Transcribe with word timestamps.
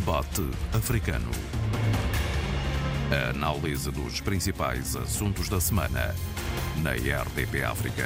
Debate 0.00 0.48
Africano. 0.72 1.30
A 3.12 3.30
análise 3.30 3.90
dos 3.90 4.18
principais 4.20 4.96
assuntos 4.96 5.46
da 5.50 5.60
semana 5.60 6.14
na 6.82 6.92
RDP 6.92 7.62
África. 7.64 8.04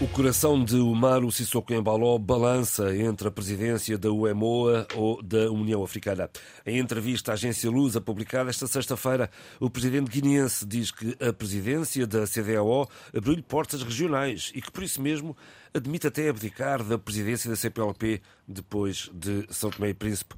O 0.00 0.08
coração 0.08 0.62
de 0.62 0.74
Umaru 0.74 1.30
Sissoko 1.30 1.72
Embaló 1.72 2.18
balança 2.18 2.94
entre 2.96 3.28
a 3.28 3.30
presidência 3.30 3.96
da 3.96 4.10
UEMOA 4.10 4.88
ou 4.96 5.22
da 5.22 5.48
União 5.52 5.84
Africana. 5.84 6.28
Em 6.66 6.78
entrevista 6.78 7.30
à 7.30 7.34
agência 7.34 7.70
Lusa, 7.70 8.00
publicada 8.00 8.50
esta 8.50 8.66
sexta-feira, 8.66 9.30
o 9.60 9.70
presidente 9.70 10.10
guineense 10.10 10.66
diz 10.66 10.90
que 10.90 11.16
a 11.24 11.32
presidência 11.32 12.08
da 12.08 12.26
CDAO 12.26 12.88
abriu-lhe 13.16 13.40
portas 13.40 13.84
regionais 13.84 14.50
e 14.52 14.60
que, 14.60 14.70
por 14.70 14.82
isso 14.82 15.00
mesmo, 15.00 15.36
admite 15.72 16.08
até 16.08 16.28
abdicar 16.28 16.82
da 16.82 16.98
presidência 16.98 17.48
da 17.48 17.54
CPLP 17.54 18.20
depois 18.48 19.08
de 19.14 19.46
São 19.48 19.70
Tomé 19.70 19.90
e 19.90 19.94
Príncipe 19.94 20.34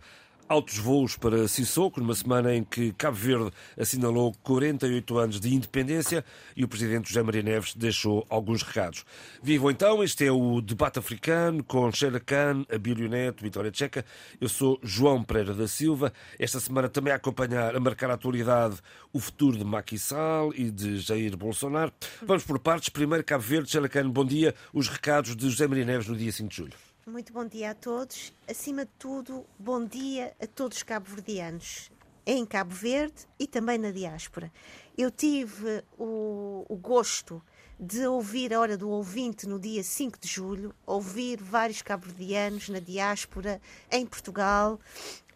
altos 0.49 0.79
voos 0.79 1.17
para 1.17 1.49
Sissoko, 1.49 2.01
numa 2.01 2.15
semana 2.15 2.55
em 2.55 2.63
que 2.63 2.93
Cabo 2.93 3.17
Verde 3.17 3.51
assinalou 3.79 4.33
48 4.43 5.19
anos 5.19 5.41
de 5.41 5.55
independência 5.55 6.25
e 6.57 6.65
o 6.65 6.69
presidente 6.69 7.09
José 7.09 7.23
Maria 7.23 7.43
Neves 7.43 7.75
deixou 7.75 8.27
alguns 8.29 8.63
recados. 8.63 9.05
Vivo 9.43 9.71
então, 9.71 10.03
este 10.03 10.27
é 10.27 10.31
o 10.31 10.61
Debate 10.61 10.99
Africano 10.99 11.63
com 11.65 11.91
Sheila 11.91 12.21
Khan, 12.21 12.65
Abílio 12.73 13.09
Neto, 13.09 13.43
Vitória 13.43 13.71
Tcheca. 13.71 14.05
Eu 14.41 14.49
sou 14.49 14.79
João 14.83 15.23
Pereira 15.23 15.55
da 15.55 15.67
Silva. 15.67 16.13
Esta 16.39 16.61
semana 16.61 16.89
também 16.89 17.13
a 17.13 17.17
acompanhar, 17.17 17.75
a 17.75 17.81
marcar 17.81 18.11
a 18.11 18.15
atualidade, 18.15 18.77
o 19.13 19.19
futuro 19.19 19.57
de 19.57 19.65
Macky 19.65 19.99
Sall 19.99 20.53
e 20.55 20.71
de 20.71 20.99
Jair 20.99 21.37
Bolsonaro. 21.37 21.93
Vamos 22.23 22.45
por 22.45 22.59
partes. 22.59 22.89
Primeiro, 22.89 23.25
Cabo 23.25 23.43
Verde, 23.43 23.71
Sheila 23.71 23.89
Khan, 23.89 24.09
bom 24.11 24.25
dia. 24.25 24.55
Os 24.73 24.89
recados 24.89 25.35
de 25.35 25.49
José 25.51 25.67
Maria 25.67 25.85
Neves 25.85 26.09
no 26.09 26.17
dia 26.17 26.33
5 26.33 26.49
de 26.49 26.57
julho. 26.57 26.96
Muito 27.09 27.33
bom 27.33 27.47
dia 27.47 27.71
a 27.71 27.75
todos. 27.75 28.33
Acima 28.51 28.85
de 28.85 28.91
tudo, 28.99 29.47
bom 29.57 29.85
dia 29.85 30.35
a 30.43 30.47
todos 30.49 30.79
os 30.79 30.83
cabo-verdianos, 30.83 31.89
em 32.27 32.45
Cabo 32.45 32.75
Verde 32.75 33.29
e 33.39 33.47
também 33.47 33.79
na 33.79 33.93
diáspora. 33.93 34.53
Eu 34.99 35.09
tive 35.09 35.85
o, 35.97 36.67
o, 36.69 36.75
gosto 36.75 37.41
de 37.79 38.05
ouvir 38.09 38.53
a 38.53 38.59
Hora 38.59 38.77
do 38.77 38.91
Ouvinte 38.91 39.47
no 39.47 39.57
dia 39.57 39.85
5 39.85 40.19
de 40.19 40.27
julho, 40.27 40.75
ouvir 40.85 41.41
vários 41.41 41.81
cabo-verdianos 41.81 42.69
na 42.69 42.81
diáspora, 42.81 43.61
em 43.89 44.05
Portugal, 44.05 44.81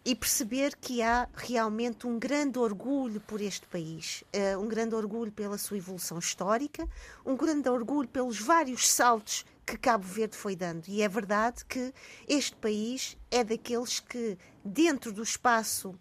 e 0.03 0.13
perceber 0.13 0.75
que 0.75 1.01
há 1.01 1.29
realmente 1.33 2.05
um 2.05 2.19
grande 2.19 2.59
orgulho 2.59 3.21
por 3.21 3.39
este 3.39 3.65
país, 3.67 4.25
uh, 4.35 4.59
um 4.59 4.67
grande 4.67 4.93
orgulho 4.93 5.31
pela 5.31 5.57
sua 5.57 5.77
evolução 5.77 6.19
histórica, 6.19 6.85
um 7.25 7.37
grande 7.37 7.69
orgulho 7.69 8.09
pelos 8.09 8.39
vários 8.39 8.89
saltos 8.89 9.45
que 9.71 9.77
Cabo 9.77 10.03
Verde 10.03 10.35
foi 10.35 10.53
dando. 10.53 10.87
E 10.89 11.01
é 11.01 11.07
verdade 11.07 11.63
que 11.63 11.93
este 12.27 12.55
país 12.57 13.17
é 13.29 13.41
daqueles 13.41 14.01
que, 14.01 14.37
dentro 14.65 15.13
do 15.13 15.23
espaço 15.23 15.97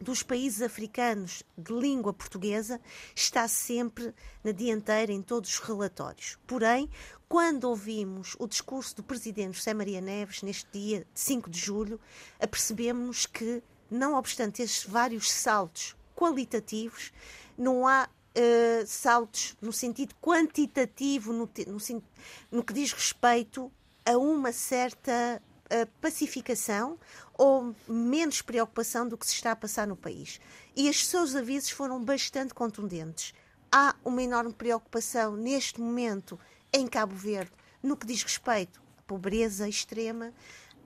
dos 0.00 0.22
países 0.22 0.62
africanos 0.62 1.42
de 1.56 1.72
língua 1.72 2.14
portuguesa, 2.14 2.80
está 3.14 3.46
sempre 3.46 4.14
na 4.42 4.52
dianteira 4.52 5.12
em 5.12 5.20
todos 5.20 5.50
os 5.50 5.58
relatórios. 5.58 6.38
Porém, 6.46 6.90
quando 7.28 7.64
ouvimos 7.64 8.36
o 8.38 8.46
discurso 8.46 8.96
do 8.96 9.02
presidente 9.02 9.58
José 9.58 9.74
Maria 9.74 10.00
Neves 10.00 10.42
neste 10.42 10.66
dia 10.72 11.00
de 11.00 11.20
5 11.20 11.50
de 11.50 11.58
julho, 11.58 12.00
apercebemos 12.40 13.26
que, 13.26 13.62
não 13.90 14.14
obstante 14.14 14.62
estes 14.62 14.84
vários 14.84 15.30
saltos 15.30 15.94
qualitativos, 16.16 17.12
não 17.56 17.86
há 17.86 18.08
uh, 18.36 18.86
saltos 18.86 19.56
no 19.60 19.72
sentido 19.72 20.14
quantitativo, 20.20 21.32
no, 21.32 21.48
no, 21.66 22.02
no, 22.50 22.64
que 22.64 22.72
diz 22.72 22.92
respeito 22.92 23.70
a 24.04 24.16
uma 24.16 24.52
certa 24.52 25.42
uh, 25.66 25.86
pacificação 26.00 26.98
ou 27.36 27.74
menos 27.88 28.42
preocupação 28.42 29.08
do 29.08 29.16
que 29.16 29.26
se 29.26 29.34
está 29.34 29.52
a 29.52 29.56
passar 29.56 29.86
no 29.86 29.96
país. 29.96 30.40
E 30.76 30.88
os 30.88 31.06
seus 31.06 31.34
avisos 31.34 31.70
foram 31.70 32.02
bastante 32.02 32.54
contundentes. 32.54 33.34
Há 33.70 33.94
uma 34.04 34.22
enorme 34.22 34.52
preocupação 34.52 35.36
neste 35.36 35.80
momento 35.80 36.38
em 36.72 36.86
Cabo 36.86 37.14
Verde 37.14 37.50
no 37.82 37.96
que 37.96 38.06
diz 38.06 38.22
respeito 38.22 38.80
à 38.98 39.02
pobreza 39.02 39.68
extrema, 39.68 40.32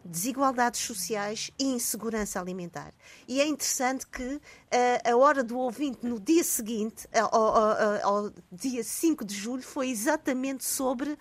desigualdades 0.08 0.80
sociais 0.80 1.50
e 1.58 1.64
insegurança 1.64 2.41
alimentar. 2.41 2.94
E 3.28 3.41
é 3.41 3.46
interessante 3.46 4.06
que 4.06 4.24
uh, 4.24 4.41
a 5.04 5.16
hora 5.16 5.44
do 5.44 5.58
ouvinte 5.58 5.98
no 6.02 6.19
dia 6.19 6.42
seguinte, 6.42 7.06
uh, 7.06 8.02
ao, 8.02 8.32
dia 8.50 8.82
5 8.82 9.24
de 9.24 9.34
julho, 9.34 9.62
foi 9.62 9.91
exatamente 9.91 10.64
sobre 10.64 11.10
uh, 11.10 11.19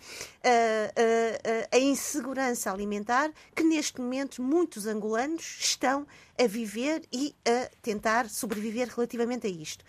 a 1.72 1.78
insegurança 1.78 2.72
alimentar 2.72 3.32
que 3.54 3.64
neste 3.64 4.00
momento 4.00 4.42
muitos 4.42 4.88
angolanos 4.88 5.58
estão 5.60 6.08
a 6.40 6.48
viver 6.48 7.04
e 7.12 7.36
a 7.46 7.70
tentar 7.82 8.30
sobreviver 8.30 8.88
relativamente 8.88 9.48
a 9.48 9.50
isto. 9.50 9.84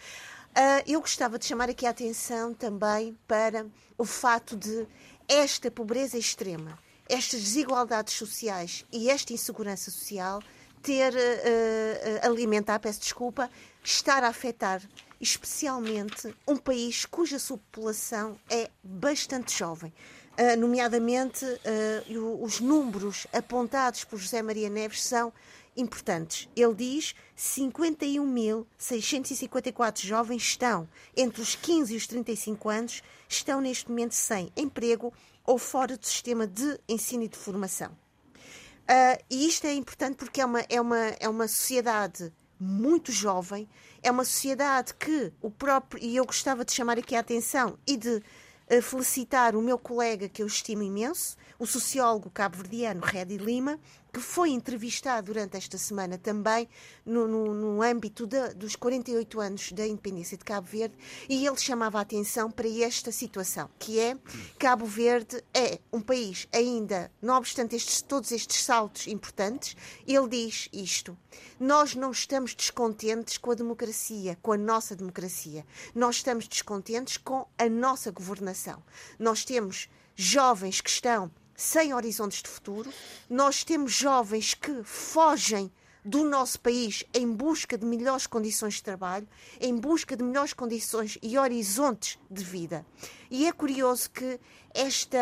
eu 0.86 1.00
gostava 1.00 1.38
de 1.38 1.44
chamar 1.44 1.70
aqui 1.70 1.86
a 1.86 1.90
atenção 1.90 2.52
também 2.52 3.16
para 3.28 3.66
o 3.96 4.04
fato 4.04 4.56
de 4.56 4.86
esta 5.28 5.70
pobreza 5.70 6.18
extrema 6.18 6.78
estas 7.08 7.40
desigualdades 7.40 8.14
sociais 8.14 8.84
e 8.92 9.10
esta 9.10 9.32
insegurança 9.32 9.90
social 9.90 10.40
ter 10.82 11.12
uh, 11.12 12.26
alimentar, 12.26 12.78
peço 12.78 13.00
desculpa, 13.00 13.50
estar 13.82 14.22
a 14.22 14.28
afetar 14.28 14.80
especialmente 15.20 16.32
um 16.46 16.56
país 16.56 17.04
cuja 17.04 17.36
sua 17.38 17.58
população 17.58 18.38
é 18.48 18.70
bastante 18.82 19.54
jovem. 19.56 19.92
Uh, 20.38 20.56
nomeadamente, 20.56 21.44
uh, 21.44 22.44
os 22.44 22.60
números 22.60 23.26
apontados 23.32 24.04
por 24.04 24.18
José 24.18 24.40
Maria 24.40 24.70
Neves 24.70 25.02
são 25.02 25.32
importantes. 25.76 26.48
Ele 26.56 26.74
diz 26.74 27.14
51.654 27.36 30.04
jovens 30.04 30.42
estão 30.42 30.88
entre 31.16 31.42
os 31.42 31.56
15 31.56 31.94
e 31.94 31.96
os 31.96 32.06
35 32.06 32.68
anos, 32.68 33.02
estão 33.28 33.60
neste 33.60 33.88
momento 33.88 34.14
sem 34.14 34.52
emprego 34.56 35.12
ou 35.48 35.56
fora 35.56 35.96
do 35.96 36.04
sistema 36.04 36.46
de 36.46 36.78
ensino 36.86 37.22
e 37.22 37.28
de 37.28 37.38
formação. 37.38 37.90
Uh, 37.90 39.24
e 39.30 39.48
isto 39.48 39.66
é 39.66 39.72
importante 39.72 40.16
porque 40.16 40.42
é 40.42 40.44
uma, 40.44 40.60
é, 40.68 40.78
uma, 40.78 40.98
é 40.98 41.26
uma 41.26 41.48
sociedade 41.48 42.30
muito 42.60 43.10
jovem, 43.10 43.66
é 44.02 44.10
uma 44.10 44.26
sociedade 44.26 44.92
que 44.92 45.32
o 45.40 45.50
próprio, 45.50 46.04
e 46.04 46.16
eu 46.16 46.26
gostava 46.26 46.66
de 46.66 46.72
chamar 46.72 46.98
aqui 46.98 47.16
a 47.16 47.20
atenção 47.20 47.78
e 47.86 47.96
de 47.96 48.16
uh, 48.16 48.82
felicitar 48.82 49.56
o 49.56 49.62
meu 49.62 49.78
colega 49.78 50.28
que 50.28 50.42
eu 50.42 50.46
estimo 50.46 50.82
imenso, 50.82 51.34
o 51.58 51.66
sociólogo 51.66 52.28
cabo-verdiano 52.28 53.00
Redi 53.02 53.38
Lima, 53.38 53.80
que 54.18 54.24
foi 54.24 54.50
entrevistado 54.50 55.28
durante 55.28 55.56
esta 55.56 55.78
semana 55.78 56.18
também 56.18 56.68
no, 57.06 57.28
no, 57.28 57.54
no 57.54 57.82
âmbito 57.82 58.26
de, 58.26 58.52
dos 58.54 58.74
48 58.74 59.40
anos 59.40 59.72
da 59.72 59.86
independência 59.86 60.36
de 60.36 60.44
Cabo 60.44 60.66
Verde, 60.66 60.96
e 61.28 61.46
ele 61.46 61.56
chamava 61.56 61.98
a 61.98 62.00
atenção 62.00 62.50
para 62.50 62.68
esta 62.68 63.12
situação, 63.12 63.70
que 63.78 64.00
é 64.00 64.18
Cabo 64.58 64.84
Verde 64.84 65.40
é 65.54 65.78
um 65.92 66.00
país 66.00 66.48
ainda, 66.52 67.12
não 67.22 67.36
obstante 67.36 67.76
estes, 67.76 68.02
todos 68.02 68.32
estes 68.32 68.64
saltos 68.64 69.06
importantes, 69.06 69.76
ele 70.04 70.28
diz 70.28 70.68
isto: 70.72 71.16
nós 71.60 71.94
não 71.94 72.10
estamos 72.10 72.56
descontentes 72.56 73.38
com 73.38 73.52
a 73.52 73.54
democracia, 73.54 74.36
com 74.42 74.50
a 74.50 74.58
nossa 74.58 74.96
democracia, 74.96 75.64
nós 75.94 76.16
estamos 76.16 76.48
descontentes 76.48 77.16
com 77.16 77.46
a 77.56 77.68
nossa 77.68 78.10
governação. 78.10 78.82
Nós 79.16 79.44
temos 79.44 79.88
jovens 80.16 80.80
que 80.80 80.90
estão 80.90 81.30
sem 81.58 81.92
horizontes 81.92 82.40
de 82.40 82.48
futuro. 82.48 82.90
Nós 83.28 83.64
temos 83.64 83.92
jovens 83.92 84.54
que 84.54 84.82
fogem 84.84 85.70
do 86.04 86.24
nosso 86.24 86.60
país 86.60 87.04
em 87.12 87.30
busca 87.30 87.76
de 87.76 87.84
melhores 87.84 88.26
condições 88.26 88.74
de 88.74 88.82
trabalho, 88.84 89.28
em 89.60 89.76
busca 89.76 90.16
de 90.16 90.22
melhores 90.22 90.52
condições 90.52 91.18
e 91.20 91.36
horizontes 91.36 92.16
de 92.30 92.44
vida. 92.44 92.86
E 93.30 93.46
é 93.46 93.52
curioso 93.52 94.10
que 94.10 94.40
esta, 94.74 95.18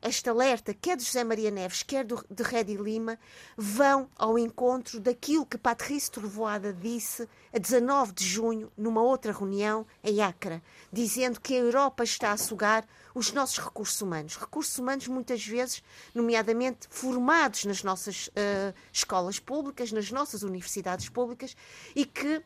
esta 0.00 0.30
alerta, 0.30 0.72
quer 0.72 0.96
de 0.96 1.04
José 1.04 1.22
Maria 1.22 1.50
Neves, 1.50 1.82
quer 1.82 2.04
do, 2.04 2.24
de 2.30 2.42
Redi 2.42 2.76
Lima, 2.76 3.18
vão 3.56 4.08
ao 4.16 4.38
encontro 4.38 4.98
daquilo 4.98 5.46
que 5.46 5.58
Patrício 5.58 6.12
Trovoada 6.12 6.72
disse 6.72 7.28
a 7.52 7.58
19 7.58 8.12
de 8.12 8.24
junho, 8.24 8.72
numa 8.76 9.02
outra 9.02 9.32
reunião 9.32 9.86
em 10.02 10.20
Acre, 10.20 10.62
dizendo 10.92 11.40
que 11.40 11.54
a 11.54 11.58
Europa 11.58 12.04
está 12.04 12.32
a 12.32 12.36
sugar 12.36 12.86
os 13.14 13.32
nossos 13.32 13.58
recursos 13.58 14.00
humanos. 14.00 14.36
Recursos 14.36 14.78
humanos, 14.78 15.06
muitas 15.08 15.44
vezes, 15.46 15.82
nomeadamente 16.14 16.86
formados 16.90 17.64
nas 17.64 17.82
nossas 17.82 18.28
uh, 18.28 18.74
escolas 18.92 19.38
públicas, 19.38 19.92
nas 19.92 20.10
nossas 20.10 20.42
universidades 20.42 21.08
públicas, 21.08 21.56
e 21.94 22.04
que 22.04 22.42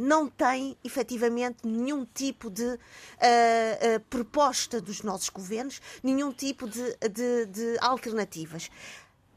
não 0.00 0.26
têm 0.28 0.76
efetivamente 0.82 1.66
nenhum 1.66 2.06
tipo 2.06 2.50
de 2.50 2.64
uh, 2.64 2.76
uh, 2.76 4.00
proposta 4.08 4.80
dos 4.80 5.02
nossos 5.02 5.28
governos, 5.28 5.80
nenhum 6.02 6.32
tipo 6.32 6.66
de, 6.66 6.82
de, 7.12 7.46
de 7.46 7.76
alternativas. 7.80 8.70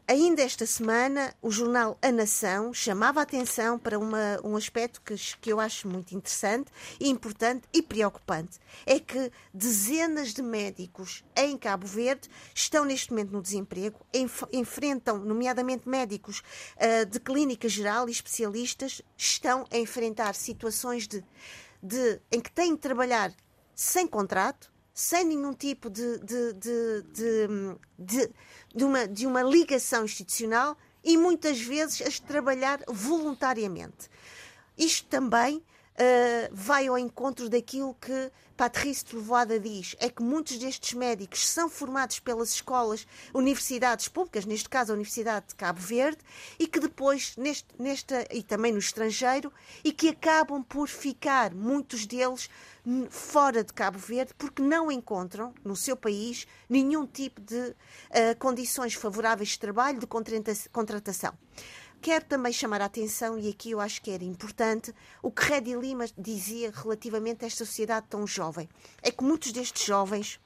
Ainda 0.06 0.42
esta 0.42 0.66
semana, 0.66 1.34
o 1.42 1.50
jornal 1.50 1.98
A 2.02 2.12
Nação 2.12 2.74
chamava 2.74 3.22
a 3.22 3.24
atenção 3.24 3.80
para 3.80 3.98
uma, 3.98 4.38
um 4.44 4.58
aspecto 4.58 5.02
que, 5.02 5.16
que 5.40 5.50
eu 5.50 5.62
acho 5.62 5.88
muito 5.88 6.14
interessante, 6.14 6.70
importante 7.00 7.64
e 7.72 7.82
preocupante. 7.82 8.60
É 8.86 9.00
que 9.00 9.32
dezenas 9.54 10.34
de 10.34 10.42
médicos 10.42 11.24
em 11.38 11.58
Cabo 11.58 11.88
Verde 11.88 12.30
estão 12.54 12.84
neste 12.84 13.12
momento 13.12 13.32
no 13.32 13.42
desemprego, 13.42 13.98
enf 14.14 14.44
enfrentam, 14.52 15.20
nomeadamente 15.20 15.88
médicos 15.88 16.44
uh, 16.76 17.06
de 17.06 17.22
clínica 17.22 17.70
geral 17.70 18.10
e 18.10 18.12
especialistas, 18.12 19.02
estão 19.18 19.66
a 19.72 19.78
enfrentar 19.78 20.36
situações 20.36 21.08
de, 21.08 21.24
de, 21.82 22.20
em 22.30 22.42
que 22.42 22.52
têm 22.52 22.76
de 22.76 22.82
trabalhar 22.82 23.34
sem 23.74 24.06
contrato, 24.06 24.73
sem 24.94 25.26
nenhum 25.26 25.54
tipo 25.54 25.90
de, 25.90 26.20
de, 26.20 26.54
de, 26.54 28.30
de, 28.76 28.84
uma, 28.84 29.08
de 29.08 29.26
uma 29.26 29.42
ligação 29.42 30.06
institucional 30.06 30.78
e 31.04 31.18
muitas 31.18 31.60
vezes 31.60 32.02
a 32.02 32.28
trabalhar 32.28 32.80
voluntariamente. 32.88 34.10
Isto 34.78 35.08
também 35.08 35.64
uh, 35.94 36.50
vai 36.52 36.88
ao 36.88 36.98
encontro 36.98 37.50
daquilo 37.50 37.94
que 37.96 38.32
Patrice 38.56 39.04
Trovoada 39.06 39.60
diz, 39.60 39.96
é 40.00 40.10
que 40.10 40.22
muitos 40.22 40.58
destes 40.58 40.94
médicos 40.94 41.48
são 41.48 41.68
formados 41.68 42.20
pelas 42.20 42.54
escolas, 42.54 43.08
universidades 43.34 44.08
públicas, 44.08 44.46
neste 44.46 44.70
caso 44.70 44.92
a 44.92 44.96
Universidade 44.96 45.48
de 45.48 45.56
Cabo 45.56 45.80
Verde, 45.80 46.20
e 46.60 46.68
que 46.68 46.80
depois, 46.80 47.36
neste, 47.36 47.68
nesta, 47.80 48.28
e 48.32 48.44
também 48.44 48.72
no 48.72 48.80
estrangeiro, 48.80 49.52
e 49.84 49.92
que 49.92 50.10
acabam 50.10 50.64
por 50.64 50.88
ficar, 50.88 51.54
muitos 51.54 52.06
deles, 52.06 52.50
fora 53.10 53.64
de 53.64 53.72
Cabo 53.72 53.98
Verde 53.98 54.34
porque 54.38 54.62
não 54.62 54.92
encontram 54.92 55.54
no 55.64 55.76
seu 55.76 55.96
país 55.96 56.46
nenhum 56.70 57.08
tipo 57.08 57.40
de 57.40 57.56
uh, 57.58 57.76
condições 58.38 58.94
favoráveis 58.94 59.50
de 59.50 59.60
trabalho, 59.60 60.00
de 60.00 60.08
contratação. 60.70 61.34
Quero 62.04 62.26
também 62.26 62.52
chamar 62.52 62.82
a 62.82 62.86
atenção, 62.86 63.40
e 63.40 63.48
aqui 63.48 63.72
eu 63.72 63.80
acho 63.80 64.02
que 64.02 64.12
era 64.12 64.26
importante, 64.26 64.94
o 65.22 65.32
que 65.32 65.46
Redi 65.46 65.74
Lima 65.74 66.04
dizia 66.18 66.70
relativamente 66.70 67.46
a 67.46 67.48
esta 67.48 67.64
sociedade 67.64 68.08
tão 68.10 68.28
jovem. 68.28 68.68
É 69.02 69.10
que 69.10 69.24
muitos 69.24 69.54
destes 69.54 69.86
jovens 69.86 70.38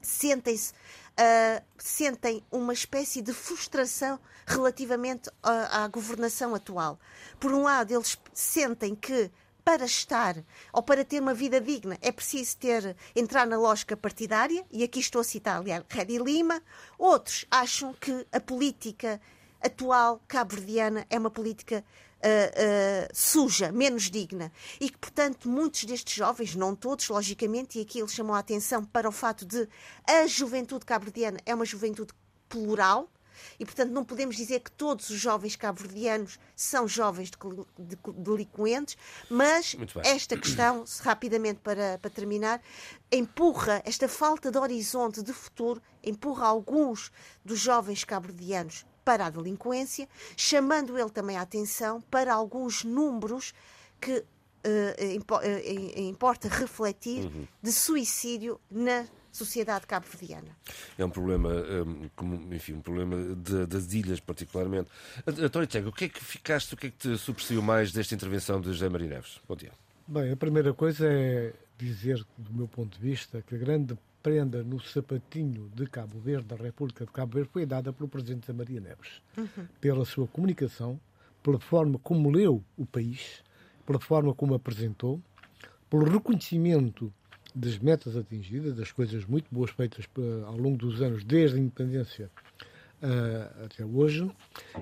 sentem-se 0.00 0.72
uh, 0.72 1.64
sentem 1.76 2.44
uma 2.48 2.72
espécie 2.72 3.20
de 3.20 3.32
frustração 3.32 4.20
relativamente 4.46 5.28
à, 5.42 5.82
à 5.82 5.88
governação 5.88 6.54
atual. 6.54 6.96
Por 7.40 7.52
um 7.52 7.64
lado, 7.64 7.92
eles 7.92 8.16
sentem 8.32 8.94
que 8.94 9.32
para 9.64 9.86
estar 9.86 10.44
ou 10.72 10.80
para 10.80 11.04
ter 11.04 11.20
uma 11.20 11.34
vida 11.34 11.60
digna 11.60 11.98
é 12.02 12.12
preciso 12.12 12.56
ter 12.56 12.96
entrar 13.16 13.48
na 13.48 13.58
lógica 13.58 13.96
partidária, 13.96 14.64
e 14.70 14.84
aqui 14.84 15.00
estou 15.00 15.22
a 15.22 15.24
citar, 15.24 15.56
aliás, 15.56 15.82
Redi 15.88 16.18
Lima. 16.18 16.62
Outros 16.96 17.46
acham 17.50 17.92
que 17.94 18.24
a 18.30 18.38
política 18.38 19.20
atual 19.64 20.20
cabo-verdiana 20.28 21.06
é 21.08 21.18
uma 21.18 21.30
política 21.30 21.84
uh, 22.24 22.26
uh, 22.26 23.08
suja, 23.12 23.72
menos 23.72 24.10
digna. 24.10 24.52
E 24.80 24.90
que, 24.90 24.98
portanto, 24.98 25.48
muitos 25.48 25.84
destes 25.84 26.14
jovens, 26.14 26.54
não 26.54 26.74
todos, 26.74 27.08
logicamente, 27.08 27.78
e 27.78 27.82
aqui 27.82 27.98
ele 27.98 28.08
chamou 28.08 28.34
a 28.34 28.38
atenção 28.38 28.84
para 28.84 29.08
o 29.08 29.12
fato 29.12 29.44
de 29.44 29.68
a 30.06 30.26
juventude 30.26 30.84
cabo-verdiana 30.84 31.38
é 31.46 31.54
uma 31.54 31.64
juventude 31.64 32.12
plural, 32.48 33.10
e, 33.58 33.64
portanto, 33.64 33.90
não 33.90 34.04
podemos 34.04 34.36
dizer 34.36 34.60
que 34.60 34.70
todos 34.70 35.10
os 35.10 35.18
jovens 35.18 35.56
cabo-verdianos 35.56 36.38
são 36.54 36.86
jovens 36.86 37.30
delinquentes, 38.16 38.96
mas 39.28 39.76
esta 40.04 40.36
questão, 40.36 40.84
rapidamente 41.00 41.58
para, 41.60 41.98
para 41.98 42.10
terminar, 42.10 42.62
empurra 43.10 43.82
esta 43.84 44.08
falta 44.08 44.52
de 44.52 44.58
horizonte 44.58 45.20
de 45.20 45.32
futuro, 45.32 45.82
empurra 46.02 46.46
alguns 46.46 47.10
dos 47.44 47.58
jovens 47.58 48.04
cabo-verdianos 48.04 48.86
para 49.04 49.26
a 49.26 49.30
delinquência, 49.30 50.08
chamando 50.36 50.98
ele 50.98 51.10
também 51.10 51.36
a 51.36 51.42
atenção 51.42 52.00
para 52.00 52.32
alguns 52.32 52.84
números 52.84 53.52
que 54.00 54.18
uh, 54.18 56.00
importa 56.00 56.48
refletir 56.48 57.24
uhum. 57.24 57.46
de 57.62 57.72
suicídio 57.72 58.60
na 58.70 59.06
sociedade 59.30 59.86
cabo-verdiana. 59.86 60.56
É 60.96 61.04
um 61.04 61.10
problema, 61.10 61.50
um, 61.50 62.54
enfim, 62.54 62.74
um 62.74 62.80
problema 62.80 63.34
de, 63.34 63.66
das 63.66 63.92
ilhas 63.92 64.20
particularmente. 64.20 64.88
António 65.26 65.66
Tiago, 65.66 65.88
o 65.88 65.92
que 65.92 66.04
é 66.04 66.08
que 66.08 66.22
ficaste, 66.22 66.74
o 66.74 66.76
que 66.76 66.86
é 66.86 66.90
que 66.90 66.96
te 66.96 67.18
superseiu 67.18 67.60
mais 67.60 67.92
desta 67.92 68.14
intervenção 68.14 68.60
de 68.60 68.68
José 68.68 68.88
Maria 68.88 69.08
Neves? 69.08 69.40
Bom 69.48 69.56
dia. 69.56 69.72
Bem, 70.06 70.30
a 70.30 70.36
primeira 70.36 70.72
coisa 70.72 71.06
é 71.10 71.52
dizer, 71.76 72.24
do 72.38 72.52
meu 72.52 72.68
ponto 72.68 72.96
de 72.96 73.02
vista, 73.02 73.42
que 73.42 73.54
a 73.56 73.58
grande 73.58 73.98
prenda 74.24 74.64
no 74.64 74.80
sapatinho 74.80 75.70
de 75.74 75.86
Cabo 75.86 76.18
Verde, 76.18 76.46
da 76.46 76.56
República 76.56 77.04
de 77.04 77.12
Cabo 77.12 77.34
Verde, 77.34 77.50
foi 77.52 77.66
dada 77.66 77.92
pelo 77.92 78.08
Presidente 78.08 78.46
José 78.46 78.54
Maria 78.54 78.80
Neves. 78.80 79.20
Uhum. 79.36 79.68
Pela 79.82 80.04
sua 80.06 80.26
comunicação, 80.26 80.98
pela 81.42 81.60
forma 81.60 81.98
como 81.98 82.30
leu 82.30 82.64
o 82.74 82.86
país, 82.86 83.44
pela 83.84 84.00
forma 84.00 84.34
como 84.34 84.54
apresentou, 84.54 85.20
pelo 85.90 86.04
reconhecimento 86.04 87.12
das 87.54 87.78
metas 87.78 88.16
atingidas, 88.16 88.74
das 88.74 88.90
coisas 88.90 89.26
muito 89.26 89.46
boas 89.52 89.70
feitas 89.70 90.06
uh, 90.16 90.46
ao 90.46 90.56
longo 90.56 90.78
dos 90.78 91.02
anos, 91.02 91.22
desde 91.22 91.58
a 91.58 91.60
independência 91.60 92.30
uh, 93.02 93.64
até 93.66 93.84
hoje, 93.84 94.28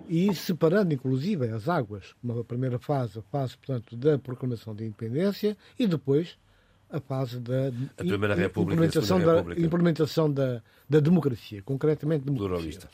e 0.08 0.32
separando 0.36 0.94
inclusive 0.94 1.48
as 1.48 1.68
águas. 1.68 2.14
Uma 2.22 2.44
primeira 2.44 2.78
fase, 2.78 3.18
a 3.18 3.22
fase, 3.22 3.56
portanto, 3.56 3.96
da 3.96 4.16
proclamação 4.20 4.72
da 4.72 4.84
independência, 4.84 5.56
e 5.76 5.84
depois 5.88 6.38
a 6.92 7.00
fase 7.00 7.40
da 7.40 7.68
a 7.96 8.04
Primeira 8.04 8.34
República 8.34 8.84
implementação, 8.84 9.18
da, 9.18 9.40
implementação 9.58 10.32
da, 10.32 10.62
da 10.88 11.00
democracia, 11.00 11.62
concretamente 11.62 12.24
democracia. 12.24 12.48
Pluralista. 12.48 12.88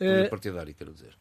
Uh, 0.00 0.30
partidário, 0.30 0.74
quero 0.74 0.92
dizer. 0.92 1.14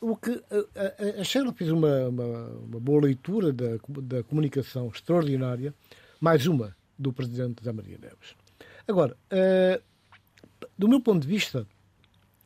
O 0.00 0.16
que 0.16 0.42
a, 0.50 1.18
a, 1.18 1.20
a 1.20 1.24
Sheila 1.24 1.52
fez 1.52 1.70
uma, 1.70 2.08
uma, 2.08 2.48
uma, 2.48 2.80
boa 2.80 3.02
leitura 3.02 3.52
da, 3.52 3.78
da 4.02 4.22
comunicação 4.24 4.88
extraordinária, 4.88 5.74
mais 6.20 6.46
uma 6.46 6.76
do 6.98 7.12
presidente 7.12 7.62
da 7.62 7.72
Maria 7.72 7.98
Neves. 8.00 8.34
Agora, 8.86 9.16
uh, 9.32 9.82
do 10.76 10.88
meu 10.88 11.00
ponto 11.00 11.22
de 11.22 11.28
vista, 11.28 11.66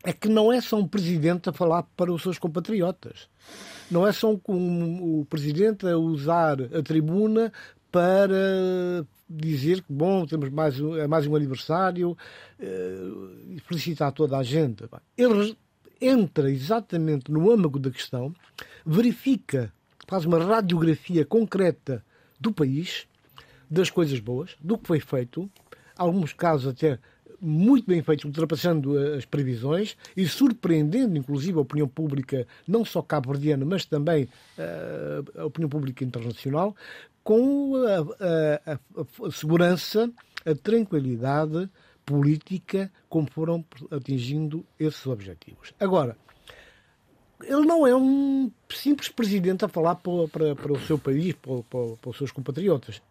é 0.04 0.12
que 0.12 0.28
não 0.28 0.52
é 0.52 0.60
só 0.60 0.78
um 0.78 0.86
presidente 0.86 1.48
a 1.48 1.52
falar 1.52 1.82
para 1.96 2.12
os 2.12 2.22
seus 2.22 2.38
compatriotas. 2.38 3.28
Não 3.90 4.06
é 4.06 4.12
só 4.12 4.32
um, 4.48 5.20
o 5.20 5.26
presidente 5.26 5.86
a 5.86 5.96
usar 5.96 6.60
a 6.62 6.82
tribuna 6.82 7.52
para 7.96 9.06
dizer 9.26 9.80
que, 9.80 9.90
bom, 9.90 10.26
temos 10.26 10.50
mais, 10.50 10.78
é 10.78 11.06
mais 11.06 11.26
um 11.26 11.34
aniversário 11.34 12.10
uh, 12.10 13.30
e 13.48 13.58
felicitar 13.60 14.12
toda 14.12 14.36
a 14.36 14.42
gente. 14.42 14.84
Ele 15.16 15.56
entra 15.98 16.50
exatamente 16.50 17.32
no 17.32 17.50
âmago 17.50 17.78
da 17.78 17.90
questão, 17.90 18.34
verifica, 18.84 19.72
faz 20.06 20.26
uma 20.26 20.38
radiografia 20.38 21.24
concreta 21.24 22.04
do 22.38 22.52
país 22.52 23.06
das 23.70 23.88
coisas 23.88 24.20
boas, 24.20 24.54
do 24.60 24.76
que 24.76 24.86
foi 24.86 25.00
feito, 25.00 25.50
alguns 25.96 26.34
casos 26.34 26.68
até 26.68 26.98
muito 27.40 27.86
bem 27.86 28.02
feitos, 28.02 28.26
ultrapassando 28.26 28.98
as 29.14 29.24
previsões 29.24 29.96
e 30.14 30.28
surpreendendo, 30.28 31.16
inclusive, 31.16 31.56
a 31.56 31.62
opinião 31.62 31.88
pública, 31.88 32.46
não 32.68 32.84
só 32.84 33.00
cabo-verdiana, 33.00 33.64
mas 33.64 33.86
também 33.86 34.24
uh, 34.24 35.40
a 35.40 35.46
opinião 35.46 35.68
pública 35.68 36.04
internacional, 36.04 36.76
com 37.26 37.74
a, 37.74 38.70
a, 38.70 38.78
a, 39.26 39.30
segurança, 39.32 40.08
a 40.44 40.54
tranquilidade 40.54 41.68
política, 42.04 42.88
como 43.08 43.28
foram 43.28 43.64
atingindo 43.90 44.64
esses 44.78 45.04
objetivos. 45.08 45.74
Agora, 45.80 46.16
ele 47.42 47.66
não 47.66 47.84
é 47.84 47.96
um 47.96 48.48
simples 48.68 49.08
presidente 49.08 49.64
a 49.64 49.68
falar 49.68 49.96
para, 49.96 50.28
para, 50.28 50.54
para 50.54 50.72
o 50.72 50.78
seu 50.78 50.96
país, 51.00 51.34
para, 51.34 51.64
para, 51.64 52.10
os 52.10 52.16
seus 52.16 52.30
compatriotas. 52.30 53.02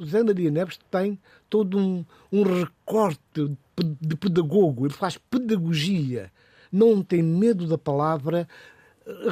José 0.00 0.22
Maria 0.22 0.50
Neves 0.50 0.78
tem 0.90 1.20
todo 1.50 1.78
um, 1.78 2.06
um 2.32 2.42
recorte 2.42 3.54
de 4.00 4.16
pedagogo, 4.16 4.86
ele 4.86 4.94
faz 4.94 5.18
pedagogia, 5.18 6.32
não 6.72 7.02
tem 7.02 7.22
medo 7.22 7.66
da 7.66 7.76
palavra, 7.76 8.48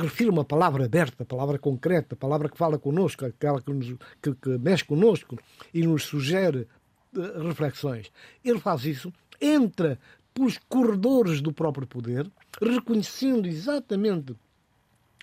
refiro 0.00 0.30
uma 0.30 0.44
palavra 0.44 0.84
aberta, 0.84 1.24
palavra 1.24 1.58
concreta, 1.58 2.14
palavra 2.14 2.48
que 2.48 2.56
fala 2.56 2.78
connosco, 2.78 3.26
aquela 3.26 3.60
que, 3.60 3.72
nos, 3.72 3.96
que, 4.22 4.34
que 4.34 4.58
mexe 4.58 4.84
connosco 4.84 5.38
e 5.72 5.86
nos 5.86 6.04
sugere 6.04 6.68
uh, 7.16 7.42
reflexões. 7.46 8.12
Ele 8.44 8.60
faz 8.60 8.84
isso, 8.84 9.12
entra 9.40 9.98
pelos 10.32 10.58
corredores 10.68 11.40
do 11.40 11.52
próprio 11.52 11.86
poder, 11.86 12.30
reconhecendo 12.60 13.46
exatamente 13.46 14.34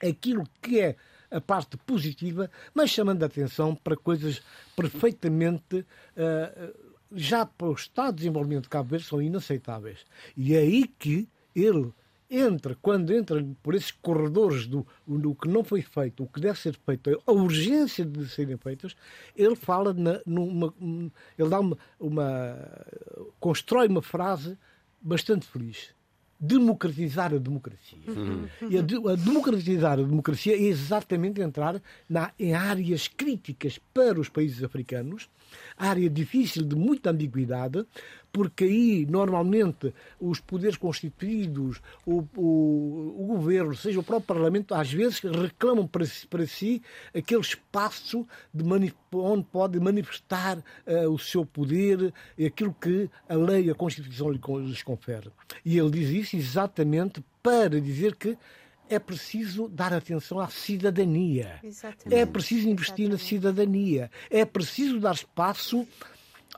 aquilo 0.02 0.44
que 0.62 0.80
é 0.80 0.96
a 1.30 1.40
parte 1.40 1.78
positiva, 1.78 2.52
mas 2.74 2.90
chamando 2.90 3.24
a 3.24 3.28
atenção 3.28 3.74
para 3.74 3.96
coisas 3.96 4.42
perfeitamente 4.76 5.78
uh, 5.78 6.92
já 7.14 7.46
para 7.46 7.68
o 7.68 7.74
estado 7.74 8.16
de 8.16 8.24
desenvolvimento 8.24 8.64
de 8.64 8.70
Cabo 8.70 8.90
Verde 8.90 9.06
são 9.06 9.22
inaceitáveis. 9.22 10.00
E 10.36 10.56
é 10.56 10.60
aí 10.60 10.88
que 10.88 11.28
ele 11.56 11.94
entra, 12.32 12.78
quando 12.82 13.14
entra 13.14 13.46
por 13.62 13.76
esses 13.76 13.92
corredores 13.92 14.66
do, 14.66 14.88
do 15.06 15.36
que 15.36 15.50
não 15.50 15.66
foi 15.66 15.82
feito, 15.82 16.24
o 16.24 16.28
que 16.28 16.40
deve 16.40 16.58
ser 16.58 16.74
feito, 16.86 17.22
a 17.28 17.32
urgência 17.34 18.06
de 18.06 18.26
serem 18.30 18.56
feitas, 18.56 18.96
ele 19.36 19.56
fala 19.56 19.94
na, 19.94 20.22
numa, 20.26 20.74
ele 21.38 21.50
dá 21.50 21.60
uma, 21.60 21.78
uma 22.00 22.58
constrói 23.38 23.90
uma 23.90 24.02
frase 24.02 24.58
bastante 25.02 25.46
feliz. 25.46 25.94
democratizar 26.40 27.34
a 27.34 27.38
democracia. 27.38 28.00
Uhum. 28.08 28.48
E 28.70 28.78
a, 28.78 28.82
a, 28.82 29.16
democratizar 29.16 30.00
a 30.00 30.04
democracia 30.04 30.56
é 30.56 30.62
exatamente 30.62 31.42
entrar 31.42 31.82
na, 32.10 32.32
em 32.40 32.54
áreas 32.56 33.08
críticas 33.08 33.80
para 33.94 34.20
os 34.20 34.30
países 34.30 34.64
africanos, 34.64 35.30
área 35.78 36.10
difícil 36.10 36.64
de 36.64 36.76
muita 36.76 37.10
ambiguidade, 37.10 37.86
porque 38.32 38.64
aí, 38.64 39.06
normalmente, 39.10 39.94
os 40.20 40.40
poderes 40.40 40.78
constituídos, 40.78 41.82
o, 42.06 42.24
o, 42.36 43.16
o 43.20 43.26
governo, 43.28 43.76
seja 43.76 44.00
o 44.00 44.04
próprio 44.04 44.28
Parlamento, 44.28 44.74
às 44.74 44.92
vezes 44.92 45.20
reclamam 45.20 45.86
para 45.86 46.06
si, 46.06 46.28
para 46.28 46.46
si 46.48 46.82
aquele 47.14 47.42
espaço 47.42 48.26
de 48.54 48.64
onde 49.14 49.46
pode 49.52 49.80
manifestar 49.80 50.58
uh, 50.60 51.10
o 51.10 51.20
seu 51.20 51.46
poder, 51.46 52.14
aquilo 52.44 52.74
que 52.80 53.10
a 53.28 53.36
lei, 53.36 53.70
a 53.70 53.76
Constituição 53.76 54.32
lhes 54.32 54.84
confere. 54.84 55.30
E 55.66 55.78
ele 55.78 55.92
diz 55.92 56.10
isso 56.10 56.36
exatamente 56.38 57.24
para 57.44 57.82
dizer 57.82 58.16
que 58.16 58.38
é 58.92 59.00
preciso 59.00 59.70
dar 59.70 59.94
atenção 59.94 60.40
à 60.40 60.48
cidadania. 60.48 61.60
Exatamente. 61.64 62.14
É 62.14 62.26
preciso 62.26 62.68
investir 62.68 63.06
Exatamente. 63.06 63.24
na 63.24 63.30
cidadania. 63.30 64.12
É 64.30 64.44
preciso 64.44 65.00
dar 65.00 65.14
espaço 65.14 65.88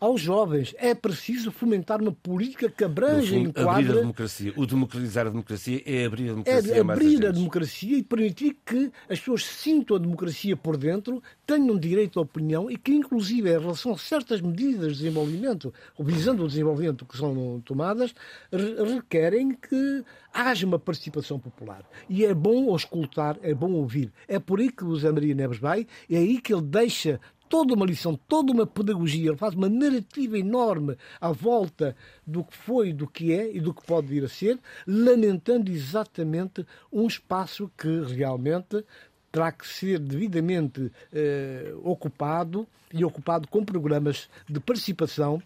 aos 0.04 0.20
jovens. 0.20 0.76
É 0.78 0.94
preciso 0.94 1.50
fomentar 1.50 2.02
uma 2.02 2.12
política 2.12 2.70
que 2.70 2.84
abrange 2.84 3.36
e 3.36 3.40
enquadra... 3.40 3.72
Abrir 3.72 3.92
a 3.92 4.02
democracia. 4.02 4.54
O 4.58 4.66
democratizar 4.66 5.28
a 5.28 5.30
democracia 5.30 5.82
é 5.86 6.06
abrir 6.06 6.30
a 6.30 6.34
democracia 6.34 6.76
É 6.76 6.80
abrir 6.82 7.26
a 7.26 7.32
democracia 7.32 7.98
e 7.98 8.04
permitir 8.04 8.58
que 8.66 8.92
as 9.10 9.20
pessoas 9.20 9.46
sintam 9.46 9.96
a 9.96 10.00
democracia 10.00 10.58
por 10.58 10.76
dentro, 10.76 11.24
tenham 11.48 11.78
direito 11.78 12.20
à 12.20 12.22
opinião 12.22 12.70
e 12.70 12.76
que, 12.76 12.92
inclusive, 12.92 13.50
em 13.50 13.60
relação 13.60 13.94
a 13.94 13.98
certas 13.98 14.42
medidas 14.42 14.98
de 14.98 15.04
desenvolvimento, 15.04 15.74
visando 15.98 16.44
o 16.44 16.48
desenvolvimento 16.50 17.06
que 17.06 17.18
são 17.18 17.62
tomadas, 17.64 18.14
requerem 18.52 19.56
que 19.56 20.04
haja 20.34 20.66
uma 20.66 20.80
participação 20.80 21.40
popular. 21.40 21.84
E 22.10 22.26
é 22.26 22.34
bom 22.34 22.76
escutar, 22.76 23.38
é 23.42 23.54
bom 23.54 23.72
ouvir. 23.72 24.12
É 24.28 24.40
por 24.40 24.60
aí 24.60 24.70
que 24.70 24.84
o 24.84 24.96
Zé 24.98 25.12
Maria 25.12 25.36
Neves 25.36 25.60
vai, 25.60 25.88
é 26.10 26.18
aí 26.18 26.42
que 26.42 26.54
ele 26.54 26.64
deixa 26.64 27.22
toda 27.54 27.76
uma 27.76 27.86
lição, 27.86 28.20
toda 28.28 28.52
uma 28.52 28.66
pedagogia, 28.66 29.30
ele 29.30 29.38
faz 29.38 29.54
uma 29.54 29.70
narrativa 29.70 30.40
enorme 30.40 30.98
à 31.22 31.32
volta 31.32 31.96
do 32.26 32.44
que 32.44 32.58
foi, 32.58 32.92
do 32.92 33.06
que 33.06 33.32
é 33.32 33.56
e 33.56 33.60
do 33.60 33.72
que 33.72 33.86
pode 33.86 34.08
vir 34.08 34.24
a 34.24 34.28
ser, 34.28 34.58
lamentando 34.88 35.70
exatamente 35.70 36.66
um 36.92 37.06
espaço 37.06 37.70
que 37.78 38.06
realmente 38.06 38.84
terá 39.32 39.52
que 39.52 39.68
ser 39.68 40.00
devidamente 40.00 40.92
eh, 41.14 41.76
ocupado 41.84 42.68
e 42.92 43.06
ocupado 43.06 43.48
com 43.48 43.64
programas 43.64 44.28
de 44.50 44.60
participação, 44.60 45.40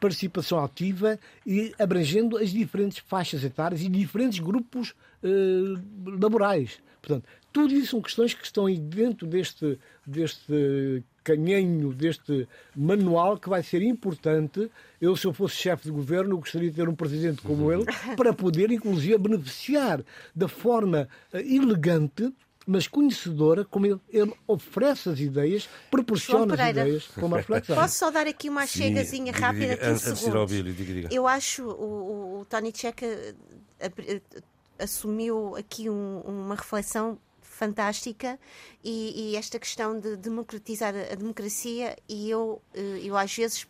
participação 0.00 0.64
ativa 0.64 1.20
e 1.46 1.74
abrangendo 1.78 2.38
as 2.38 2.52
diferentes 2.52 3.00
faixas 3.06 3.44
etárias 3.44 3.82
e 3.82 3.88
diferentes 3.90 4.38
grupos 4.38 4.94
eh, 5.22 5.28
laborais. 6.06 6.80
Portanto, 7.02 7.28
tudo 7.52 7.74
isso 7.74 7.90
são 7.90 8.00
questões 8.00 8.32
que 8.32 8.44
estão 8.44 8.64
aí 8.64 8.78
dentro 8.78 9.26
deste, 9.26 9.78
deste 10.06 11.02
canhenho 11.22 11.92
deste 11.92 12.48
manual 12.74 13.38
que 13.38 13.48
vai 13.48 13.62
ser 13.62 13.82
importante. 13.82 14.70
Eu, 15.00 15.16
se 15.16 15.26
eu 15.26 15.32
fosse 15.32 15.56
chefe 15.56 15.84
de 15.84 15.90
governo, 15.90 16.38
gostaria 16.38 16.70
de 16.70 16.76
ter 16.76 16.88
um 16.88 16.94
presidente 16.94 17.42
como 17.42 17.64
uhum. 17.64 17.72
ele, 17.72 17.84
para 18.16 18.32
poder, 18.32 18.70
inclusive, 18.70 19.16
beneficiar 19.18 20.02
da 20.34 20.48
forma 20.48 21.08
eh, 21.32 21.40
elegante 21.40 22.32
mas 22.66 22.86
conhecedora, 22.86 23.64
como 23.64 23.86
ele, 23.86 24.00
ele, 24.10 24.32
oferece 24.46 25.08
as 25.08 25.18
ideias, 25.18 25.68
proporciona 25.90 26.54
as 26.54 26.70
ideias 26.70 27.06
com 27.08 27.26
uma 27.26 27.38
reflexão. 27.38 27.74
Posso 27.74 27.98
só 27.98 28.10
dar 28.12 28.28
aqui 28.28 28.48
uma 28.48 28.64
chegazinha 28.64 29.32
rápida? 29.32 29.74
Diga, 29.74 29.94
diga, 29.94 29.98
segundos. 29.98 30.52
Diga, 30.52 30.72
diga. 30.72 31.08
Eu 31.10 31.26
acho 31.26 31.64
o, 31.64 32.38
o, 32.38 32.40
o 32.40 32.44
Tony 32.44 32.70
Checa 32.72 33.06
eh, 33.80 34.20
assumiu 34.78 35.56
aqui 35.56 35.88
um, 35.90 36.20
uma 36.20 36.54
reflexão 36.54 37.18
fantástica 37.60 38.40
e, 38.82 39.32
e, 39.32 39.36
esta 39.36 39.58
questão 39.58 40.00
de 40.00 40.16
democratizar 40.16 40.94
a 40.94 41.14
democracia 41.14 41.94
e 42.08 42.30
eu, 42.30 42.62
eh, 42.72 43.00
eu 43.02 43.14
às 43.18 43.36
vezes 43.36 43.66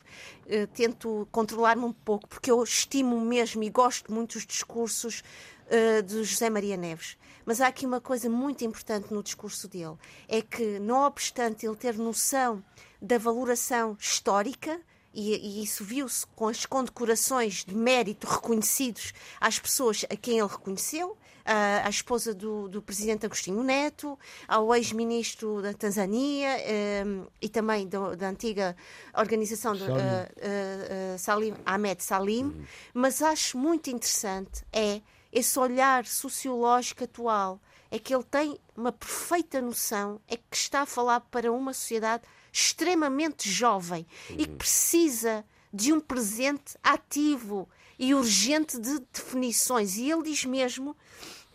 eh, 0.46 0.66
tento 0.66 1.26
controlar-me 1.32 1.84
um 1.84 1.92
pouco 1.92 2.28
porque 2.28 2.52
eu 2.52 2.62
estimo 2.62 3.20
mesmo 3.20 3.64
e 3.64 3.68
gosto 3.68 4.12
muito 4.12 4.34
dos 4.34 4.46
discursos 4.46 5.24
uh, 5.66 6.02
de 6.04 6.22
José 6.22 6.48
Maria 6.48 6.76
Neves. 6.76 7.16
Mas 7.44 7.60
há 7.60 7.66
aqui 7.66 7.84
uma 7.84 8.00
coisa 8.00 8.30
muito 8.30 8.64
importante 8.64 9.12
no 9.12 9.24
discurso 9.24 9.66
dele: 9.66 9.96
é 10.28 10.40
que, 10.40 10.78
não 10.78 11.04
obstante 11.04 11.66
ele 11.66 11.74
ter 11.74 11.98
noção 11.98 12.62
da 13.02 13.18
valoração 13.18 13.96
histórica, 13.98 14.80
e, 15.12 15.34
e, 15.34 15.64
isso 15.64 15.84
viu-se 15.84 16.24
com 16.36 16.46
as 16.46 16.64
condecorações 16.64 17.64
de 17.64 17.74
mérito 17.74 18.28
reconhecidos 18.28 19.12
às 19.40 19.58
pessoas 19.58 20.04
a 20.08 20.14
quem 20.14 20.38
ele 20.38 20.46
reconheceu, 20.46 21.16
à, 21.50 21.86
à 21.86 21.90
esposa 21.90 22.32
do, 22.32 22.68
do, 22.68 22.80
presidente 22.80 23.26
Agostinho 23.26 23.62
Neto, 23.64 24.16
ao 24.46 24.72
ex-ministro 24.74 25.60
da 25.60 25.74
Tanzânia 25.74 26.48
um, 26.48 26.60
ehm, 26.60 27.26
e 27.42 27.48
também 27.48 27.88
do, 27.88 28.16
da 28.16 28.28
antiga 28.28 28.76
organização 29.16 29.74
de, 29.74 29.82
uh, 29.82 29.86
uh, 29.86 31.18
Salim, 31.18 31.54
Ahmed 31.66 32.04
Salim. 32.04 32.44
Uhum. 32.44 32.64
Mas 32.94 33.20
acho 33.20 33.58
muito 33.58 33.90
interessante 33.90 34.64
é 34.72 35.02
esse 35.32 35.58
olhar 35.58 36.06
sociológico 36.06 37.02
atual. 37.02 37.60
É 37.90 37.98
que 37.98 38.14
ele 38.14 38.24
tem 38.24 38.56
uma 38.76 38.92
perfeita 38.92 39.60
noção, 39.60 40.20
é 40.28 40.36
que 40.36 40.56
está 40.56 40.82
a 40.82 40.86
falar 40.86 41.18
para 41.22 41.50
uma 41.50 41.72
sociedade 41.72 42.22
extremamente 42.52 43.50
jovem 43.50 44.06
uhum. 44.28 44.36
e 44.38 44.46
que 44.46 44.54
precisa 44.54 45.44
de 45.72 45.92
um 45.92 45.98
presente 45.98 46.76
ativo 46.80 47.68
e 47.98 48.14
urgente 48.14 48.78
de 48.78 49.00
definições. 49.12 49.96
E 49.96 50.10
ele 50.10 50.22
diz 50.22 50.44
mesmo 50.44 50.96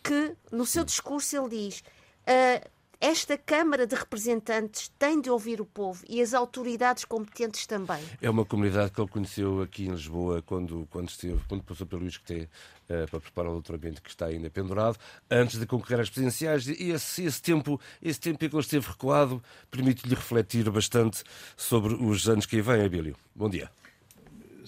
que, 0.06 0.36
no 0.52 0.64
seu 0.64 0.84
discurso, 0.84 1.36
ele 1.36 1.48
diz. 1.48 1.80
Uh, 2.22 2.76
esta 2.98 3.36
Câmara 3.36 3.86
de 3.86 3.94
Representantes 3.94 4.90
tem 4.98 5.20
de 5.20 5.28
ouvir 5.28 5.60
o 5.60 5.66
povo 5.66 6.02
e 6.08 6.22
as 6.22 6.32
autoridades 6.32 7.04
competentes 7.04 7.66
também. 7.66 8.02
É 8.22 8.30
uma 8.30 8.44
comunidade 8.44 8.90
que 8.90 8.98
ele 8.98 9.08
conheceu 9.08 9.60
aqui 9.60 9.84
em 9.84 9.90
Lisboa 9.90 10.40
quando, 10.40 10.88
quando, 10.90 11.10
esteve, 11.10 11.38
quando 11.46 11.62
passou 11.62 11.86
pelo 11.86 12.06
ISCTE 12.06 12.34
uh, 12.34 12.48
eh, 12.88 13.06
para 13.06 13.20
preparar 13.20 13.50
o 13.50 13.54
doutoramento 13.54 14.00
que 14.00 14.08
está 14.08 14.26
ainda 14.26 14.48
pendurado, 14.48 14.96
antes 15.30 15.58
de 15.58 15.66
concorrer 15.66 16.00
às 16.00 16.08
presidenciais. 16.08 16.66
E 16.66 16.90
esse, 16.90 17.24
esse, 17.24 17.42
tempo, 17.42 17.78
esse 18.00 18.18
tempo 18.18 18.42
em 18.42 18.48
que 18.48 18.54
ele 18.54 18.62
esteve 18.62 18.86
recuado 18.86 19.42
permite-lhe 19.70 20.14
refletir 20.14 20.70
bastante 20.70 21.22
sobre 21.54 21.94
os 21.94 22.26
anos 22.28 22.46
que 22.46 22.56
aí 22.56 22.62
vêm, 22.62 22.82
Abílio. 22.82 23.16
Bom 23.34 23.50
dia. 23.50 23.70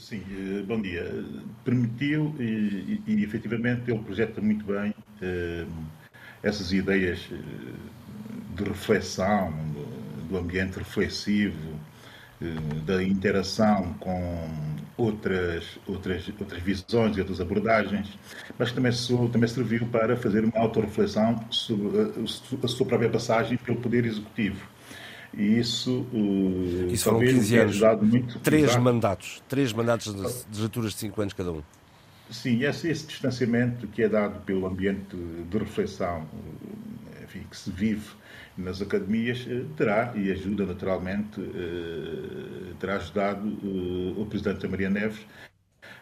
Sim, 0.09 0.23
eh, 0.31 0.63
bom 0.63 0.81
dia. 0.81 1.23
Permitiu 1.67 2.35
e, 2.41 3.03
e, 3.07 3.13
e 3.13 3.25
efetivamente 3.25 3.91
ele 3.91 3.99
projeta 3.99 4.41
muito 4.41 4.65
bem 4.65 4.95
uh, 5.21 5.71
essas 6.43 6.73
ideias 6.73 7.29
uh, 7.31 8.57
de 8.57 8.65
reflexão, 8.65 9.53
do, 10.31 10.39
ambiente 10.39 10.79
reflexivo, 10.79 11.75
uh, 12.41 12.75
da 12.87 13.03
interação 13.03 13.93
com 14.01 14.49
outras, 14.97 15.79
outras, 15.87 16.27
outras 16.41 16.63
visões 16.63 17.15
e 17.15 17.21
outras 17.21 17.39
abordagens, 17.39 18.09
mas 18.59 18.73
também, 18.73 18.93
sou, 18.93 19.29
também 19.29 19.47
serviu 19.47 19.85
para 19.89 20.17
fazer 20.17 20.43
uma 20.43 20.59
autorreflexão 20.59 21.39
sobre 21.51 22.01
a, 22.01 22.65
a 22.65 22.69
sua 22.69 22.87
própria 22.87 23.11
passagem 23.11 23.59
pelo 23.59 23.79
Poder 23.79 24.07
Executivo 24.07 24.78
e 25.35 25.59
isso, 25.59 26.07
uh, 26.13 26.91
isso 26.91 27.05
foram 27.05 27.21
15 27.21 27.59
anos, 27.59 27.73
ajudado 27.73 28.07
muito. 28.07 28.39
Três 28.41 28.77
mandatos, 28.77 29.43
três 29.49 29.73
mandatos 29.73 30.15
de 30.15 30.21
legislaturas 30.21 30.93
de 30.93 30.99
5 30.99 31.21
anos 31.21 31.35
cada 31.35 31.53
um. 31.53 31.63
Sim, 32.31 32.63
esse, 32.65 32.89
esse, 32.89 33.07
distanciamento 33.07 33.87
que 33.87 34.03
é 34.03 34.09
dado 34.09 34.41
pelo 34.41 34.67
ambiente 34.67 35.17
de 35.17 35.59
reflexão 35.59 36.27
eh, 37.15 37.25
enfim, 37.25 37.47
que 37.51 37.57
se 37.57 37.71
vive 37.71 38.07
nas 38.57 38.83
academias 38.83 39.47
eh, 39.49 39.65
terá 39.77 40.13
e 40.15 40.31
ajuda 40.31 40.67
naturalmente, 40.67 41.41
terá 42.79 42.97
ajudado 42.97 43.49
o 44.21 44.27
Presidente 44.27 44.69
Maria 44.69 44.91
Neves 44.91 45.21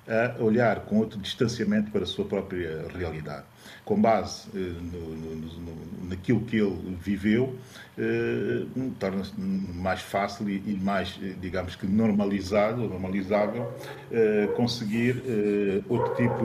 a 0.08 0.42
olhar 0.42 0.80
com 0.80 0.98
outro 0.98 1.20
distanciamento 1.20 1.90
para 1.90 2.02
a 2.02 2.06
sua 2.06 2.24
própria 2.24 2.86
realidade 2.88 3.44
com 3.84 4.00
base 4.00 4.48
eh, 4.54 4.58
no, 4.58 5.00
no, 5.14 6.08
naquilo 6.08 6.40
que 6.40 6.56
ele 6.56 6.96
viveu, 7.00 7.54
eh, 7.98 8.66
torna-se 8.98 9.32
mais 9.40 10.02
fácil 10.02 10.50
e, 10.50 10.62
e, 10.66 10.78
mais, 10.82 11.18
eh, 11.22 11.32
digamos 11.40 11.76
que 11.76 11.86
normalizado, 11.86 12.82
normalizável, 12.82 13.72
eh, 14.12 14.48
conseguir 14.54 15.22
eh, 15.26 15.82
outro 15.88 16.14
tipo, 16.14 16.44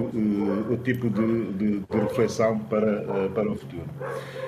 outro 0.70 0.84
tipo 0.84 1.10
de, 1.10 1.52
de, 1.54 1.80
de, 1.80 2.00
reflexão 2.00 2.58
para, 2.58 3.30
para 3.36 3.52
o 3.52 3.56
futuro. 3.58 3.84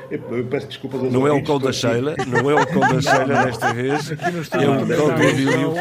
Eu, 0.09 0.45
peço 0.45 0.67
desculpas 0.67 1.01
aos 1.01 1.11
Não 1.11 1.27
é 1.27 1.31
o 1.31 1.43
cão 1.43 1.59
da 1.59 1.73
Sheila, 1.73 2.15
não 2.25 2.49
é 2.49 2.61
o 2.61 2.67
cão 2.67 2.79
da 2.81 3.01
Sheila 3.01 3.45
desta 3.45 3.73
vez, 3.73 4.11
é 4.11 4.69
o 4.69 4.87
cão 4.87 5.15
do 5.15 5.23
Emílio. 5.23 5.73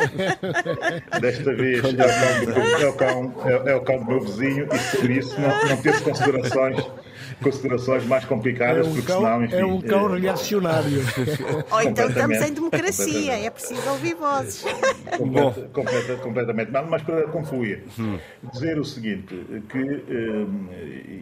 Desta 1.20 1.54
vez 1.54 1.84
é 1.84 1.88
o 1.88 1.96
cão, 1.96 2.80
é 2.80 2.87
o 2.87 2.92
cão, 2.94 3.34
é 3.66 3.75
o 3.76 3.80
cão 3.80 3.99
do 3.99 4.04
meu 4.06 4.20
vizinho 4.20 4.64
e 4.64 4.96
por 4.96 5.11
isso 5.11 5.40
não, 5.40 5.68
não 5.68 5.76
teve 5.76 6.00
considerações 6.00 6.84
considerações 7.42 8.06
mais 8.06 8.25
complicadas, 8.25 8.87
é 8.87 8.90
um 8.90 8.94
porque 8.94 9.06
cão, 9.06 9.20
senão, 9.20 9.44
enfim, 9.44 9.56
É 9.56 9.64
um 9.66 9.80
cão 9.80 10.16
é, 10.16 10.20
reacionário. 10.20 11.00
Ou 11.70 11.82
então 11.82 12.08
estamos 12.08 12.40
em 12.40 12.52
democracia, 12.52 13.32
é 13.38 13.50
preciso 13.50 13.88
ouvir 13.90 14.14
vozes. 14.14 14.64
Completa, 15.18 15.68
completa, 15.72 16.16
completamente. 16.16 16.70
Mas, 16.70 16.88
mas 16.88 17.02
para 17.02 17.22
concluir, 17.28 17.84
hum. 17.99 18.18
dizer 18.52 18.78
o 18.78 18.84
seguinte, 18.84 19.34
que, 19.68 19.78
um, 19.78 20.68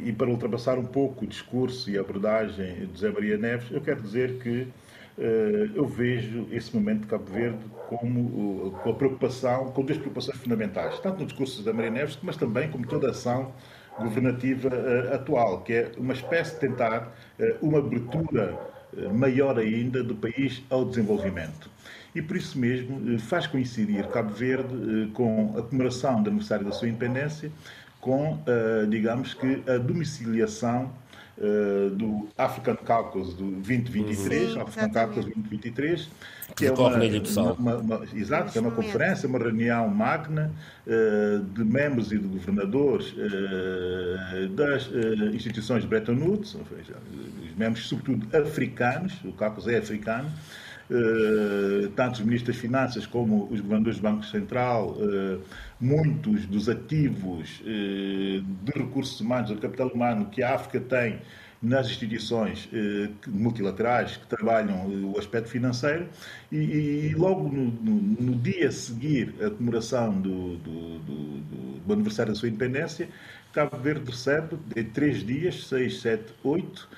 e 0.04 0.12
para 0.12 0.28
ultrapassar 0.28 0.78
um 0.78 0.84
pouco 0.84 1.24
o 1.24 1.28
discurso 1.28 1.90
e 1.90 1.98
a 1.98 2.00
abordagem 2.00 2.86
de 2.86 2.92
José 2.92 3.10
Maria 3.10 3.36
Neves, 3.36 3.70
eu 3.70 3.80
quero 3.80 4.00
dizer 4.00 4.38
que 4.38 4.62
uh, 5.18 5.70
eu 5.74 5.86
vejo 5.86 6.46
esse 6.52 6.74
momento 6.74 7.02
de 7.02 7.06
Cabo 7.08 7.30
Verde 7.32 7.58
como, 7.88 8.70
com 8.82 8.90
a 8.90 8.94
preocupação, 8.94 9.66
com 9.72 9.82
duas 9.82 9.98
preocupações 9.98 10.38
fundamentais, 10.38 10.98
tanto 11.00 11.20
no 11.20 11.26
discurso 11.26 11.52
de 11.54 11.58
José 11.58 11.72
Maria 11.72 11.90
Neves, 11.90 12.18
mas 12.22 12.36
também 12.36 12.70
como 12.70 12.86
toda 12.86 13.08
a 13.08 13.10
ação 13.10 13.52
governativa 13.98 14.68
uh, 14.68 15.14
atual, 15.14 15.62
que 15.62 15.72
é 15.72 15.92
uma 15.96 16.12
espécie 16.12 16.54
de 16.54 16.60
tentar 16.60 17.12
uma 17.60 17.78
abertura 17.78 18.58
maior 19.12 19.58
ainda 19.58 20.02
do 20.02 20.14
país 20.14 20.62
ao 20.68 20.84
desenvolvimento. 20.84 21.70
E 22.14 22.20
por 22.20 22.36
isso 22.36 22.58
mesmo 22.58 23.18
faz 23.20 23.46
coincidir 23.46 24.06
Cabo 24.08 24.34
Verde 24.34 25.10
com 25.14 25.54
a 25.56 25.62
comemoração 25.62 26.22
do 26.22 26.28
aniversário 26.28 26.66
da 26.66 26.72
sua 26.72 26.88
independência 26.88 27.52
com, 28.00 28.38
digamos 28.88 29.32
que, 29.34 29.62
a 29.70 29.78
domiciliação 29.78 30.90
do 31.96 32.28
African 32.36 32.76
Caucus 32.76 33.32
do 33.34 33.50
2023, 33.50 34.52
Sim, 34.52 34.60
African 34.60 34.90
Caucus 34.90 35.24
2023, 35.24 36.08
que, 36.54 36.66
é 36.66 36.72
uma, 36.72 36.88
uma, 36.88 37.52
uma, 37.52 37.76
uma, 37.76 38.04
exato, 38.14 38.52
que 38.52 38.58
é 38.58 38.60
uma 38.60 38.70
conferência, 38.70 39.28
uma 39.28 39.38
reunião 39.38 39.88
magna 39.88 40.52
uh, 40.86 41.42
de 41.42 41.64
membros 41.64 42.12
e 42.12 42.18
de 42.18 42.26
governadores 42.26 43.12
uh, 43.12 44.48
das 44.50 44.86
uh, 44.88 45.34
instituições 45.34 45.84
Bretton 45.84 46.16
Woods, 46.16 46.56
seja, 46.68 46.96
os 47.42 47.56
membros 47.56 47.88
sobretudo 47.88 48.36
africanos, 48.36 49.14
o 49.24 49.32
Caucus 49.32 49.66
é 49.66 49.78
africano, 49.78 50.28
Uh, 50.28 50.69
tanto 51.94 52.14
os 52.14 52.20
ministros 52.20 52.56
das 52.56 52.60
Finanças 52.60 53.06
como 53.06 53.48
os 53.50 53.60
governadores 53.60 53.98
do 53.98 54.02
Banco 54.02 54.24
Central, 54.24 54.90
uh, 54.90 55.40
muitos 55.80 56.46
dos 56.46 56.68
ativos 56.68 57.60
uh, 57.60 58.42
de 58.42 58.72
recursos 58.74 59.20
humanos, 59.20 59.50
do 59.50 59.58
capital 59.58 59.88
humano 59.88 60.26
que 60.26 60.42
a 60.42 60.54
África 60.54 60.80
tem 60.80 61.20
nas 61.62 61.86
instituições 61.88 62.68
eh, 62.72 63.10
multilaterais 63.26 64.16
que 64.16 64.26
trabalham 64.26 64.90
eh, 64.90 65.14
o 65.14 65.18
aspecto 65.18 65.50
financeiro 65.50 66.08
e, 66.50 66.56
e 66.56 67.14
logo 67.14 67.48
no, 67.48 67.66
no, 67.66 67.94
no, 68.18 68.34
dia 68.36 68.68
a 68.68 68.72
seguir 68.72 69.34
a 69.44 69.50
comemoração 69.50 70.10
do, 70.20 70.56
do, 70.56 70.98
do, 71.00 71.40
do, 71.86 71.92
aniversário 71.92 72.32
da 72.32 72.38
sua 72.38 72.48
independência, 72.48 73.08
Cabo 73.52 73.76
Verde 73.76 74.10
recebe 74.10 74.56
em 74.74 74.84
três 74.84 75.26
dias, 75.26 75.66
6, 75.66 76.00
7, 76.00 76.32
8, 76.44 76.88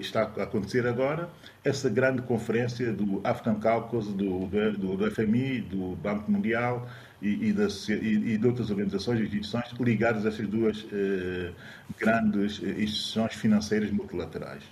está 0.00 0.22
a 0.22 0.42
acontecer 0.44 0.86
agora, 0.86 1.28
essa 1.64 1.88
grande 1.88 2.22
conferência 2.22 2.92
do 2.92 3.20
African 3.22 3.54
Caucus, 3.56 4.08
do, 4.08 4.46
do, 4.46 4.96
do 4.96 5.10
FMI, 5.10 5.60
do 5.60 5.96
Banco 5.96 6.30
Mundial, 6.30 6.88
e, 7.22 7.48
e, 7.48 7.52
das, 7.52 7.88
e, 7.88 7.94
e, 7.94 8.38
de 8.38 8.46
outras 8.46 8.68
organizações 8.68 9.20
e 9.20 9.22
instituições 9.22 9.72
ligadas 9.78 10.26
a 10.26 10.28
essas 10.28 10.48
duas 10.48 10.84
eh, 10.92 11.52
grandes 11.98 12.60
eh, 12.62 12.82
instituições 12.82 13.34
financeiras 13.34 13.92
multilaterais. 13.92 14.64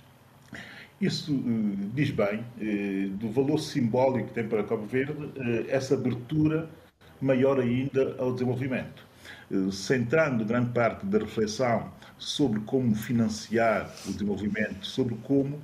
Isso 0.99 1.33
eh, 1.33 1.87
diz 1.93 2.11
bem 2.11 2.43
eh, 2.59 3.07
do 3.13 3.31
valor 3.31 3.57
simbólico 3.57 4.27
que 4.27 4.33
tem 4.33 4.47
para 4.47 4.65
Cabo 4.65 4.85
Verde 4.85 5.31
eh, 5.37 5.65
essa 5.69 5.93
abertura 5.93 6.69
maior 7.21 7.57
ainda 7.57 8.15
ao 8.19 8.33
desenvolvimento, 8.33 9.07
eh, 9.49 9.71
centrando 9.71 10.43
grande 10.43 10.71
parte 10.71 11.05
da 11.05 11.19
reflexão 11.19 11.89
sobre 12.21 12.59
como 12.61 12.95
financiar 12.95 13.91
o 14.07 14.13
desenvolvimento, 14.13 14.85
sobre 14.85 15.15
como 15.23 15.59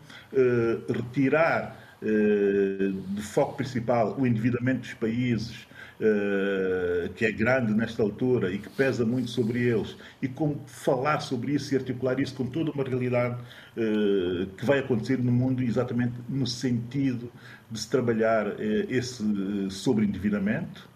retirar 0.89 1.77
de 2.01 3.21
foco 3.21 3.55
principal 3.55 4.15
o 4.19 4.25
endividamento 4.25 4.81
dos 4.81 4.93
países 4.95 5.67
uh, 5.99 7.09
que 7.13 7.25
é 7.25 7.31
grande 7.31 7.73
nesta 7.73 8.01
altura 8.01 8.51
e 8.51 8.57
que 8.57 8.69
pesa 8.69 9.05
muito 9.05 9.29
sobre 9.29 9.59
eles, 9.59 9.95
e 10.21 10.27
como 10.27 10.61
falar 10.65 11.19
sobre 11.19 11.53
isso 11.53 11.73
e 11.73 11.77
articular 11.77 12.19
isso 12.19 12.35
com 12.35 12.45
toda 12.45 12.71
uma 12.71 12.83
realidade 12.83 13.35
uh, 13.35 14.45
que 14.57 14.65
vai 14.65 14.79
acontecer 14.79 15.17
no 15.17 15.31
mundo 15.31 15.63
exatamente 15.63 16.13
no 16.29 16.47
sentido 16.47 17.31
de 17.69 17.79
se 17.79 17.89
trabalhar 17.89 18.47
uh, 18.47 18.55
esse 18.89 19.23
sobreendividamento, 19.69 20.87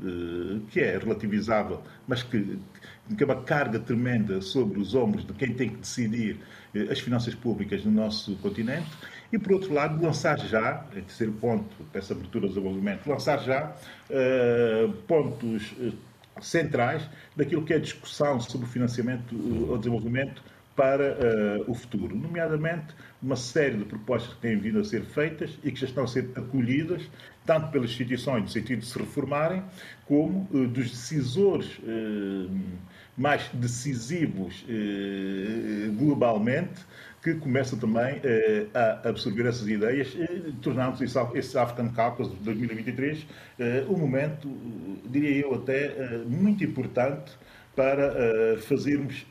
que 0.70 0.80
é 0.80 0.98
relativizável, 0.98 1.82
mas 2.08 2.24
que, 2.24 2.58
que 3.16 3.24
é 3.24 3.26
uma 3.26 3.44
carga 3.44 3.80
tremenda 3.80 4.42
sobre 4.42 4.80
os 4.80 4.96
ombros 4.96 5.26
de 5.26 5.34
quem 5.34 5.54
tem 5.54 5.70
que 5.70 5.78
decidir 5.78 6.40
as 6.90 7.00
finanças 7.00 7.36
públicas 7.36 7.84
no 7.84 7.92
nosso 7.92 8.36
continente. 8.38 8.88
E, 9.32 9.40
por 9.40 9.54
outro 9.54 9.74
lado, 9.74 10.04
lançar 10.04 10.38
já, 10.40 10.86
em 10.92 11.02
terceiro 11.02 11.32
ponto 11.34 11.84
dessa 11.94 12.14
abertura 12.14 12.48
do 12.48 12.54
desenvolvimento, 12.54 13.08
lançar 13.08 13.40
já 13.40 13.74
uh, 14.10 14.92
pontos 15.08 15.72
uh, 15.74 15.94
centrais 16.42 17.04
daquilo 17.36 17.64
que 17.64 17.74
é 17.74 17.78
a 17.78 17.80
discussão 17.80 18.42
sobre 18.42 18.68
o 18.68 18.70
financiamento 18.70 19.34
uh, 19.34 19.72
ao 19.72 19.78
desenvolvimento 19.78 20.44
para 20.76 21.18
o 21.68 21.76
futuro, 21.76 22.16
nomeadamente 22.16 22.96
uma 23.22 23.36
série 23.36 23.76
de 23.76 23.84
propostas 23.84 24.34
que 24.34 24.40
têm 24.40 24.58
vindo 24.58 24.80
a 24.80 24.84
ser 24.84 25.04
feitas 25.04 25.60
e 25.64 25.70
que 25.70 25.80
já 25.80 25.86
estão 25.86 26.06
a 26.06 26.08
ser 26.08 26.30
acolhidas, 26.34 27.04
tanto 27.46 27.68
pelas 27.68 27.92
instituições, 27.92 28.44
no 28.44 28.50
sentido 28.50 28.80
de 28.80 28.86
se 28.86 28.98
reformarem, 28.98 29.62
como 30.08 30.46
dos 30.70 30.90
decisores 30.90 31.78
mais 33.18 33.50
decisivos 33.54 34.66
globalmente 35.98 36.86
que 37.22 37.36
começa 37.36 37.78
também 37.78 38.20
eh, 38.24 38.66
a 38.74 39.10
absorver 39.10 39.46
essas 39.46 39.68
ideias, 39.68 40.16
eh, 40.20 40.52
tornando-se 40.62 41.04
esse 41.36 41.58
African 41.58 41.90
Caucus 41.90 42.30
de 42.30 42.36
2023 42.38 43.28
eh, 43.60 43.86
um 43.88 43.98
momento, 43.98 44.50
diria 45.06 45.46
eu 45.46 45.54
até, 45.54 46.18
muito 46.26 46.64
importante 46.64 47.32
para 47.76 48.58
fazermos 48.68 49.26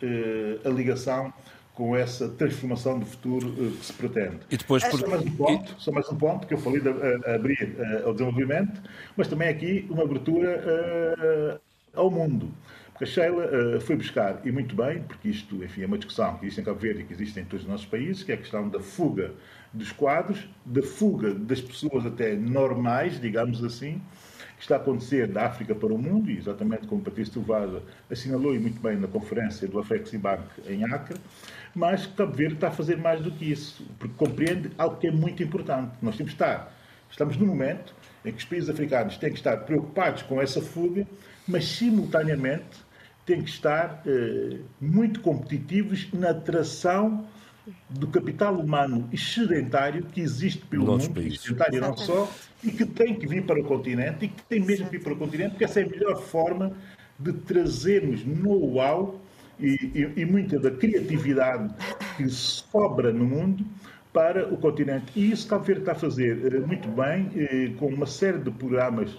a 0.64 0.68
ligação 0.70 1.32
com 1.74 1.94
essa 1.94 2.28
transformação 2.28 2.98
de 2.98 3.04
futuro 3.04 3.52
que 3.52 3.84
se 3.84 3.92
pretende. 3.92 4.38
E 4.50 4.56
depois 4.56 4.82
por... 4.84 4.98
só, 4.98 5.06
mais 5.06 5.22
um 5.22 5.30
ponto, 5.32 5.74
só 5.78 5.92
mais 5.92 6.08
um 6.08 6.16
ponto 6.16 6.46
que 6.46 6.54
eu 6.54 6.58
falei 6.58 6.80
de 6.80 6.88
abrir 7.28 7.76
ao 8.04 8.12
desenvolvimento, 8.12 8.80
mas 9.14 9.28
também 9.28 9.48
aqui 9.48 9.86
uma 9.90 10.04
abertura 10.04 11.60
ao 11.94 12.10
mundo. 12.10 12.50
A 13.00 13.06
Sheila 13.06 13.46
uh, 13.46 13.80
foi 13.80 13.96
buscar, 13.96 14.42
e 14.44 14.52
muito 14.52 14.76
bem, 14.76 15.02
porque 15.02 15.30
isto 15.30 15.64
enfim, 15.64 15.84
é 15.84 15.86
uma 15.86 15.96
discussão 15.96 16.36
que 16.36 16.44
existe 16.44 16.60
em 16.60 16.64
Cabo 16.64 16.78
Verde 16.78 17.00
e 17.00 17.04
que 17.04 17.14
existe 17.14 17.40
em 17.40 17.44
todos 17.46 17.64
os 17.64 17.70
nossos 17.70 17.86
países, 17.86 18.22
que 18.22 18.30
é 18.30 18.34
a 18.34 18.38
questão 18.38 18.68
da 18.68 18.78
fuga 18.78 19.32
dos 19.72 19.90
quadros, 19.90 20.46
da 20.66 20.82
fuga 20.82 21.32
das 21.32 21.62
pessoas 21.62 22.04
até 22.04 22.36
normais, 22.36 23.18
digamos 23.18 23.64
assim, 23.64 24.02
que 24.54 24.64
está 24.64 24.74
a 24.74 24.78
acontecer 24.78 25.28
da 25.28 25.46
África 25.46 25.74
para 25.74 25.94
o 25.94 25.96
mundo, 25.96 26.30
e 26.30 26.36
exatamente 26.36 26.86
como 26.86 27.00
Patrícia 27.00 27.32
Tuvada 27.32 27.82
assinalou 28.10 28.54
e 28.54 28.58
muito 28.58 28.78
bem 28.82 28.98
na 28.98 29.08
conferência 29.08 29.66
do 29.66 29.78
Afexibank 29.78 30.42
em 30.68 30.84
Acre, 30.84 31.16
mas 31.74 32.04
Cabo 32.04 32.34
Verde 32.34 32.56
está 32.56 32.68
a 32.68 32.72
fazer 32.72 32.98
mais 32.98 33.22
do 33.22 33.30
que 33.30 33.50
isso, 33.50 33.82
porque 33.98 34.14
compreende 34.14 34.72
algo 34.76 34.98
que 34.98 35.06
é 35.06 35.10
muito 35.10 35.42
importante. 35.42 35.92
Nós 36.02 36.18
temos 36.18 36.34
que 36.34 36.42
estar, 36.42 36.70
estamos 37.10 37.38
num 37.38 37.46
momento 37.46 37.94
em 38.26 38.30
que 38.30 38.36
os 38.36 38.44
países 38.44 38.68
africanos 38.68 39.16
têm 39.16 39.30
que 39.30 39.38
estar 39.38 39.56
preocupados 39.56 40.20
com 40.20 40.38
essa 40.38 40.60
fuga, 40.60 41.06
mas 41.48 41.64
simultaneamente 41.64 42.89
têm 43.30 43.42
que 43.42 43.50
estar 43.50 44.02
eh, 44.06 44.58
muito 44.80 45.20
competitivos 45.20 46.08
na 46.12 46.30
atração 46.30 47.24
do 47.88 48.08
capital 48.08 48.56
humano 48.56 49.08
excedentário 49.12 50.04
que 50.06 50.20
existe 50.20 50.64
pelo 50.66 50.84
Nosso 50.84 51.06
mundo, 51.06 51.20
país. 51.20 51.34
excedentário 51.34 51.80
não 51.80 51.96
só, 51.96 52.28
e 52.64 52.72
que 52.72 52.84
tem 52.84 53.14
que 53.14 53.28
vir 53.28 53.46
para 53.46 53.60
o 53.60 53.64
continente, 53.64 54.24
e 54.24 54.28
que 54.28 54.42
tem 54.42 54.60
mesmo 54.60 54.86
que 54.86 54.98
vir 54.98 55.04
para 55.04 55.12
o 55.12 55.16
continente, 55.16 55.50
porque 55.50 55.64
essa 55.64 55.78
é 55.80 55.84
a 55.84 55.88
melhor 55.88 56.20
forma 56.20 56.72
de 57.20 57.32
trazermos 57.32 58.24
know-how 58.24 59.20
e, 59.60 59.76
e, 59.94 60.22
e, 60.22 60.24
muita 60.24 60.58
da 60.58 60.72
criatividade 60.72 61.72
que 62.16 62.28
sobra 62.28 63.12
no 63.12 63.24
mundo 63.24 63.64
para 64.12 64.52
o 64.52 64.56
continente. 64.56 65.12
E 65.14 65.30
isso 65.30 65.46
Cabo 65.46 65.62
Verde 65.64 65.82
está 65.82 65.92
a 65.92 65.94
fazer 65.94 66.52
eh, 66.52 66.58
muito 66.58 66.88
bem, 66.88 67.30
eh, 67.36 67.70
com 67.78 67.86
uma 67.86 68.06
série 68.06 68.38
de 68.38 68.50
programas 68.50 69.16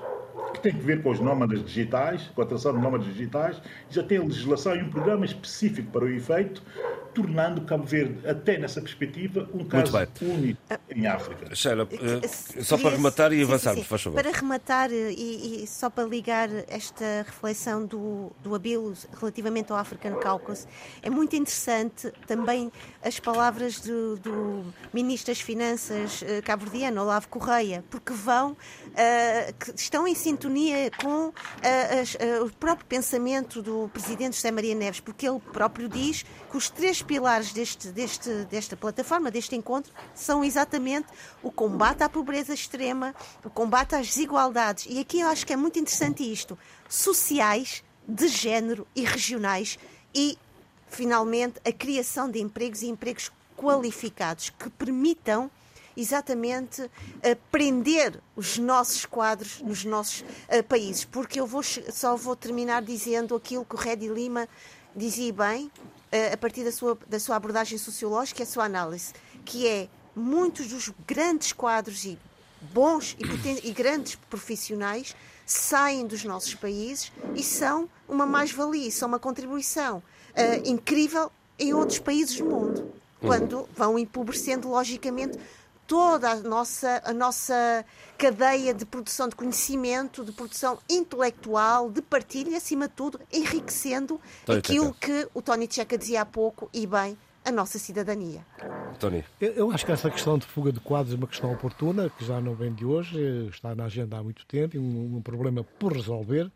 que 0.51 0.59
tem 0.61 0.73
que 0.73 0.83
ver 0.83 1.01
com 1.01 1.11
os 1.11 1.19
nómadas 1.19 1.63
digitais, 1.63 2.29
com 2.35 2.41
a 2.41 2.43
atração 2.43 2.73
de 2.73 2.79
nómadas 2.79 3.07
digitais, 3.07 3.61
já 3.89 4.03
tem 4.03 4.19
legislação 4.19 4.75
e 4.75 4.81
um 4.81 4.89
programa 4.89 5.25
específico 5.25 5.91
para 5.91 6.05
o 6.05 6.09
efeito, 6.09 6.61
tornando 7.13 7.61
Cabo 7.61 7.83
Verde, 7.83 8.27
até 8.27 8.57
nessa 8.57 8.81
perspectiva, 8.81 9.49
um 9.53 9.65
caso 9.65 9.97
único 10.21 10.59
em 10.89 11.07
África. 11.07 11.53
Sheila, 11.55 11.83
uh, 11.83 12.63
só 12.63 12.77
para 12.77 12.91
rematar 12.91 13.33
e 13.33 13.43
avançar, 13.43 13.75
por 13.75 13.85
favor. 13.85 14.13
Para 14.13 14.31
rematar 14.31 14.91
e, 14.91 15.63
e, 15.63 15.67
só 15.67 15.89
para 15.89 16.07
ligar 16.07 16.49
esta 16.67 17.23
reflexão 17.25 17.85
do, 17.85 18.31
do 18.41 18.55
Abilo 18.55 18.93
relativamente 19.19 19.71
ao 19.71 19.77
African 19.77 20.15
Caucus, 20.15 20.67
é 21.01 21.09
muito 21.09 21.35
interessante 21.35 22.11
também 22.27 22.71
as 23.03 23.19
palavras 23.19 23.79
do, 23.79 24.17
do 24.17 24.73
Ministro 24.93 25.33
das 25.33 25.41
Finanças 25.41 26.21
uh, 26.21 26.41
cabo-verdiano, 26.43 27.01
Olavo 27.01 27.27
Correia, 27.27 27.83
porque 27.89 28.13
vão, 28.13 28.51
uh, 28.51 29.53
que 29.59 29.71
estão 29.75 30.07
em 30.07 30.15
sintonia 30.15 30.91
com 31.01 31.27
uh, 31.27 31.33
as, 32.01 32.15
o 32.43 32.49
próprio 32.57 32.85
pensamento 32.85 33.61
do 33.61 33.89
Presidente 33.93 34.35
José 34.35 34.51
Maria 34.51 34.75
Neves, 34.75 34.99
porque 34.99 35.27
ele 35.27 35.39
próprio 35.39 35.89
diz 35.89 36.23
que 36.49 36.57
os 36.57 36.69
três 36.69 37.00
pilares 37.01 37.51
deste, 37.51 37.89
deste, 37.89 38.29
desta 38.45 38.77
plataforma, 38.77 39.31
deste 39.31 39.55
encontro, 39.55 39.91
são 40.13 40.43
exatamente 40.43 41.07
o 41.41 41.51
combate 41.51 42.03
à 42.03 42.09
pobreza 42.09 42.53
extrema, 42.53 43.15
o 43.43 43.49
combate 43.49 43.95
às 43.95 44.07
desigualdades. 44.07 44.85
E 44.89 44.99
aqui 44.99 45.19
eu 45.19 45.27
acho 45.27 45.45
que 45.45 45.53
é 45.53 45.57
muito 45.57 45.79
interessante 45.79 46.29
isto: 46.29 46.57
sociais, 46.87 47.83
de 48.07 48.27
género 48.27 48.87
e 48.95 49.03
regionais 49.03 49.77
e, 50.13 50.37
finalmente, 50.87 51.59
a 51.65 51.71
criação 51.71 52.29
de 52.29 52.39
empregos 52.39 52.81
e 52.81 52.87
empregos 52.87 53.31
qualificados 53.55 54.49
que 54.49 54.69
permitam 54.69 55.49
exatamente 55.95 56.89
aprender 57.29 58.19
os 58.35 58.57
nossos 58.57 59.05
quadros 59.05 59.61
nos 59.61 59.83
nossos 59.85 60.21
uh, 60.21 60.63
países. 60.67 61.05
Porque 61.05 61.39
eu 61.39 61.45
vou, 61.45 61.61
só 61.63 62.15
vou 62.15 62.35
terminar 62.35 62.81
dizendo 62.81 63.35
aquilo 63.35 63.65
que 63.65 63.75
o 63.75 63.77
Redi 63.77 64.07
Lima 64.07 64.47
dizia 64.95 65.31
bem, 65.31 65.71
a 66.33 66.37
partir 66.37 66.63
da 66.63 66.71
sua, 66.71 66.97
da 67.07 67.19
sua 67.19 67.35
abordagem 67.35 67.77
sociológica 67.77 68.41
e 68.41 68.43
a 68.43 68.45
sua 68.45 68.65
análise, 68.65 69.13
que 69.45 69.67
é 69.67 69.87
muitos 70.15 70.67
dos 70.67 70.91
grandes 71.07 71.53
quadros 71.53 72.03
e 72.05 72.19
bons 72.73 73.15
e, 73.19 73.69
e 73.69 73.71
grandes 73.71 74.15
profissionais 74.15 75.15
saem 75.45 76.05
dos 76.05 76.23
nossos 76.23 76.55
países 76.55 77.11
e 77.35 77.43
são 77.43 77.89
uma 78.07 78.25
mais-valia, 78.25 78.91
são 78.91 79.07
uma 79.07 79.19
contribuição 79.19 79.97
uh, 79.97 80.69
incrível 80.69 81.31
em 81.57 81.73
outros 81.73 81.99
países 81.99 82.37
do 82.37 82.45
mundo, 82.45 82.91
quando 83.19 83.67
vão 83.75 83.99
empobrecendo, 83.99 84.69
logicamente, 84.69 85.37
toda 85.91 86.31
a 86.31 86.35
nossa, 86.37 87.01
a 87.03 87.11
nossa 87.11 87.85
cadeia 88.17 88.73
de 88.73 88.85
produção 88.85 89.27
de 89.27 89.35
conhecimento, 89.35 90.23
de 90.23 90.31
produção 90.31 90.79
intelectual, 90.89 91.91
de 91.91 92.01
partilha, 92.01 92.55
acima 92.55 92.87
de 92.87 92.93
tudo, 92.93 93.19
enriquecendo 93.29 94.17
Tony 94.45 94.59
aquilo 94.59 94.85
Checa. 94.85 94.99
que 95.01 95.29
o 95.33 95.41
Tony 95.41 95.67
Checa 95.69 95.97
dizia 95.97 96.21
há 96.21 96.25
pouco, 96.25 96.69
e 96.73 96.87
bem, 96.87 97.17
a 97.43 97.51
nossa 97.51 97.77
cidadania. 97.77 98.45
Tony. 98.99 99.25
Eu, 99.41 99.51
eu, 99.51 99.71
acho 99.71 99.85
que 99.85 99.91
essa 99.91 100.09
questão 100.09 100.37
de 100.37 100.45
fuga 100.45 100.71
de 100.71 100.79
quadros 100.79 101.13
é 101.13 101.17
uma 101.17 101.27
questão 101.27 101.51
oportuna, 101.51 102.09
que 102.09 102.23
já 102.23 102.39
não 102.39 102.55
vem 102.55 102.73
de 102.73 102.85
hoje, 102.85 103.49
está 103.49 103.75
na 103.75 103.83
agenda 103.83 104.17
há 104.17 104.23
muito 104.23 104.45
tempo, 104.45 104.79
um, 104.79 105.17
um 105.17 105.21
problema 105.21 105.61
por 105.77 105.91
resolver. 105.91 106.49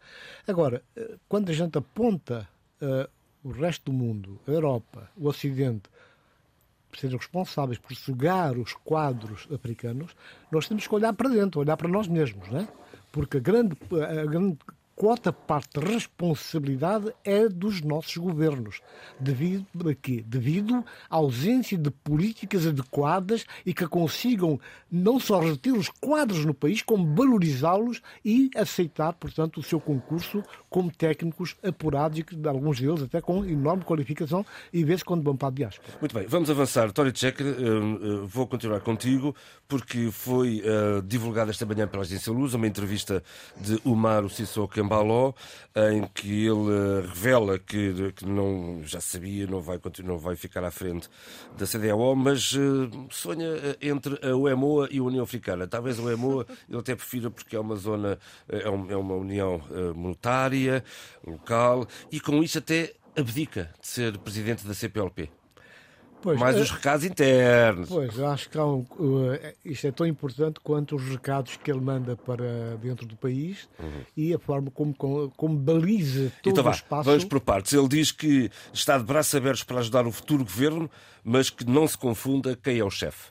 Agora, 0.47 0.81
eh, 0.95 1.15
quando 1.27 1.49
a 1.49 1.53
gente 1.53 1.77
aponta 1.77 2.47
uh, 2.81 3.09
o 3.43 3.51
resto 3.51 3.91
do 3.91 3.93
mundo, 3.93 4.39
a 4.47 4.51
Europa, 4.51 5.11
o 5.17 5.27
Ocidente, 5.27 5.89
serem 6.99 7.17
responsáveis 7.17 7.77
por 7.77 7.95
sugar 7.95 8.57
os 8.57 8.73
quadros 8.73 9.47
africanos, 9.53 10.15
nós 10.51 10.67
temos 10.67 10.87
que 10.87 10.95
olhar 10.95 11.13
para 11.13 11.29
dentro, 11.29 11.61
olhar 11.61 11.77
para 11.77 11.87
nós 11.87 12.07
mesmos, 12.07 12.49
não 12.49 12.59
é? 12.59 12.67
Porque 13.11 13.37
a 13.37 13.39
grande, 13.39 13.77
a 13.91 14.25
grande 14.25 14.57
quota 14.95 15.31
parte 15.33 15.79
de 15.79 15.85
responsabilidade 15.85 17.11
é 17.23 17.49
dos 17.49 17.81
nossos 17.81 18.15
governos. 18.15 18.81
Devido 19.19 19.89
a 19.89 19.93
quê? 19.93 20.23
Devido 20.25 20.83
à 21.09 21.17
ausência 21.17 21.77
de 21.77 21.91
políticas 21.91 22.65
adequadas 22.65 23.45
e 23.65 23.73
que 23.73 23.85
consigam 23.87 24.59
não 24.89 25.19
só 25.19 25.39
reter 25.39 25.73
os 25.73 25.89
quadros 25.89 26.45
no 26.45 26.53
país, 26.53 26.81
como 26.81 27.13
valorizá-los 27.13 28.01
e 28.23 28.49
aceitar, 28.55 29.13
portanto, 29.13 29.59
o 29.59 29.63
seu 29.63 29.79
concurso 29.79 30.41
como 30.69 30.91
técnicos 30.91 31.55
apurados 31.61 32.19
e 32.19 32.47
alguns 32.47 32.79
deles 32.79 33.03
até 33.03 33.19
com 33.19 33.43
enorme 33.45 33.83
qualificação 33.83 34.45
e 34.71 34.83
vezes 34.83 35.03
quando 35.03 35.23
vão 35.23 35.35
para 35.35 35.49
a 35.49 35.51
diáspora. 35.51 35.97
Muito 35.99 36.13
bem, 36.13 36.25
vamos 36.27 36.49
avançar. 36.49 36.91
Tório 36.91 37.11
Tchecker, 37.11 37.45
eh, 37.45 37.51
eh, 37.51 38.25
vou 38.25 38.47
continuar 38.47 38.79
contigo 38.79 39.35
porque 39.67 40.11
foi 40.11 40.61
uh, 40.61 41.01
divulgada 41.01 41.49
esta 41.49 41.65
manhã 41.65 41.87
pela 41.87 42.03
Agência 42.03 42.31
Luz 42.31 42.53
uma 42.53 42.67
entrevista 42.67 43.23
de 43.59 43.79
Umar 43.83 44.29
Sissoko 44.29 44.73
Cambaló, 44.85 45.33
em 45.75 46.03
que 46.13 46.45
ele 46.45 46.71
eh, 46.71 47.07
revela 47.07 47.57
que, 47.57 48.13
que 48.13 48.25
não, 48.25 48.81
já 48.83 49.01
sabia, 49.01 49.47
não 49.47 49.59
vai, 49.59 49.79
não 50.03 50.17
vai 50.17 50.35
ficar 50.35 50.63
à 50.63 50.71
frente 50.71 51.09
da 51.57 51.65
CDAO, 51.65 52.15
mas 52.15 52.53
uh, 52.53 53.07
sonha 53.09 53.47
eh, 53.47 53.77
entre 53.81 54.19
a 54.25 54.35
UEMOA 54.35 54.87
e 54.91 54.99
a 54.99 55.03
União 55.03 55.23
Africana. 55.23 55.67
Talvez 55.67 55.99
a 55.99 56.03
UEMOA 56.03 56.45
ele 56.69 56.79
até 56.79 56.95
prefira 56.95 57.31
porque 57.31 57.55
é 57.55 57.59
uma 57.59 57.75
zona, 57.75 58.19
é, 58.47 58.69
um, 58.69 58.91
é 58.91 58.95
uma 58.95 59.15
união 59.15 59.61
monetária, 59.95 60.83
local, 61.25 61.87
e 62.11 62.19
com 62.19 62.43
isso 62.43 62.59
até 62.59 62.93
abdica 63.17 63.71
de 63.81 63.87
ser 63.87 64.17
presidente 64.19 64.65
da 64.65 64.73
CPLP. 64.73 65.29
Pois, 66.25 66.39
mais 66.39 66.59
os 66.59 66.71
recados 66.71 67.05
internos. 67.05 67.87
Pois, 67.87 68.17
eu 68.17 68.25
acho 68.25 68.49
que 68.49 68.57
um, 68.57 68.79
uh, 68.79 69.39
isto 69.63 69.85
é 69.85 69.91
tão 69.91 70.07
importante 70.07 70.59
quanto 70.59 70.95
os 70.95 71.03
recados 71.03 71.55
que 71.55 71.69
ele 71.69 71.81
manda 71.81 72.15
para 72.15 72.75
dentro 72.81 73.05
do 73.05 73.15
país 73.15 73.69
uhum. 73.79 74.01
e 74.17 74.33
a 74.33 74.39
forma 74.39 74.71
como, 74.71 74.91
como, 74.95 75.29
como 75.37 75.55
baliza 75.55 76.31
todo 76.41 76.59
então, 76.59 76.65
o 76.65 76.71
espaço. 76.71 77.03
Vamos 77.03 77.25
por 77.25 77.39
partes. 77.39 77.73
Ele 77.73 77.87
diz 77.87 78.11
que 78.11 78.49
está 78.73 78.97
de 78.97 79.03
braços 79.03 79.35
abertos 79.35 79.63
para 79.63 79.77
ajudar 79.77 80.07
o 80.07 80.11
futuro 80.11 80.43
governo, 80.43 80.89
mas 81.23 81.51
que 81.51 81.63
não 81.63 81.87
se 81.87 81.95
confunda 81.95 82.55
quem 82.55 82.79
é 82.79 82.83
o 82.83 82.89
chefe. 82.89 83.29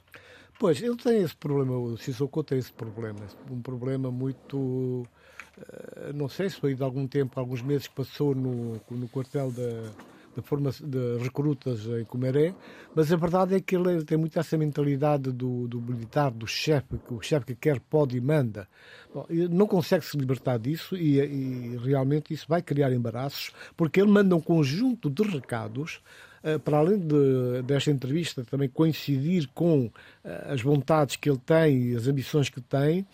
Pois, 0.56 0.80
ele 0.80 0.96
tem 0.96 1.20
esse 1.20 1.34
problema, 1.34 1.76
o 1.76 1.96
Sissoko 1.96 2.44
tem 2.44 2.58
esse 2.58 2.72
problema, 2.72 3.18
um 3.50 3.60
problema 3.60 4.08
muito. 4.08 4.56
Uh, 4.56 6.12
não 6.14 6.28
sei 6.28 6.48
se 6.48 6.60
foi 6.60 6.76
de 6.76 6.82
algum 6.84 7.08
tempo, 7.08 7.40
alguns 7.40 7.60
meses 7.60 7.88
que 7.88 7.94
passou 7.96 8.36
no, 8.36 8.80
no 8.88 9.08
quartel 9.08 9.50
da 9.50 9.90
de, 10.34 10.42
forma, 10.42 10.70
de 10.70 11.18
recrutas 11.22 11.86
em 11.86 12.04
Comeré, 12.04 12.54
mas 12.94 13.12
a 13.12 13.16
verdade 13.16 13.54
é 13.54 13.60
que 13.60 13.76
ele 13.76 14.04
tem 14.04 14.18
muito 14.18 14.38
essa 14.38 14.56
mentalidade 14.56 15.30
do, 15.32 15.68
do 15.68 15.80
militar, 15.80 16.30
do 16.30 16.46
chefe, 16.46 16.98
que 16.98 17.14
o 17.14 17.20
chefe 17.20 17.46
que 17.46 17.54
quer 17.54 17.80
pode 17.80 18.16
e 18.16 18.20
manda. 18.20 18.68
Bom, 19.12 19.26
não 19.50 19.66
consegue 19.66 20.04
se 20.04 20.16
libertar 20.16 20.58
disso 20.58 20.96
e, 20.96 21.20
e, 21.20 21.76
realmente 21.78 22.34
isso 22.34 22.46
vai 22.48 22.62
criar 22.62 22.92
embaraços, 22.92 23.52
porque 23.76 24.00
ele 24.00 24.10
manda 24.10 24.34
um 24.34 24.40
conjunto 24.40 25.08
de 25.08 25.22
recados 25.22 26.00
eh, 26.44 26.58
para 26.58 26.76
além 26.76 26.98
de, 26.98 27.62
desta 27.62 27.90
entrevista, 27.90 28.44
também 28.44 28.68
coincidir 28.68 29.48
com 29.54 29.90
eh, 30.22 30.48
as 30.50 30.60
vontades 30.60 31.16
que 31.16 31.30
ele 31.30 31.38
tem 31.38 31.92
e 31.92 31.96
as 31.96 32.06
ambições 32.06 32.50
que 32.50 32.60
tem 32.60 33.06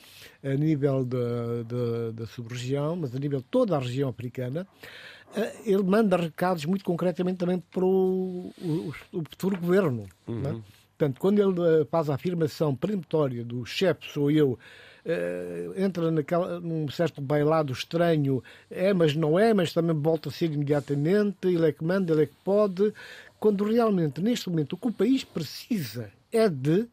a 0.42 0.54
nível 0.54 1.04
da 1.04 2.26
sub-região, 2.26 2.96
mas 2.96 3.14
a 3.14 3.18
nível 3.20 3.38
de 3.38 3.44
toda 3.44 3.76
a 3.76 3.78
região 3.78 4.08
africana. 4.08 4.66
Eh, 5.34 5.62
ele 5.64 5.82
manda 5.82 6.16
recados 6.16 6.64
muito 6.64 6.84
concretamente 6.84 7.38
também 7.38 7.62
para 7.70 7.84
o, 7.84 8.52
o, 8.60 8.92
o 9.12 9.22
futuro 9.30 9.56
governo. 9.58 10.06
É? 10.26 10.30
Uhum. 10.30 10.40
Né? 10.40 10.62
Portanto, 10.96 11.18
quando 11.18 11.38
ele 11.38 11.82
eh, 11.82 11.86
faz 11.90 12.10
a 12.10 12.14
afirmação 12.14 12.74
peremptória 12.74 13.44
do 13.44 13.64
chefe 13.64 14.06
sou 14.12 14.30
eu, 14.30 14.58
Uh, 15.02 15.72
entra 15.80 16.10
naquela, 16.10 16.60
num 16.60 16.86
certo 16.90 17.22
bailado 17.22 17.72
estranho, 17.72 18.44
é, 18.70 18.92
mas 18.92 19.16
não 19.16 19.38
é, 19.38 19.54
mas 19.54 19.72
também 19.72 19.96
volta 19.98 20.28
a 20.28 20.32
ser 20.32 20.52
imediatamente, 20.52 21.48
ele 21.48 21.66
é 21.66 21.72
que 21.72 21.82
manda, 21.82 22.12
ele 22.12 22.24
é 22.24 22.26
que 22.26 22.34
pode, 22.44 22.92
quando 23.38 23.64
realmente, 23.64 24.20
neste 24.20 24.50
momento, 24.50 24.74
o 24.74 24.76
que 24.76 24.88
o 24.88 24.92
país 24.92 25.24
precisa 25.24 26.12
é 26.30 26.50
de 26.50 26.86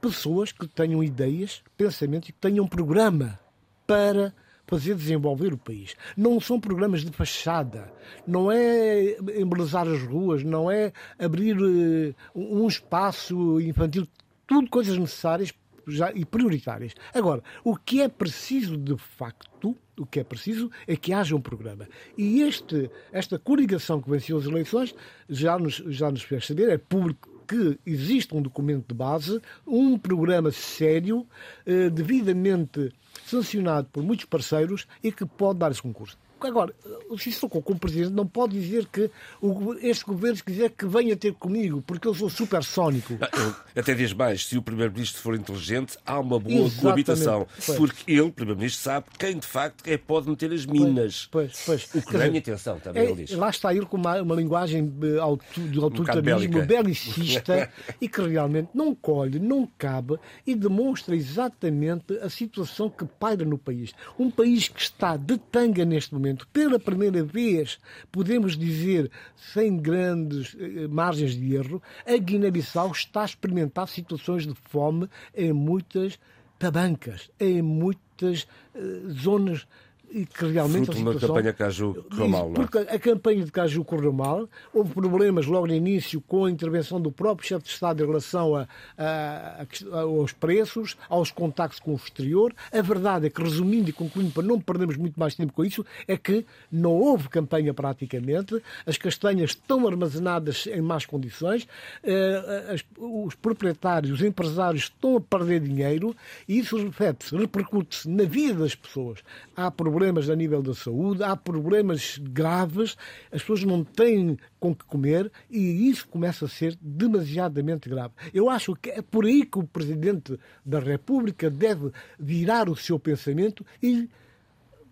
pessoas 0.00 0.50
que 0.50 0.66
tenham 0.66 1.02
ideias, 1.02 1.62
pensamentos 1.76 2.28
e 2.28 2.32
que 2.32 2.40
tenham 2.40 2.66
programa 2.66 3.38
para 3.86 4.34
fazer 4.66 4.94
desenvolver 4.94 5.52
o 5.52 5.58
país. 5.58 5.94
Não 6.16 6.40
são 6.40 6.60
programas 6.60 7.04
de 7.04 7.10
fachada, 7.12 7.92
não 8.26 8.50
é 8.50 9.16
embelezar 9.38 9.86
as 9.86 10.02
ruas, 10.02 10.42
não 10.42 10.70
é 10.70 10.92
abrir 11.18 11.56
uh, 11.56 12.14
um 12.34 12.66
espaço 12.66 13.60
infantil, 13.60 14.06
tudo 14.46 14.68
coisas 14.68 14.96
necessárias 14.96 15.52
já, 15.86 16.12
e 16.12 16.24
prioritárias. 16.24 16.94
Agora, 17.12 17.42
o 17.62 17.76
que 17.76 18.00
é 18.00 18.08
preciso 18.08 18.76
de 18.76 18.96
facto, 18.96 19.76
o 19.98 20.06
que 20.06 20.20
é 20.20 20.24
preciso 20.24 20.70
é 20.86 20.96
que 20.96 21.12
haja 21.12 21.36
um 21.36 21.40
programa. 21.40 21.88
E 22.16 22.42
este, 22.42 22.90
esta 23.12 23.38
coligação 23.38 24.00
que 24.00 24.10
venceu 24.10 24.38
as 24.38 24.44
eleições 24.44 24.94
já 25.28 25.58
nos, 25.58 25.76
já 25.88 26.10
nos 26.10 26.22
fez 26.22 26.46
saber, 26.46 26.68
é 26.68 26.78
público 26.78 27.34
que 27.46 27.78
existe 27.84 28.34
um 28.34 28.40
documento 28.40 28.88
de 28.88 28.94
base, 28.94 29.40
um 29.66 29.98
programa 29.98 30.50
sério, 30.50 31.26
eh, 31.66 31.90
devidamente 31.90 32.90
sancionado 33.26 33.88
por 33.92 34.02
muitos 34.02 34.26
parceiros 34.26 34.86
e 35.02 35.12
que 35.12 35.26
pode 35.26 35.58
dar 35.58 35.70
esse 35.70 35.82
concurso. 35.82 36.18
Agora, 36.46 36.74
o 37.08 37.18
Sissoko, 37.18 37.62
como 37.62 37.78
presidente, 37.78 38.12
não 38.12 38.26
pode 38.26 38.58
dizer 38.58 38.86
que 38.86 39.10
o, 39.40 39.74
este 39.74 40.04
governo 40.04 40.42
quiser 40.44 40.70
que 40.70 40.86
venha 40.86 41.16
ter 41.16 41.32
comigo, 41.34 41.82
porque 41.86 42.06
eu 42.06 42.14
sou 42.14 42.28
supersónico. 42.28 43.18
Ah, 43.20 43.54
até 43.76 43.94
diz 43.94 44.12
mais, 44.12 44.46
se 44.46 44.56
o 44.58 44.62
primeiro-ministro 44.62 45.20
for 45.20 45.34
inteligente, 45.34 45.96
há 46.04 46.18
uma 46.18 46.38
boa 46.38 46.54
Exatamente. 46.54 46.80
coabitação. 46.80 47.46
Pois. 47.64 47.78
Porque 47.78 48.12
ele, 48.12 48.30
primeiro-ministro, 48.30 48.82
sabe 48.82 49.06
quem 49.18 49.38
de 49.38 49.46
facto 49.46 49.86
é 49.86 49.96
pode 49.96 50.28
meter 50.28 50.52
as 50.52 50.66
minas. 50.66 51.28
Pois, 51.30 51.62
pois, 51.64 51.88
O 51.94 52.02
que 52.02 52.12
ganha 52.12 52.38
atenção, 52.38 52.78
também 52.78 53.02
é, 53.02 53.10
ele 53.10 53.24
diz. 53.24 53.36
Lá 53.36 53.50
está 53.50 53.74
ele 53.74 53.86
com 53.86 53.96
uma, 53.96 54.20
uma 54.20 54.34
linguagem 54.34 54.86
de 54.86 55.18
autoritarismo 55.18 56.60
um 56.60 56.66
belicista 56.66 57.70
e 58.00 58.08
que 58.08 58.20
realmente 58.22 58.70
não 58.74 58.94
colhe, 58.94 59.38
não 59.38 59.68
cabe 59.78 60.18
e 60.46 60.54
demonstra 60.54 61.14
exatamente 61.14 62.18
a 62.18 62.28
situação 62.28 62.88
que 62.88 63.04
paira 63.04 63.44
no 63.44 63.58
país. 63.58 63.92
Um 64.18 64.30
país 64.30 64.68
que 64.68 64.80
está 64.80 65.16
de 65.16 65.38
tanga 65.38 65.84
neste 65.84 66.12
momento 66.12 66.33
momento, 66.34 66.48
pela 66.48 66.78
primeira 66.78 67.22
vez, 67.22 67.78
podemos 68.10 68.56
dizer, 68.56 69.10
sem 69.36 69.76
grandes 69.76 70.56
eh, 70.58 70.86
margens 70.88 71.34
de 71.36 71.54
erro, 71.54 71.82
a 72.06 72.16
Guiné-Bissau 72.16 72.90
está 72.90 73.22
a 73.22 73.26
experimentar 73.26 73.88
situações 73.88 74.46
de 74.46 74.54
fome 74.54 75.08
em 75.34 75.52
muitas 75.52 76.18
tabancas, 76.58 77.30
em 77.38 77.62
muitas 77.62 78.46
eh, 78.74 78.80
zonas 79.10 79.66
e 80.14 80.24
que 80.24 80.46
realmente 80.46 80.86
Fruto 80.86 80.92
a 80.92 81.12
situação... 81.12 81.28
campanha 81.28 81.52
Caju 81.52 82.06
correu 82.08 82.28
mal, 82.28 82.44
não 82.48 82.52
é? 82.52 82.54
Porque 82.54 82.78
a 82.78 82.98
campanha 83.00 83.44
de 83.44 83.50
Caju 83.50 83.84
correu 83.84 84.12
mal, 84.12 84.48
houve 84.72 84.94
problemas 84.94 85.44
logo 85.46 85.66
no 85.66 85.74
início 85.74 86.20
com 86.20 86.44
a 86.44 86.50
intervenção 86.50 87.00
do 87.00 87.10
próprio 87.10 87.48
chefe 87.48 87.64
de 87.64 87.70
Estado 87.70 88.04
em 88.04 88.06
relação 88.06 88.54
a, 88.54 88.68
a, 88.96 89.66
a, 89.92 90.00
aos 90.02 90.32
preços, 90.32 90.96
aos 91.08 91.32
contactos 91.32 91.80
com 91.80 91.92
o 91.92 91.96
exterior. 91.96 92.54
A 92.72 92.80
verdade 92.80 93.26
é 93.26 93.30
que, 93.30 93.42
resumindo 93.42 93.90
e 93.90 93.92
concluindo, 93.92 94.30
para 94.30 94.44
não 94.44 94.60
perdermos 94.60 94.96
muito 94.96 95.18
mais 95.18 95.34
tempo 95.34 95.52
com 95.52 95.64
isso, 95.64 95.84
é 96.06 96.16
que 96.16 96.46
não 96.70 96.92
houve 96.92 97.28
campanha 97.28 97.74
praticamente, 97.74 98.62
as 98.86 98.96
castanhas 98.96 99.50
estão 99.50 99.84
armazenadas 99.88 100.68
em 100.68 100.80
más 100.80 101.04
condições, 101.04 101.66
eh, 102.04 102.76
os 102.96 103.34
proprietários, 103.34 104.12
os 104.12 104.22
empresários 104.22 104.84
estão 104.84 105.16
a 105.16 105.20
perder 105.20 105.58
dinheiro 105.58 106.14
e 106.46 106.58
isso 106.58 106.76
reflete-se, 106.76 107.36
repercute-se 107.36 108.08
na 108.08 108.22
vida 108.22 108.60
das 108.60 108.76
pessoas. 108.76 109.18
Há 109.56 109.72
problemas 109.72 110.03
a 110.04 110.36
nível 110.36 110.62
da 110.62 110.74
saúde, 110.74 111.22
há 111.22 111.36
problemas 111.36 112.18
graves, 112.18 112.96
as 113.32 113.40
pessoas 113.40 113.64
não 113.64 113.82
têm 113.84 114.36
com 114.60 114.74
que 114.74 114.84
comer 114.84 115.30
e 115.50 115.88
isso 115.88 116.06
começa 116.08 116.44
a 116.44 116.48
ser 116.48 116.76
demasiadamente 116.80 117.88
grave. 117.88 118.14
Eu 118.32 118.50
acho 118.50 118.74
que 118.74 118.90
é 118.90 119.02
por 119.02 119.24
aí 119.24 119.44
que 119.44 119.58
o 119.58 119.64
Presidente 119.64 120.38
da 120.64 120.78
República 120.78 121.50
deve 121.50 121.90
virar 122.18 122.68
o 122.68 122.76
seu 122.76 122.98
pensamento 122.98 123.64
e 123.82 124.08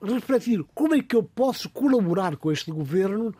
refletir 0.03 0.65
como 0.75 0.95
é 0.95 1.03
que 1.03 1.15
eu 1.15 1.23
posso 1.23 1.69
colaborar 1.71 2.37
com 2.37 2.51
este 2.51 2.71
governo 2.71 3.35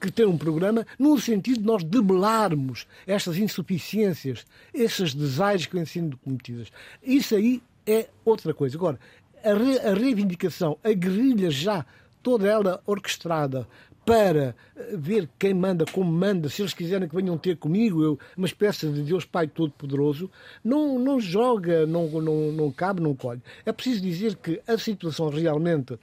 que 0.00 0.10
tem 0.10 0.26
um 0.26 0.36
programa 0.36 0.86
no 0.98 1.18
sentido 1.18 1.60
de 1.60 1.66
nós 1.66 1.82
debelarmos 1.82 2.86
estas 3.06 3.38
insuficiências, 3.38 4.44
esses 4.72 5.14
desaires 5.14 5.66
que 5.66 5.74
vêm 5.74 5.84
sendo 5.84 6.16
cometidas. 6.18 6.70
Isso 7.02 7.34
aí 7.34 7.62
é 7.86 8.08
outra 8.24 8.52
coisa. 8.52 8.76
Agora, 8.76 8.98
a, 9.44 9.54
re, 9.54 9.78
a 9.78 9.94
reivindicação, 9.94 10.78
a 10.82 10.92
guerrilha 10.92 11.50
já, 11.50 11.84
toda 12.22 12.46
ela 12.48 12.80
orquestrada 12.86 13.66
para 14.06 14.54
eh, 14.76 14.96
ver 14.96 15.28
quem 15.36 15.52
manda, 15.52 15.84
como 15.84 16.10
manda, 16.10 16.48
se 16.48 16.62
eles 16.62 16.72
quiserem 16.72 17.08
que 17.08 17.14
venham 17.16 17.36
ter 17.36 17.56
comigo, 17.56 18.02
eu, 18.02 18.18
uma 18.36 18.46
espécie 18.46 18.88
de 18.88 19.02
Deus 19.02 19.24
Pai 19.24 19.48
Todo-Poderoso, 19.48 20.30
não, 20.62 20.96
não 20.98 21.18
joga, 21.18 21.84
não, 21.84 22.08
não, 22.08 22.52
não 22.52 22.70
cabe, 22.70 23.02
não 23.02 23.16
colhe. 23.16 23.42
É 23.64 23.72
preciso 23.72 24.00
dizer 24.00 24.36
que 24.36 24.62
a 24.66 24.78
situação 24.78 25.28
realmente 25.28 25.98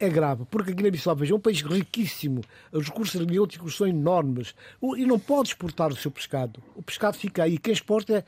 é 0.00 0.08
grave, 0.08 0.44
porque 0.50 0.70
a 0.72 0.74
Guiné-Bissau 0.74 1.16
é 1.28 1.34
um 1.34 1.40
país 1.40 1.62
riquíssimo, 1.62 2.42
os 2.72 2.86
recursos 2.86 3.14
hermenêuticos 3.14 3.76
são 3.76 3.86
enormes 3.86 4.54
e 4.96 5.04
não 5.04 5.18
pode 5.18 5.50
exportar 5.50 5.92
o 5.92 5.96
seu 5.96 6.10
pescado. 6.10 6.62
O 6.74 6.82
pescado 6.82 7.16
fica 7.16 7.42
aí. 7.42 7.58
Quem 7.58 7.72
exporta 7.72 8.18
é 8.18 8.24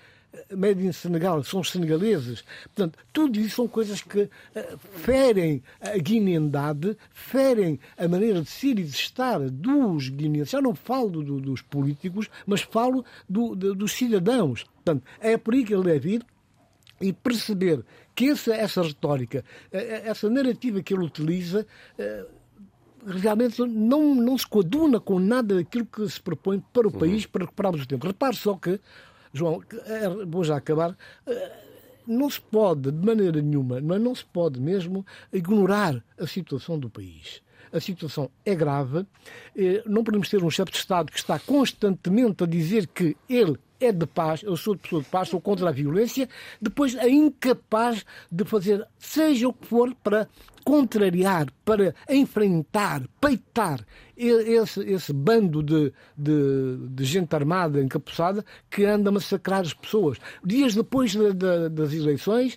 made 0.56 0.84
in 0.84 0.92
Senegal, 0.92 1.42
são 1.42 1.62
senegaleses. 1.62 2.44
Portanto, 2.64 2.98
tudo 3.12 3.38
isso 3.38 3.56
são 3.56 3.68
coisas 3.68 4.02
que 4.02 4.22
uh, 4.22 4.30
ferem 4.78 5.62
a 5.80 5.96
guinendade, 5.98 6.96
ferem 7.10 7.78
a 7.96 8.06
maneira 8.06 8.42
de 8.42 8.48
ser 8.48 8.78
e 8.78 8.84
de 8.84 8.94
estar 8.94 9.38
dos 9.50 10.08
guineenses. 10.08 10.50
Já 10.50 10.60
não 10.60 10.74
falo 10.74 11.22
do, 11.22 11.40
dos 11.40 11.62
políticos, 11.62 12.28
mas 12.46 12.60
falo 12.62 13.04
do, 13.28 13.54
do, 13.54 13.74
dos 13.74 13.92
cidadãos. 13.92 14.64
Portanto, 14.64 15.04
é 15.20 15.36
por 15.36 15.54
aí 15.54 15.64
que 15.64 15.74
ele 15.74 15.84
deve 15.84 16.14
ir 16.14 16.26
e 17.00 17.12
perceber 17.12 17.84
que 18.14 18.28
essa, 18.28 18.54
essa 18.54 18.82
retórica, 18.82 19.44
eh, 19.72 19.78
eh, 19.78 20.02
essa 20.04 20.28
narrativa 20.28 20.82
que 20.82 20.92
ele 20.92 21.04
utiliza, 21.04 21.66
eh, 21.98 22.26
realmente 23.06 23.62
não, 23.62 24.14
não 24.14 24.36
se 24.36 24.46
coaduna 24.46 25.00
com 25.00 25.18
nada 25.18 25.54
daquilo 25.54 25.86
que 25.86 26.06
se 26.08 26.20
propõe 26.20 26.62
para 26.72 26.86
o 26.86 26.92
uhum. 26.92 26.98
país 26.98 27.24
para 27.24 27.44
recuperarmos 27.44 27.82
o 27.82 27.88
tempo. 27.88 28.06
Repare 28.06 28.36
só 28.36 28.54
que, 28.54 28.78
João, 29.32 29.62
vou 30.26 30.44
já 30.44 30.56
acabar, 30.56 30.96
não 32.06 32.28
se 32.28 32.40
pode, 32.40 32.90
de 32.90 33.06
maneira 33.06 33.40
nenhuma, 33.40 33.80
não, 33.80 33.98
não 33.98 34.14
se 34.14 34.24
pode 34.24 34.60
mesmo 34.60 35.06
ignorar 35.32 36.02
a 36.18 36.26
situação 36.26 36.78
do 36.78 36.90
país. 36.90 37.42
A 37.72 37.78
situação 37.78 38.28
é 38.44 38.52
grave. 38.52 39.06
Não 39.86 40.02
podemos 40.02 40.28
ter 40.28 40.42
um 40.42 40.50
chefe 40.50 40.72
de 40.72 40.78
Estado 40.78 41.12
que 41.12 41.18
está 41.18 41.38
constantemente 41.38 42.42
a 42.42 42.46
dizer 42.46 42.88
que 42.88 43.16
ele 43.28 43.56
é 43.78 43.92
de 43.92 44.06
paz, 44.06 44.42
eu 44.42 44.56
sou 44.56 44.74
de 44.74 44.82
pessoa 44.82 45.02
de 45.02 45.08
paz, 45.08 45.28
sou 45.28 45.40
contra 45.40 45.68
a 45.68 45.72
violência, 45.72 46.28
depois 46.60 46.94
é 46.94 47.08
incapaz 47.08 48.04
de 48.30 48.44
fazer 48.44 48.86
seja 48.98 49.48
o 49.48 49.54
que 49.54 49.66
for 49.66 49.94
para 50.02 50.28
contrariar, 50.64 51.46
para 51.64 51.94
enfrentar, 52.08 53.02
peitar 53.20 53.84
esse, 54.16 54.80
esse 54.82 55.12
bando 55.12 55.62
de, 55.62 55.92
de, 56.16 56.76
de, 56.88 57.04
gente 57.04 57.34
armada, 57.34 57.82
encapuçada, 57.82 58.44
que 58.70 58.84
anda 58.84 59.10
a 59.10 59.12
massacrar 59.12 59.60
as 59.60 59.74
pessoas. 59.74 60.18
Dias 60.44 60.74
depois 60.74 61.12
de, 61.12 61.32
das 61.70 61.92
eleições, 61.92 62.56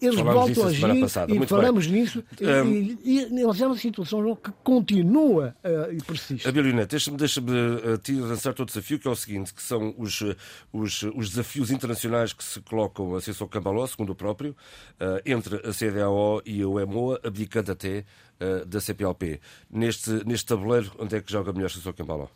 eles 0.00 0.16
falamos 0.16 0.34
voltam 0.34 0.64
a 0.64 0.66
agir 0.68 1.00
passada. 1.00 1.32
e 1.32 1.36
Muito 1.36 1.48
falamos 1.48 1.86
bem. 1.86 2.00
nisso 2.00 2.24
um, 2.40 2.72
e, 2.72 2.98
e, 3.04 3.34
e 3.34 3.42
é 3.42 3.66
uma 3.66 3.76
situação 3.76 4.36
que 4.36 4.52
continua 4.62 5.56
uh, 5.64 5.92
e 5.92 6.02
persiste. 6.02 6.48
Abilina, 6.48 6.86
deixa-me 6.86 7.16
deixa 7.16 7.40
uh, 7.40 7.98
te 7.98 8.12
lançar 8.12 8.54
o 8.58 8.64
desafio 8.64 8.98
que 8.98 9.08
é 9.08 9.10
o 9.10 9.16
seguinte, 9.16 9.52
que 9.52 9.62
são 9.62 9.94
os, 9.98 10.22
os, 10.72 11.02
os 11.02 11.30
desafios 11.30 11.70
internacionais 11.70 12.32
que 12.32 12.44
se 12.44 12.60
colocam 12.60 13.14
a 13.14 13.20
Cessou 13.20 13.48
Cambaló, 13.48 13.86
segundo 13.86 14.10
o 14.10 14.14
próprio, 14.14 14.56
uh, 15.00 15.20
entre 15.26 15.56
a 15.56 15.72
CDAO 15.72 16.42
e 16.44 16.62
a 16.62 16.68
UEMOA, 16.68 17.20
abdicando 17.24 17.72
até 17.72 18.04
uh, 18.40 18.64
da 18.66 18.80
CPLP. 18.80 19.40
Neste, 19.70 20.10
neste 20.24 20.46
tabuleiro, 20.46 20.92
onde 20.98 21.16
é 21.16 21.20
que 21.20 21.30
joga 21.30 21.52
melhor 21.52 21.70
Cessou 21.70 21.92
Cambaló? 21.92 22.28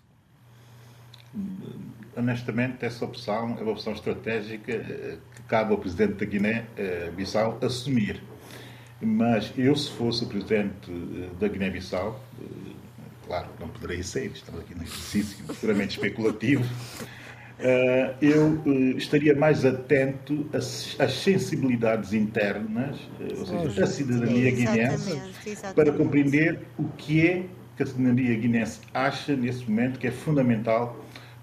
Honestamente, 2.16 2.84
essa 2.84 3.04
opção 3.04 3.56
é 3.58 3.62
uma 3.62 3.72
opção 3.72 3.92
estratégica 3.92 4.72
eh, 4.72 5.18
que 5.34 5.42
cabe 5.42 5.72
ao 5.72 5.78
Presidente 5.78 6.14
da 6.14 6.24
Guiné-Bissau 6.24 7.58
assumir. 7.62 8.22
Mas 9.00 9.52
eu, 9.56 9.74
se 9.74 9.90
fosse 9.90 10.24
o 10.24 10.26
Presidente 10.26 10.90
eh, 10.90 11.28
da 11.40 11.48
Guiné-Bissau, 11.48 12.20
eh, 12.40 12.44
claro, 13.26 13.48
não 13.58 13.68
poderei 13.68 14.02
ser, 14.02 14.30
estamos 14.32 14.60
aqui 14.60 14.74
num 14.74 14.82
exercício 14.82 15.44
puramente 15.60 15.96
especulativo, 15.96 16.64
eu 18.20 18.60
estaria 18.96 19.36
mais 19.36 19.64
atento 19.64 20.48
às, 20.52 20.96
sensibilidades 21.12 22.12
internas, 22.12 22.98
ou 23.38 23.46
seja, 23.46 23.80
da 23.80 23.86
cidadania 23.86 24.50
guinense, 24.50 25.22
para 25.72 25.92
compreender 25.92 26.58
o 26.76 26.88
que 26.88 27.24
é 27.24 27.46
que 27.76 27.84
a 27.84 27.86
cidadania 27.86 28.34
guinense 28.36 28.80
acha 28.92 29.36
nesse 29.36 29.70
momento 29.70 30.00
que 30.00 30.08
é 30.08 30.10
fundamental 30.10 30.98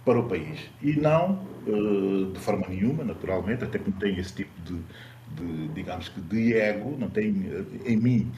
para 0.05 0.19
o 0.19 0.23
país. 0.27 0.59
E 0.81 0.93
não 0.93 1.39
uh, 1.67 2.31
de 2.31 2.39
forma 2.39 2.67
nenhuma, 2.67 3.03
naturalmente, 3.03 3.63
até 3.63 3.77
porque 3.77 3.99
tem 3.99 4.17
esse 4.17 4.33
tipo 4.33 4.51
de, 4.61 4.79
de 5.35 5.67
digamos 5.69 6.09
que, 6.09 6.21
de 6.21 6.53
ego, 6.53 6.95
não 6.97 7.09
tem 7.09 7.31
uh, 7.31 7.65
em 7.85 7.97
mim 7.97 8.31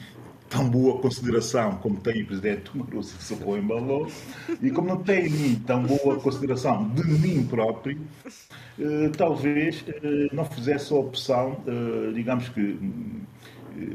tão 0.48 0.68
boa 0.68 1.00
consideração 1.00 1.76
como 1.76 1.98
tem 2.00 2.22
o 2.22 2.26
Presidente 2.26 2.76
Marusso 2.76 3.16
Sissoko 3.16 3.56
Embalou 3.56 4.06
e 4.60 4.70
como 4.70 4.86
não 4.86 4.98
tem 4.98 5.26
em 5.26 5.30
mim 5.30 5.62
tão 5.66 5.82
boa 5.82 6.20
consideração 6.20 6.90
de 6.90 7.04
mim 7.04 7.46
próprio, 7.46 7.98
uh, 8.78 9.10
talvez 9.16 9.82
não 10.30 10.44
fizesse 10.44 10.92
a 10.92 10.96
opção, 10.96 11.56
digamos 12.14 12.50
que 12.50 12.78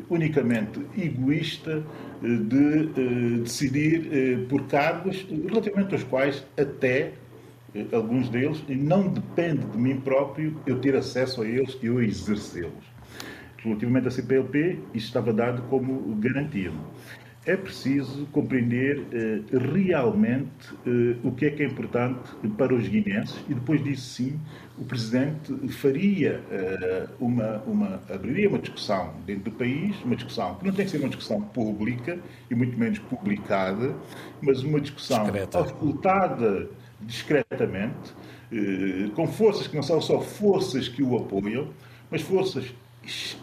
unicamente 0.10 0.82
egoísta 0.98 1.84
de 2.24 3.38
decidir 3.44 4.48
por 4.50 4.64
cargos 4.64 5.28
relativamente 5.48 5.94
aos 5.94 6.04
quais 6.04 6.44
até 6.58 7.14
alguns 7.92 8.30
deles, 8.30 8.64
e 8.68 8.76
não 8.76 9.08
depende 9.08 9.66
de 9.68 9.78
mim 9.78 10.00
próprio 10.00 10.56
eu 10.66 10.80
ter 10.80 10.96
acesso 10.96 11.42
a 11.42 11.48
eles 11.48 11.78
e 11.82 11.88
eu 11.88 12.02
exercê-los. 12.02 12.98
Relativamente 13.64 14.08
à 14.08 14.12
CPLP, 14.12 14.80
isso 14.94 15.08
estava 15.08 15.34
dado 15.34 15.62
como 15.64 16.16
garantia. 16.16 16.72
É 17.46 17.56
preciso 17.56 18.26
compreender 18.34 19.06
eh, 19.14 19.40
realmente 19.74 20.76
eh, 20.86 21.16
o 21.24 21.32
que 21.32 21.46
é 21.46 21.50
que 21.50 21.64
é 21.64 21.66
importante 21.66 22.30
para 22.58 22.76
os 22.76 22.86
guineenses 22.90 23.42
e 23.48 23.54
depois 23.54 23.82
disso 23.82 24.16
sim 24.16 24.40
o 24.78 24.84
Presidente 24.84 25.54
faria 25.70 26.44
eh, 26.52 27.08
uma, 27.22 27.60
uma, 27.66 28.02
abriria 28.10 28.50
uma 28.50 28.60
discussão 28.60 29.14
dentro 29.26 29.46
do 29.46 29.52
país, 29.52 29.96
uma 30.04 30.18
discussão 30.18 30.56
que 30.56 30.66
não 30.66 30.74
tem 30.74 30.84
que 30.84 30.92
ser 30.92 30.98
uma 30.98 31.08
discussão 31.08 31.42
pública 31.42 32.20
e 32.52 32.54
muito 32.54 32.78
menos 32.78 33.00
publicada, 33.00 33.96
mas 34.42 34.62
uma 34.62 34.82
discussão 34.82 35.26
ocultada 35.54 36.70
discretamente, 37.02 38.14
eh, 38.52 39.10
com 39.16 39.28
forças 39.28 39.68
que 39.68 39.76
não 39.76 39.84
são 39.84 40.02
só 40.02 40.20
forças 40.20 40.88
que 40.88 41.04
o 41.04 41.18
apoiam, 41.18 41.70
mas 42.10 42.22
forças 42.22 42.74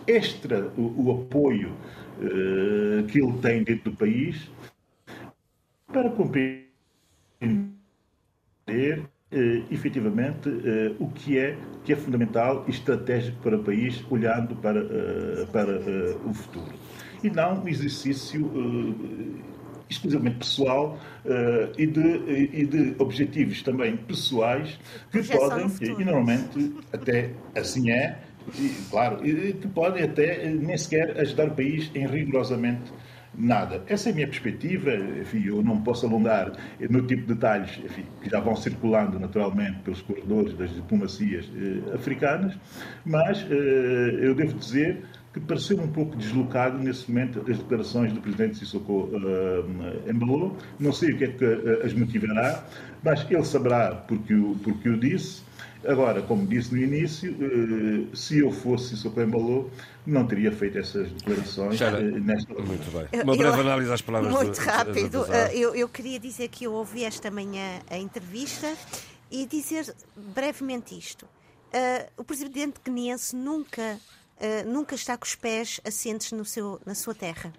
extra 0.06 0.70
o, 0.76 1.10
apoio 1.10 1.72
eh, 2.20 3.04
que 3.10 3.20
ele 3.20 3.32
tem 3.38 3.62
dentro 3.62 3.90
do 3.90 3.96
país, 3.96 4.50
para 5.92 6.10
compreender 6.10 6.64
eh, 9.30 9.62
efetivamente 9.70 10.48
o 10.98 11.08
que 11.08 11.38
é, 11.38 11.56
que 11.84 11.92
é 11.92 11.96
fundamental 11.96 12.64
e 12.66 12.70
estratégico 12.70 13.40
para 13.42 13.56
o 13.56 13.62
país, 13.62 14.04
olhando 14.10 14.56
para, 14.56 14.80
para 15.52 15.80
o 16.26 16.34
futuro. 16.34 16.72
E 17.22 17.30
não 17.30 17.62
um 17.62 17.68
exercício 17.68 18.50
exclusivamente 19.94 20.36
pessoal 20.38 20.98
uh, 21.24 21.72
e, 21.78 21.86
de, 21.86 22.50
e 22.52 22.66
de 22.66 22.94
objetivos 22.98 23.62
também 23.62 23.96
pessoais 23.96 24.78
que 25.10 25.22
podem, 25.22 25.66
e, 25.80 26.04
normalmente 26.04 26.74
até 26.92 27.30
assim 27.56 27.90
é, 27.90 28.18
claro, 28.90 29.26
e 29.26 29.52
que 29.54 29.68
podem 29.68 30.04
até 30.04 30.48
nem 30.48 30.76
sequer 30.76 31.18
ajudar 31.20 31.48
o 31.48 31.54
país 31.54 31.90
em 31.94 32.06
rigorosamente 32.06 32.92
nada. 33.36 33.82
Essa 33.88 34.08
é 34.08 34.12
a 34.12 34.14
minha 34.14 34.26
perspectiva. 34.26 34.94
Enfim, 34.94 35.44
eu 35.46 35.62
não 35.62 35.80
posso 35.80 36.06
alongar 36.06 36.52
no 36.78 37.02
tipo 37.02 37.22
de 37.22 37.34
detalhes 37.34 37.78
enfim, 37.84 38.04
que 38.22 38.30
já 38.30 38.40
vão 38.40 38.56
circulando 38.56 39.18
naturalmente 39.18 39.80
pelos 39.80 40.02
corredores 40.02 40.54
das 40.54 40.72
diplomacias 40.74 41.50
eh, 41.56 41.94
africanas, 41.94 42.56
mas 43.04 43.44
eh, 43.50 44.18
eu 44.20 44.34
devo 44.34 44.54
dizer 44.58 45.04
que 45.34 45.40
pareceu 45.40 45.80
um 45.80 45.88
pouco 45.88 46.16
deslocado 46.16 46.78
nesse 46.78 47.10
momento 47.10 47.40
as 47.50 47.58
declarações 47.58 48.12
do 48.12 48.20
presidente 48.20 48.56
Sissoko 48.56 49.10
uh, 49.12 50.08
Embalo. 50.08 50.56
Não 50.78 50.92
sei 50.92 51.10
o 51.10 51.18
que 51.18 51.24
é 51.24 51.26
que 51.26 51.44
uh, 51.44 51.84
as 51.84 51.92
motivará, 51.92 52.64
mas 53.02 53.28
ele 53.28 53.44
saberá 53.44 53.96
porque 53.96 54.32
o, 54.32 54.54
porque 54.62 54.88
o 54.88 54.96
disse. 54.96 55.42
Agora, 55.84 56.22
como 56.22 56.46
disse 56.46 56.72
no 56.72 56.80
início, 56.80 57.32
uh, 57.32 58.16
se 58.16 58.38
eu 58.38 58.52
fosse 58.52 58.90
Sissoko 58.90 59.20
Embalo, 59.20 59.72
não 60.06 60.24
teria 60.24 60.52
feito 60.52 60.78
essas 60.78 61.10
declarações 61.10 61.80
uh, 61.80 62.20
nesta 62.20 62.54
Muito 62.54 62.88
bem. 62.92 63.22
Uma 63.22 63.36
breve 63.36 63.60
análise 63.60 63.92
às 63.92 64.00
palavras 64.00 64.32
Muito 64.32 64.60
do, 64.60 64.64
rápido. 64.64 65.26
eu, 65.52 65.74
eu 65.74 65.88
queria 65.88 66.20
dizer 66.20 66.46
que 66.46 66.62
eu 66.64 66.72
ouvi 66.72 67.02
esta 67.04 67.28
manhã 67.28 67.80
a 67.90 67.98
entrevista 67.98 68.72
e 69.32 69.46
dizer 69.46 69.92
brevemente 70.32 70.96
isto. 70.96 71.26
o 72.16 72.22
presidente 72.22 72.74
guineense 72.84 73.34
nunca 73.34 73.98
uh, 74.38 74.68
nunca 74.68 74.94
está 74.94 75.16
com 75.16 75.24
os 75.24 75.34
pés 75.34 75.80
assentes 75.84 76.32
no 76.32 76.44
seu, 76.44 76.80
na 76.84 76.94
sua 76.94 77.14
terra. 77.14 77.52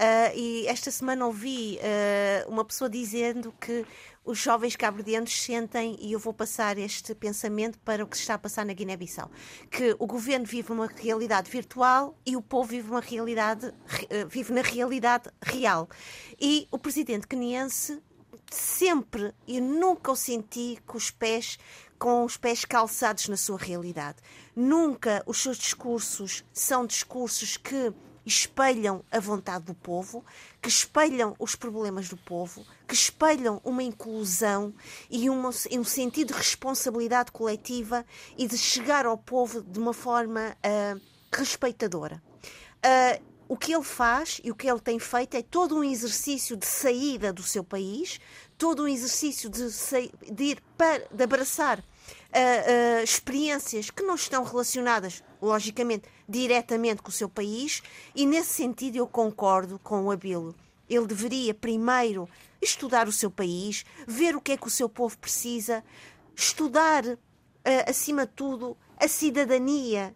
Uh, 0.00 0.34
e 0.34 0.66
esta 0.66 0.90
semana 0.90 1.26
ouvi 1.26 1.78
uh, 1.78 2.50
uma 2.50 2.64
pessoa 2.64 2.88
dizendo 2.88 3.52
que 3.60 3.84
os 4.24 4.38
jovens 4.38 4.74
cabo-verdianos 4.74 5.42
sentem, 5.42 5.96
e 6.00 6.12
eu 6.12 6.18
vou 6.18 6.32
passar 6.32 6.78
este 6.78 7.14
pensamento 7.14 7.78
para 7.80 8.02
o 8.02 8.06
que 8.06 8.16
se 8.16 8.22
está 8.22 8.34
a 8.34 8.38
passar 8.38 8.64
na 8.64 8.72
Guiné-Bissau, 8.72 9.30
que 9.70 9.94
o 9.98 10.06
governo 10.06 10.46
vive 10.46 10.72
uma 10.72 10.86
realidade 10.86 11.50
virtual 11.50 12.18
e 12.24 12.36
o 12.36 12.42
povo 12.42 12.68
vive 12.70 12.90
uma 12.90 13.00
realidade, 13.00 13.72
vive 14.28 14.52
na 14.52 14.62
realidade 14.62 15.28
real. 15.42 15.88
E 16.40 16.68
o 16.70 16.78
presidente 16.78 17.26
guineense 17.26 18.00
sempre, 18.50 19.32
eu 19.46 19.62
nunca 19.62 20.12
o 20.12 20.16
senti 20.16 20.78
com 20.86 20.96
os 20.96 21.10
pés 21.10 21.58
com 22.00 22.24
os 22.24 22.38
pés 22.38 22.64
calçados 22.64 23.28
na 23.28 23.36
sua 23.36 23.58
realidade. 23.58 24.16
Nunca 24.56 25.22
os 25.26 25.42
seus 25.42 25.58
discursos 25.58 26.42
são 26.50 26.86
discursos 26.86 27.58
que 27.58 27.92
espelham 28.24 29.04
a 29.12 29.20
vontade 29.20 29.66
do 29.66 29.74
povo, 29.74 30.24
que 30.62 30.68
espelham 30.68 31.36
os 31.38 31.54
problemas 31.54 32.08
do 32.08 32.16
povo, 32.16 32.64
que 32.88 32.94
espelham 32.94 33.60
uma 33.62 33.82
inclusão 33.82 34.72
e 35.10 35.28
uma, 35.28 35.50
um 35.50 35.84
sentido 35.84 36.32
de 36.32 36.38
responsabilidade 36.38 37.32
coletiva 37.32 38.04
e 38.36 38.46
de 38.46 38.56
chegar 38.56 39.04
ao 39.04 39.18
povo 39.18 39.60
de 39.60 39.78
uma 39.78 39.92
forma 39.92 40.56
uh, 40.56 41.00
respeitadora. 41.30 42.22
Uh, 42.78 43.30
o 43.46 43.56
que 43.56 43.74
ele 43.74 43.82
faz 43.82 44.40
e 44.44 44.50
o 44.50 44.54
que 44.54 44.70
ele 44.70 44.78
tem 44.78 44.98
feito 45.00 45.36
é 45.36 45.42
todo 45.42 45.76
um 45.76 45.82
exercício 45.82 46.56
de 46.56 46.64
saída 46.64 47.32
do 47.32 47.42
seu 47.42 47.64
país, 47.64 48.20
todo 48.60 48.82
um 48.82 48.88
exercício 48.88 49.48
de, 49.48 49.62
de 50.30 50.44
ir 50.44 50.62
para, 50.76 51.06
de 51.10 51.24
abraçar 51.24 51.78
uh, 51.78 51.82
uh, 51.82 53.02
experiências 53.02 53.88
que 53.88 54.02
não 54.02 54.14
estão 54.14 54.44
relacionadas, 54.44 55.24
logicamente, 55.40 56.06
diretamente 56.28 57.00
com 57.00 57.08
o 57.08 57.12
seu 57.12 57.26
país, 57.26 57.82
e 58.14 58.26
nesse 58.26 58.52
sentido 58.52 58.96
eu 58.96 59.06
concordo 59.06 59.78
com 59.78 60.04
o 60.04 60.10
Abilo. 60.10 60.54
Ele 60.90 61.06
deveria 61.06 61.54
primeiro 61.54 62.28
estudar 62.60 63.08
o 63.08 63.12
seu 63.12 63.30
país, 63.30 63.82
ver 64.06 64.36
o 64.36 64.40
que 64.42 64.52
é 64.52 64.58
que 64.58 64.66
o 64.66 64.70
seu 64.70 64.90
povo 64.90 65.16
precisa, 65.16 65.82
estudar, 66.36 67.06
uh, 67.06 67.18
acima 67.88 68.26
de 68.26 68.32
tudo, 68.32 68.76
a 68.98 69.08
cidadania 69.08 70.14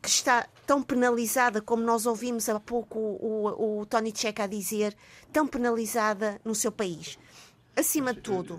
que 0.00 0.08
está 0.08 0.46
tão 0.64 0.80
penalizada, 0.80 1.60
como 1.60 1.82
nós 1.82 2.06
ouvimos 2.06 2.48
há 2.48 2.60
pouco 2.60 3.00
o, 3.00 3.48
o, 3.48 3.80
o 3.80 3.86
Tony 3.86 4.12
Checa 4.14 4.46
dizer, 4.46 4.96
tão 5.32 5.44
penalizada 5.44 6.40
no 6.44 6.54
seu 6.54 6.70
país. 6.70 7.18
Acima 7.80 8.12
de 8.12 8.20
tudo, 8.20 8.58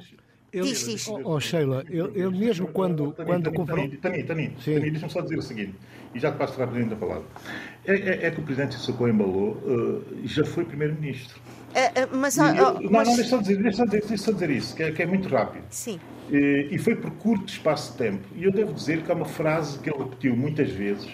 ele, 0.52 0.64
diz, 0.64 0.86
diz. 0.86 1.08
Oh, 1.08 1.22
oh, 1.24 1.40
Sheila, 1.40 1.86
ele, 1.88 2.12
ele 2.20 2.38
mesmo 2.38 2.68
quando. 2.68 3.14
quando 3.14 3.52
Tani, 3.52 3.98
Tani, 3.98 4.24
Tani, 4.24 4.24
Tani 4.24 4.92
deixa-me 4.92 5.12
só 5.12 5.22
dizer 5.22 5.38
o 5.38 5.42
seguinte, 5.42 5.76
e 6.14 6.20
já 6.20 6.32
te 6.32 6.38
passo 6.38 6.60
rapidamente 6.60 6.94
a 6.94 6.98
palavra. 6.98 7.24
É, 7.86 7.94
é, 7.94 8.26
é, 8.26 8.32
que 8.32 8.42
o 8.42 8.44
presidente 8.44 8.76
Sissoko 8.76 9.08
Embalou 9.08 9.52
uh, 9.52 10.04
já 10.26 10.44
foi 10.44 10.66
primeiro-ministro. 10.66 11.40
Uh, 11.40 12.14
uh, 12.14 12.18
mas, 12.18 12.38
eu, 12.38 12.54
não, 12.54 12.82
mas... 12.90 13.08
não, 13.08 13.16
deixa 13.16 13.30
só 13.30 13.38
dizer, 13.38 13.64
deixa 13.64 13.86
dizer, 13.86 14.06
deixa 14.06 14.34
dizer 14.34 14.50
isso, 14.50 14.76
que 14.76 14.84
é, 14.84 14.92
que 14.92 15.02
é 15.02 15.06
muito 15.06 15.30
rápido. 15.30 15.64
Sim. 15.70 16.00
E, 16.30 16.68
e 16.72 16.78
foi 16.78 16.98
por 16.98 17.12
curto 17.12 17.48
espaço 17.48 17.94
de 17.94 17.98
tempo. 18.00 18.28
E 18.36 18.44
eu 18.44 18.52
devo 18.52 18.74
dizer 18.74 19.04
que 19.04 19.12
há 19.12 19.16
uma 19.16 19.26
frase 19.26 19.80
que 19.80 19.90
ele 19.90 20.00
repetiu 20.00 20.36
muitas 20.36 20.70
vezes 20.70 21.10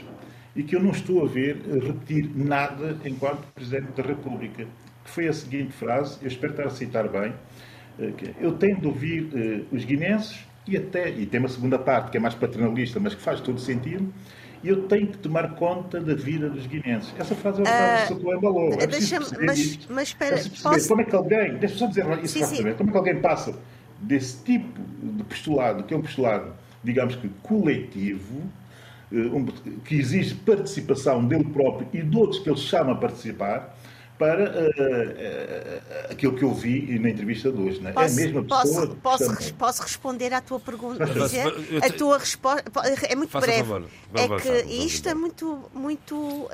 e 0.56 0.63
que 0.63 0.76
eu 0.76 0.80
não 0.82 0.91
estou 0.91 1.24
a 1.24 1.28
ver 1.28 1.62
repetir 1.84 2.32
nada 2.36 2.98
enquanto 3.06 3.46
Presidente 3.54 3.91
da 3.91 4.02
República. 4.02 4.65
Que 5.04 5.12
foi 5.12 5.28
a 5.28 5.34
seguinte 5.34 5.74
frase, 5.74 6.17
eu 6.22 6.28
espero 6.28 6.54
estar 6.54 6.65
a 6.65 6.70
citar 6.70 7.08
bem, 7.08 7.34
eu 8.39 8.53
tenho 8.53 8.79
de 8.79 8.88
ouvir 8.88 9.23
uh, 9.23 9.75
os 9.75 9.83
guinenses 9.83 10.39
e 10.67 10.77
até, 10.77 11.10
e 11.10 11.25
tem 11.25 11.39
uma 11.39 11.49
segunda 11.49 11.79
parte 11.79 12.12
que 12.12 12.17
é 12.17 12.19
mais 12.19 12.36
paternalista, 12.36 12.99
mas 12.99 13.15
que 13.15 13.21
faz 13.21 13.39
todo 13.39 13.60
sentido, 13.60 14.13
e 14.63 14.69
eu 14.69 14.83
tenho 14.83 15.07
que 15.07 15.17
tomar 15.17 15.55
conta 15.55 15.99
da 15.99 16.13
vida 16.13 16.49
dos 16.49 16.65
guinenses. 16.67 17.13
Essa 17.17 17.36
frase 17.36 17.62
é 17.62 17.63
uma 17.63 17.71
frase 17.71 18.13
uh, 18.13 18.19
que 18.19 18.29
embalou. 18.29 18.73
É 18.73 18.88
mas, 19.45 19.79
mas 19.89 20.07
espera, 20.10 20.38
posso... 20.62 20.88
como 20.88 21.01
é 21.01 21.03
que 21.05 21.15
alguém, 21.15 21.55
deixa-me 21.57 21.79
só 21.79 21.88
dizer 21.88 22.23
isso 22.23 22.39
sim, 22.39 22.45
sim. 22.45 22.73
como 22.73 22.89
é 22.89 22.91
que 22.91 22.97
alguém 22.97 23.21
passa 23.21 23.57
desse 23.99 24.43
tipo 24.43 24.81
de 25.01 25.23
postulado, 25.23 25.83
que 25.83 25.93
é 25.93 25.97
um 25.97 26.01
postulado, 26.01 26.53
digamos 26.83 27.15
que 27.15 27.29
coletivo, 27.41 28.41
um, 29.12 29.45
que 29.86 29.95
exige 29.95 30.36
participação 30.36 31.25
dele 31.25 31.45
próprio 31.45 31.88
e 31.93 32.01
de 32.01 32.17
outros 32.17 32.39
que 32.39 32.49
ele 32.49 32.57
chama 32.57 32.91
a 32.91 32.95
participar, 32.95 33.75
para 34.17 34.43
uh, 34.43 36.08
uh, 36.08 36.12
aquilo 36.12 36.36
que 36.36 36.43
eu 36.43 36.53
vi 36.53 36.97
na 36.99 37.10
entrevista 37.10 37.51
de 37.51 37.62
hoje. 37.62 37.80
Né? 37.80 37.91
Posso, 37.91 38.19
é 38.19 38.23
a 38.23 38.25
mesma 38.25 38.43
pessoa. 38.43 38.88
Posso, 38.88 39.25
posso, 39.27 39.53
posso 39.53 39.82
responder 39.84 40.34
à 40.34 40.41
tua 40.41 40.60
pergunta? 40.60 41.06
Dizer, 41.06 41.53
a 41.84 41.89
tua 41.91 42.17
resposta 42.17 42.63
é 43.08 43.15
muito 43.15 43.39
breve. 43.39 43.86
É 44.13 44.27
que 44.39 44.73
isto 44.73 45.08
é 45.08 45.13
muito, 45.13 45.69
muito 45.73 46.15
uh, 46.15 46.49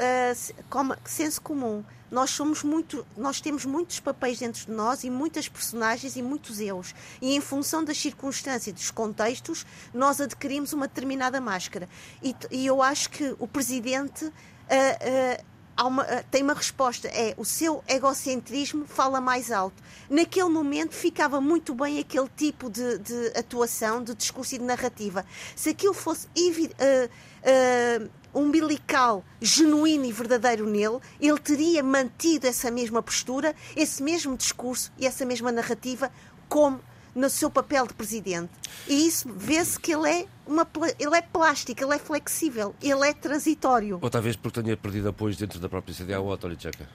como, 0.69 0.95
senso 1.05 1.41
comum. 1.41 1.83
Nós 2.11 2.29
somos 2.29 2.63
muito, 2.63 3.03
nós 3.17 3.41
temos 3.41 3.65
muitos 3.65 3.99
papéis 3.99 4.37
dentro 4.37 4.67
de 4.67 4.71
nós 4.71 5.03
e 5.03 5.09
muitas 5.09 5.49
personagens 5.49 6.15
e 6.15 6.21
muitos 6.21 6.59
eus. 6.59 6.93
E 7.19 7.35
em 7.35 7.41
função 7.41 7.83
das 7.83 7.97
circunstâncias, 7.97 8.75
dos 8.75 8.91
contextos, 8.91 9.65
nós 9.91 10.21
adquirimos 10.21 10.73
uma 10.73 10.87
determinada 10.87 11.41
máscara. 11.41 11.89
E, 12.21 12.35
e 12.51 12.67
eu 12.67 12.83
acho 12.83 13.09
que 13.09 13.35
o 13.39 13.47
presidente 13.47 14.25
uh, 14.25 14.29
uh, 14.29 15.52
uma, 15.81 16.03
eh, 16.03 16.23
tem 16.29 16.43
uma 16.43 16.53
resposta, 16.53 17.07
é 17.07 17.33
o 17.37 17.43
seu 17.43 17.83
egocentrismo 17.87 18.85
fala 18.85 19.19
mais 19.19 19.51
alto. 19.51 19.81
Naquele 20.09 20.49
momento 20.49 20.93
ficava 20.93 21.41
muito 21.41 21.73
bem 21.73 21.99
aquele 21.99 22.29
tipo 22.35 22.69
de, 22.69 22.99
de 22.99 23.27
atuação, 23.35 24.03
de 24.03 24.13
discurso 24.13 24.53
e 24.55 24.59
de 24.59 24.63
narrativa. 24.63 25.25
Se 25.55 25.69
aquilo 25.69 25.93
fosse 25.93 26.27
uh, 26.27 27.99
uh, 28.05 28.39
umbilical, 28.39 29.23
genuíno 29.41 30.05
e 30.05 30.11
verdadeiro 30.11 30.67
nele, 30.67 30.99
ele 31.19 31.39
teria 31.39 31.81
mantido 31.81 32.45
essa 32.45 32.69
mesma 32.69 33.01
postura, 33.01 33.55
esse 33.75 34.03
mesmo 34.03 34.37
discurso 34.37 34.91
e 34.97 35.07
essa 35.07 35.25
mesma 35.25 35.51
narrativa 35.51 36.11
como 36.47 36.79
no 37.15 37.29
seu 37.29 37.49
papel 37.49 37.87
de 37.87 37.93
presidente. 37.93 38.49
E 38.87 39.07
isso 39.07 39.29
vê-se 39.35 39.79
que 39.79 39.93
ele 39.93 40.09
é, 40.09 40.25
uma, 40.45 40.67
ele 40.99 41.15
é 41.15 41.21
plástico, 41.21 41.83
ele 41.83 41.93
é 41.93 41.99
flexível, 41.99 42.75
ele 42.81 43.07
é 43.07 43.13
transitório. 43.13 43.99
Ou 44.01 44.09
talvez 44.09 44.35
porque 44.35 44.61
tenha 44.61 44.75
perdido 44.75 45.09
apoios 45.09 45.37
dentro 45.37 45.59
da 45.59 45.69
própria 45.69 45.93
CDAO, 45.95 46.31
António 46.31 46.57
Tcheca. 46.57 46.87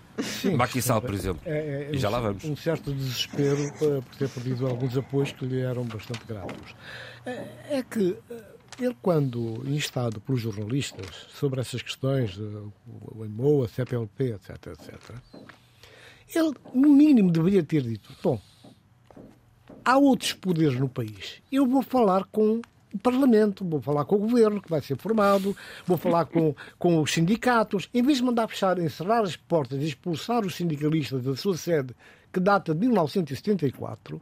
Maquissal, 0.57 1.01
por 1.01 1.15
exemplo. 1.15 1.41
É, 1.45 1.89
é, 1.91 1.91
e 1.93 1.99
já 1.99 2.09
lá 2.09 2.21
vamos. 2.21 2.45
Um 2.45 2.57
certo 2.57 2.93
desespero 2.93 3.73
por 3.79 4.05
ter 4.17 4.29
perdido 4.29 4.67
alguns 4.67 4.97
apoios 4.97 5.33
que 5.33 5.47
lhe 5.47 5.61
eram 5.61 5.85
bastante 5.85 6.25
gratos. 6.27 6.75
É, 7.25 7.79
é 7.79 7.83
que 7.83 8.17
eh, 8.31 8.45
ele, 8.81 8.97
quando 9.01 9.63
instado 9.67 10.21
pelos 10.21 10.41
jornalistas 10.41 11.07
sobre 11.29 11.61
essas 11.61 11.83
questões, 11.83 12.39
o 12.39 13.25
EMOA, 13.25 13.67
a 13.67 13.69
CPLP, 13.69 14.35
etc., 14.35 14.51
etc., 14.69 15.15
ele, 16.35 16.53
no 16.75 16.91
mínimo, 16.91 17.31
deveria 17.31 17.63
ter 17.63 17.83
dito: 17.83 18.15
bom, 18.23 18.41
há 19.89 19.97
outros 19.97 20.35
poderes 20.35 20.79
no 20.79 20.87
país. 20.87 21.41
Eu 21.51 21.67
vou 21.67 21.83
falar 21.83 22.25
com 22.31 22.61
o 22.93 22.99
Parlamento, 22.99 23.65
vou 23.65 23.81
falar 23.81 24.05
com 24.05 24.17
o 24.17 24.19
Governo, 24.19 24.61
que 24.61 24.69
vai 24.69 24.83
ser 24.83 24.99
formado, 24.99 25.57
vou 25.87 25.97
falar 25.97 26.27
com, 26.27 26.55
com 26.79 27.01
os 27.01 27.11
sindicatos. 27.11 27.89
Em 27.95 28.03
vez 28.03 28.19
de 28.19 28.25
mandar 28.25 28.49
fechar, 28.49 28.79
encerrar 28.79 29.23
as 29.23 29.35
portas 29.35 29.81
e 29.81 29.87
expulsar 29.87 30.45
os 30.45 30.57
sindicalistas 30.57 31.23
da 31.23 31.35
sua 31.35 31.57
sede, 31.57 31.97
que 32.31 32.39
data 32.39 32.75
de 32.75 32.81
1974, 32.81 34.21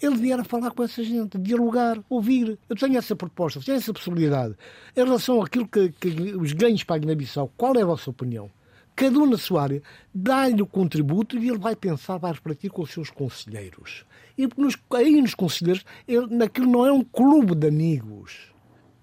ele 0.00 0.16
vier 0.16 0.40
a 0.40 0.44
falar 0.44 0.70
com 0.70 0.82
essa 0.82 1.04
gente, 1.04 1.36
dialogar, 1.36 1.98
ouvir. 2.08 2.58
Eu 2.66 2.74
tenho 2.74 2.96
essa 2.96 3.14
proposta, 3.14 3.60
tenho 3.60 3.76
essa 3.76 3.92
possibilidade. 3.92 4.54
Em 4.96 5.04
relação 5.04 5.42
àquilo 5.42 5.68
que, 5.68 5.90
que 5.90 6.08
os 6.08 6.54
ganhos 6.54 6.84
para 6.84 6.96
a 6.96 6.98
Guiné-Bissau, 7.00 7.52
qual 7.54 7.74
é 7.74 7.82
a 7.82 7.84
vossa 7.86 8.08
opinião? 8.08 8.50
Cada 8.94 9.18
um 9.18 9.26
na 9.26 9.38
sua 9.38 9.62
área 9.62 9.82
dá-lhe 10.14 10.60
o 10.60 10.66
contributo 10.66 11.38
e 11.38 11.48
ele 11.48 11.58
vai 11.58 11.74
pensar, 11.74 12.18
vai 12.18 12.32
refletir 12.32 12.70
com 12.70 12.82
os 12.82 12.90
seus 12.90 13.10
conselheiros. 13.10 14.04
E 14.36 14.48
nos, 14.56 14.76
aí 14.94 15.20
nos 15.20 15.34
conselheiros, 15.34 15.84
ele, 16.06 16.26
naquilo 16.26 16.70
não 16.70 16.86
é 16.86 16.92
um 16.92 17.02
clube 17.02 17.54
de 17.54 17.68
amigos. 17.68 18.50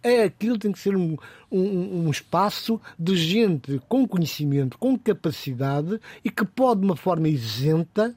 É 0.03 0.23
aquilo 0.23 0.57
tem 0.57 0.71
que 0.71 0.79
ser 0.79 0.95
um, 0.95 1.17
um, 1.51 2.05
um 2.05 2.09
espaço 2.09 2.79
de 2.97 3.15
gente 3.15 3.81
com 3.89 4.07
conhecimento, 4.07 4.77
com 4.77 4.97
capacidade 4.97 5.99
e 6.23 6.29
que 6.29 6.45
pode, 6.45 6.81
de 6.81 6.85
uma 6.85 6.95
forma 6.95 7.27
isenta, 7.27 8.15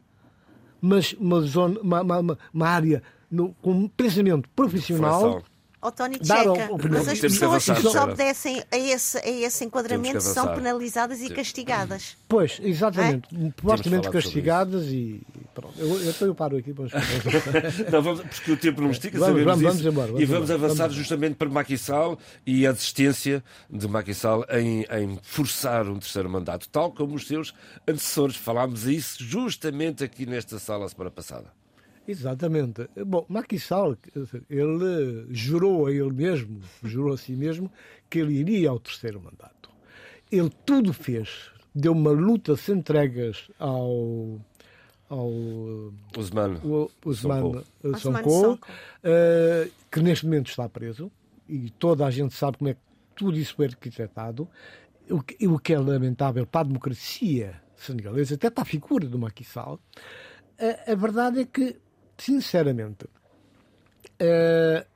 mas 0.80 1.14
uma, 1.14 1.40
zona, 1.40 1.80
uma, 1.80 2.02
uma, 2.02 2.38
uma 2.52 2.68
área 2.68 3.02
no, 3.30 3.54
com 3.62 3.88
pensamento 3.88 4.48
profissional. 4.50 5.42
Ó 5.82 5.90
Tony 5.90 6.18
Checa, 6.22 6.50
opinião. 6.50 6.78
mas 6.90 7.08
as 7.08 7.18
pessoas 7.18 7.64
que 7.64 7.70
avançar, 7.70 7.82
só 7.82 7.90
Sara. 7.90 8.12
obedecem 8.12 8.62
a 8.70 8.76
esse, 8.76 9.16
a 9.16 9.28
esse 9.30 9.64
enquadramento 9.64 10.20
são 10.20 10.54
penalizadas 10.54 11.22
e 11.22 11.30
castigadas. 11.30 12.18
Pois, 12.28 12.60
exatamente. 12.62 13.28
Sobre 13.30 14.10
castigadas 14.10 14.86
e 14.88 15.22
pronto. 15.54 15.74
Eu, 15.78 16.00
eu, 16.00 16.14
eu 16.20 16.34
paro 16.34 16.58
aqui 16.58 16.74
para 16.74 16.84
Não, 17.90 18.02
vamos, 18.02 18.20
porque 18.20 18.52
o 18.52 18.56
tempo 18.58 18.82
não 18.82 18.90
estica, 18.90 19.18
Vamos, 19.18 19.40
sabemos 19.40 19.44
vamos, 19.44 19.60
isso. 19.60 19.84
vamos 19.84 19.92
embora, 19.92 20.06
vamos 20.08 20.22
e 20.22 20.24
vamos 20.26 20.50
embora, 20.50 20.64
avançar 20.64 20.84
vamos 20.84 20.96
justamente 20.96 21.34
para 21.36 21.48
Macky 21.48 21.78
Sall 21.78 22.18
e 22.46 22.66
a 22.66 22.72
desistência 22.72 23.42
de 23.70 23.88
Macky 23.88 24.14
Sall 24.14 24.44
em, 24.50 24.82
em 24.82 25.18
forçar 25.22 25.88
um 25.88 25.98
terceiro 25.98 26.28
mandato, 26.28 26.68
tal 26.68 26.92
como 26.92 27.14
os 27.14 27.26
seus 27.26 27.54
antecessores. 27.88 28.36
Falámos 28.36 28.86
isso 28.86 29.16
justamente 29.22 30.04
aqui 30.04 30.26
nesta 30.26 30.58
sala 30.58 30.84
a 30.84 30.88
semana 30.90 31.10
passada. 31.10 31.59
Exatamente. 32.06 32.88
Bom, 33.06 33.24
Macky 33.28 33.58
Sall, 33.58 33.96
ele 34.48 35.26
jurou 35.30 35.86
a 35.86 35.92
ele 35.92 36.10
mesmo, 36.12 36.60
jurou 36.82 37.14
a 37.14 37.16
si 37.18 37.32
mesmo, 37.32 37.70
que 38.08 38.18
ele 38.18 38.34
iria 38.34 38.70
ao 38.70 38.80
terceiro 38.80 39.20
mandato. 39.20 39.70
Ele 40.30 40.50
tudo 40.64 40.92
fez, 40.92 41.50
deu 41.74 41.92
uma 41.92 42.10
luta 42.10 42.56
sem 42.56 42.78
entregas 42.78 43.50
ao, 43.58 44.40
ao 45.08 45.28
Osman. 46.16 46.54
o 46.64 46.90
Usman 47.04 47.40
Sonko. 47.42 47.64
eh, 47.84 47.88
Osman 47.88 48.22
Sonko, 48.22 48.30
Sonko. 48.30 48.68
eh, 49.04 49.68
que 49.90 50.00
neste 50.00 50.24
momento 50.26 50.48
está 50.50 50.68
preso, 50.68 51.10
e 51.48 51.70
toda 51.70 52.06
a 52.06 52.10
gente 52.10 52.34
sabe 52.34 52.58
como 52.58 52.70
é 52.70 52.74
que 52.74 52.80
tudo 53.14 53.36
isso 53.38 53.54
foi 53.54 53.66
arquitetado, 53.66 54.48
o 55.08 55.20
que, 55.20 55.46
o 55.46 55.58
que 55.58 55.74
é 55.74 55.78
lamentável 55.78 56.46
para 56.46 56.60
a 56.62 56.64
democracia 56.64 57.60
senegalesa, 57.76 58.34
até 58.34 58.50
para 58.50 58.62
a 58.62 58.66
figura 58.66 59.06
do 59.08 59.18
Macky 59.18 59.44
Sall. 59.44 59.80
A, 60.58 60.92
a 60.92 60.94
verdade 60.94 61.40
é 61.40 61.44
que, 61.44 61.76
sinceramente, 62.20 63.06
eh, 64.18 64.86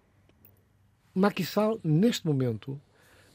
Macky 1.15 1.45
Sall, 1.45 1.81
neste 1.83 2.27
momento, 2.27 2.81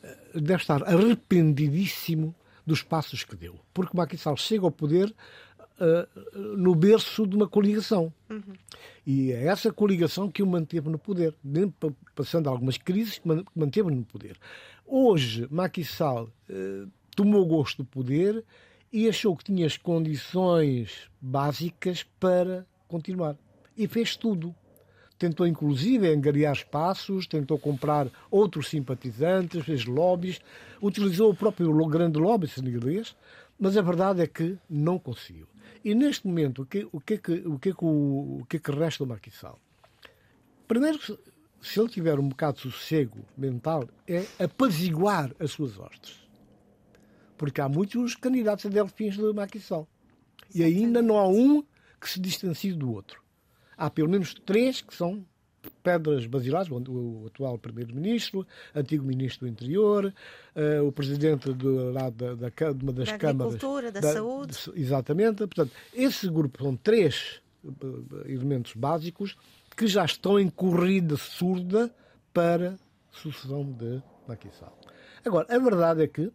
eh, 0.04 0.18
deve 0.36 0.62
estar 0.62 0.84
arrependidíssimo 0.84 2.36
dos 2.66 2.84
passos 2.84 3.24
que 3.24 3.36
deu. 3.36 3.60
Porque 3.74 3.96
Sall 4.18 4.38
chega 4.38 4.66
ao 4.66 4.72
poder 4.72 5.14
eh, 5.80 6.08
no 6.36 6.76
berço 6.76 7.26
de 7.26 7.38
uma 7.38 7.48
coligação. 7.48 8.14
E 9.08 9.32
é 9.32 9.46
essa 9.46 9.72
coligação 9.72 10.30
que 10.30 10.44
o 10.44 10.48
manteve 10.48 10.90
no 10.90 11.00
poder, 11.00 11.34
passando 12.14 12.50
algumas 12.50 12.78
crises, 12.78 13.22
manteve 13.56 13.90
no 13.90 14.04
poder. 14.04 14.38
Hoje, 14.86 15.48
eh, 16.50 16.86
tomou 17.16 17.46
gosto 17.46 17.84
do 17.84 17.86
poder 17.86 18.44
e 18.92 19.08
achou 19.08 19.36
que 19.38 19.46
tinha 19.46 19.66
as 19.66 19.78
condições 19.78 21.10
básicas 21.22 22.04
para 22.20 22.66
continuar. 22.88 23.38
E 23.80 23.88
fez 23.88 24.18
tudo. 24.18 24.54
Tentou, 25.18 25.48
inclusive, 25.48 26.08
angariar 26.08 26.54
espaços, 26.54 27.26
tentou 27.26 27.58
comprar 27.58 28.08
outros 28.30 28.68
simpatizantes, 28.70 29.64
fez 29.66 29.86
lobbies, 29.86 30.40
utilizou 30.82 31.32
o 31.32 31.36
próprio 31.36 31.74
grande 31.88 32.20
lobby 32.20 32.48
senegalês, 32.48 33.16
mas 33.60 33.76
a 33.78 33.82
verdade 33.82 34.22
é 34.22 34.28
que 34.28 34.58
não 34.70 35.00
conseguiu. 35.00 35.48
E 35.84 35.96
neste 35.96 36.28
momento, 36.28 36.62
o 36.62 36.66
que, 36.66 36.88
o 36.92 37.00
que, 37.00 37.14
é 37.14 37.18
o 37.48 37.58
que, 37.58 37.70
é 37.70 37.74
que, 37.74 37.84
o, 37.86 38.40
o 38.42 38.46
que, 38.50 38.58
é 38.58 38.60
que 38.60 38.72
resta 38.72 39.06
do 39.06 39.18
Sall? 39.32 39.58
Primeiro, 40.68 41.02
se- 41.02 41.80
ele 41.80 41.90
tiver 41.90 42.20
um 42.20 42.30
bocado 42.30 42.58
de 42.58 42.64
sossego 42.64 43.20
mental, 43.38 43.88
é 44.08 44.26
apaziguar 44.44 45.34
as 45.40 45.52
suas 45.52 45.78
hostes. 45.78 46.20
Porque 47.38 47.62
há 47.62 47.70
muitos 47.70 48.16
candidatos 48.16 48.66
a 48.66 48.70
delfins 48.70 49.16
de 49.18 49.34
Macky 49.34 49.60
Sall. 49.60 49.88
E 50.54 50.64
ainda 50.64 51.02
não 51.02 51.18
há 51.18 51.28
um 51.28 51.64
que 52.00 52.10
se 52.10 52.20
distancie 52.20 52.74
do 52.74 52.92
outro. 52.92 53.22
Há 53.80 53.90
pelo 53.90 54.10
menos 54.10 54.34
três 54.34 54.82
que 54.82 54.94
são 54.94 55.26
pedras 55.82 56.26
basilares, 56.26 56.70
o, 56.70 57.24
atual 57.28 57.58
primeiro-ministro, 57.58 58.46
antigo 58.76 59.06
ministro 59.06 59.46
do 59.48 59.52
interior, 59.52 60.14
eh, 60.56 60.82
o 60.82 60.92
presidente 60.92 61.54
do, 61.54 61.92
lá 61.92 62.10
da, 62.10 62.36
da, 62.36 62.50
de 62.50 62.84
uma 62.84 62.92
das 62.94 63.08
Da 63.10 63.18
câmaras... 63.18 63.54
agricultura, 63.56 63.92
da 63.92 64.02
saúde. 64.02 64.54
de- 64.74 64.82
exatamente. 64.82 65.38
Portanto, 65.48 65.72
esse 65.94 66.28
grupo 66.30 66.62
são 66.62 66.76
três 66.76 67.42
eh, 67.66 67.70
elementos 68.32 68.74
básicos 68.74 69.38
que 69.78 69.88
já 69.88 70.04
estão 70.04 70.38
em 70.38 70.50
corrida 70.50 71.16
surda 71.16 71.90
para 72.34 72.78
sucessão 73.12 73.64
de 73.64 74.02
Macky 74.28 74.50
Sall. 74.60 74.78
Agora, 75.26 75.46
a 75.54 75.58
verdade 75.60 76.04
é 76.04 76.08
que 76.08 76.32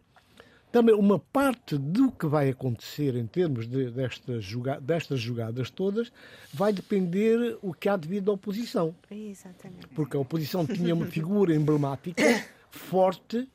também 0.75 0.93
uma 0.93 1.17
parte 1.17 1.77
do 1.77 2.11
que 2.11 2.27
vai 2.27 2.49
acontecer 2.49 3.15
em 3.15 3.25
termos 3.25 3.65
de, 3.65 3.89
destas, 3.91 4.43
joga- 4.43 4.77
destas 4.77 5.21
jogadas 5.21 5.69
todas 5.69 6.11
vai 6.53 6.73
depender 6.73 7.57
o 7.61 7.73
que 7.73 7.87
há 7.87 7.95
devido 7.95 8.29
à 8.29 8.33
oposição. 8.33 8.93
Exatamente. 9.09 9.87
Porque 9.95 10.17
a 10.17 10.19
oposição 10.19 10.67
tinha 10.67 10.93
uma 10.93 11.05
figura 11.05 11.55
emblemática, 11.55 12.21
forte, 12.69 13.47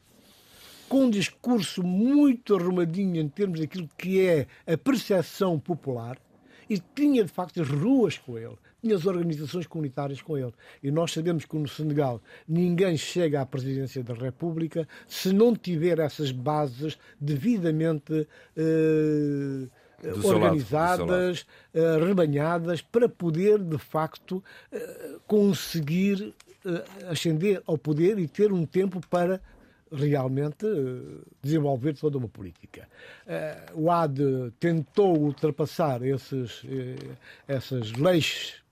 com 0.88 1.04
um 1.04 1.10
discurso 1.10 1.82
muito 1.82 2.56
arrumadinho 2.56 3.20
em 3.20 3.28
termos 3.28 3.60
daquilo 3.60 3.86
que 3.98 4.18
é 4.26 4.46
a 4.66 4.78
percepção 4.78 5.60
popular, 5.60 6.16
e 6.70 6.78
tinha 6.78 7.22
de 7.22 7.30
facto 7.30 7.60
as 7.60 7.68
ruas 7.68 8.16
com 8.16 8.38
ele, 8.38 8.56
tinha 8.80 8.96
as 8.96 9.06
organizações 9.06 9.66
comunitárias 9.66 10.20
com 10.20 10.36
ele. 10.36 10.52
E 10.82 10.90
nós 10.90 11.12
sabemos 11.12 11.44
que 11.44 11.56
no 11.56 11.68
Senegal 11.68 12.20
ninguém 12.48 12.96
chega 12.96 13.40
à 13.40 13.46
presidência 13.46 14.02
da 14.02 14.14
República 14.14 14.86
se 15.06 15.32
não 15.32 15.54
tiver 15.54 15.98
essas 15.98 16.30
bases 16.30 16.98
devidamente 17.20 18.26
eh, 18.56 19.68
seu 20.00 20.12
lado, 20.14 20.28
organizadas, 20.28 21.46
eh, 21.74 21.98
rebanhadas, 21.98 22.80
para 22.80 23.08
poder 23.08 23.58
de 23.58 23.78
facto 23.78 24.42
eh, 24.72 25.16
conseguir 25.26 26.34
eh, 26.64 26.84
ascender 27.10 27.62
ao 27.66 27.76
poder 27.76 28.18
e 28.18 28.26
ter 28.26 28.52
um 28.52 28.64
tempo 28.64 29.00
para 29.08 29.40
realmente 29.92 30.66
desenvolver 31.42 31.94
toda 31.94 32.16
uma 32.16 32.28
política. 32.28 32.86
O 33.74 33.90
AD 33.90 34.52
tentou 34.60 35.18
ultrapassar 35.18 36.00
esses, 36.04 36.62
essas 37.48 37.90
leis 37.94 38.62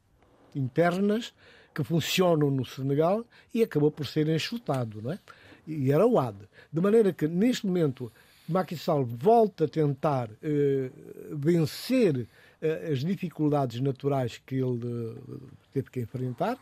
internas 0.59 1.32
que 1.74 1.84
funcionam 1.84 2.50
no 2.50 2.64
Senegal 2.64 3.24
e 3.54 3.62
acabou 3.62 3.90
por 3.90 4.06
ser 4.06 4.28
enxutado, 4.28 5.00
não 5.02 5.12
é? 5.12 5.18
E 5.66 5.92
era 5.92 6.06
o 6.06 6.18
AD. 6.18 6.38
De 6.72 6.80
maneira 6.80 7.12
que, 7.12 7.28
neste 7.28 7.66
momento, 7.66 8.11
Macky 8.48 8.76
Sall 8.76 9.04
volta 9.04 9.64
a 9.64 9.68
tentar 9.68 10.30
eh, 10.42 10.90
vencer 11.30 12.26
eh, 12.61 12.90
as 12.92 13.00
dificuldades 13.00 13.78
naturais 13.80 14.40
que 14.46 14.56
ele 14.56 14.80
eh, 14.86 15.36
teve 15.72 15.90
que 15.90 16.00
enfrentar 16.00 16.59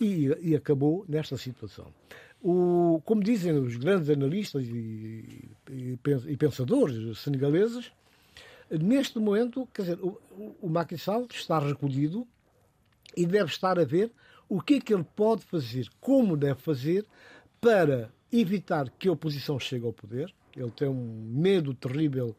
e, 0.00 0.28
e 0.40 0.54
acabou 0.54 1.04
nesta 1.08 1.36
situação. 1.36 1.86
O, 2.42 3.00
como 3.04 3.22
dizem 3.22 3.52
os 3.52 3.76
grandes 3.76 4.10
analistas 4.10 4.64
e, 4.66 5.48
e, 5.70 5.98
e 6.28 6.36
pensadores 6.36 7.18
senegaleses, 7.20 7.90
neste 8.70 9.18
momento, 9.18 9.66
quer 9.72 9.82
dizer, 9.82 9.98
o- 10.02 10.18
o 10.60 10.68
Macky 10.68 10.98
Sall 10.98 11.26
está 11.32 11.58
recolhido 11.58 12.26
e 13.16 13.26
deve 13.26 13.50
estar 13.50 13.78
a 13.78 13.84
ver 13.84 14.12
o 14.48 14.60
que 14.60 14.74
é 14.74 14.80
que 14.80 14.92
ele 14.92 15.06
pode 15.16 15.44
fazer, 15.44 15.88
como 16.00 16.36
deve 16.36 16.60
fazer 16.60 17.06
para 17.60 18.10
evitar 18.30 18.90
que 18.90 19.08
a 19.08 19.12
oposição 19.12 19.58
chegue 19.58 19.86
ao 19.86 19.92
poder. 19.92 20.32
Ele 20.54 20.70
tem 20.70 20.88
um 20.88 21.30
medo 21.32 21.72
terrível 21.74 22.36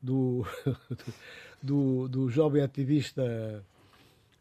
do, 0.00 0.44
do, 1.62 2.08
do 2.08 2.28
jovem 2.28 2.62
ativista. 2.62 3.64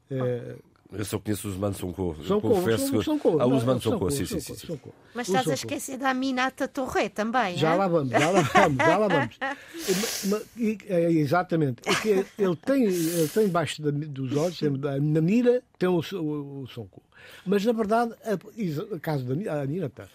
eh, 0.09 0.57
Eu 0.91 1.05
só 1.05 1.17
conheço 1.19 1.47
o 1.47 1.51
Osman 1.51 1.73
Sonko. 1.73 2.15
Confesso 2.41 2.91
que... 2.91 3.09
Ah, 3.09 3.45
o 3.45 3.49
Não, 3.49 3.57
Osman 3.57 3.79
Sonko, 3.79 4.11
sim, 4.11 4.25
sim, 4.25 4.39
sim. 4.39 4.79
Mas 5.15 5.27
estás 5.27 5.47
a 5.47 5.53
esquecer 5.53 5.97
da 5.97 6.09
Aminata 6.09 6.67
Torre 6.67 7.07
também, 7.09 7.57
Já 7.57 7.71
hein? 7.71 7.77
lá 7.77 7.87
vamos, 7.87 8.11
já 8.11 8.29
lá 8.29 8.41
vamos, 8.41 8.77
já 8.77 8.97
lá 8.97 9.07
vamos. 9.07 9.39
É, 10.87 11.11
exatamente. 11.11 11.81
É 11.85 11.95
que 11.95 12.09
ele 12.37 12.55
tem, 12.55 12.83
ele 12.83 13.27
tem 13.29 13.45
embaixo 13.45 13.81
dos 13.81 14.35
olhos, 14.35 14.59
na 15.01 15.21
mira, 15.21 15.63
tem 15.79 15.89
o, 15.89 16.01
o, 16.13 16.61
o 16.63 16.67
Sonko. 16.67 17.01
Mas, 17.45 17.65
na 17.65 17.71
verdade, 17.73 18.13
a, 18.23 18.99
caso 18.99 19.25
da 19.25 19.35
Ni- 19.35 19.47
a 19.47 19.65
Ninata, 19.65 20.09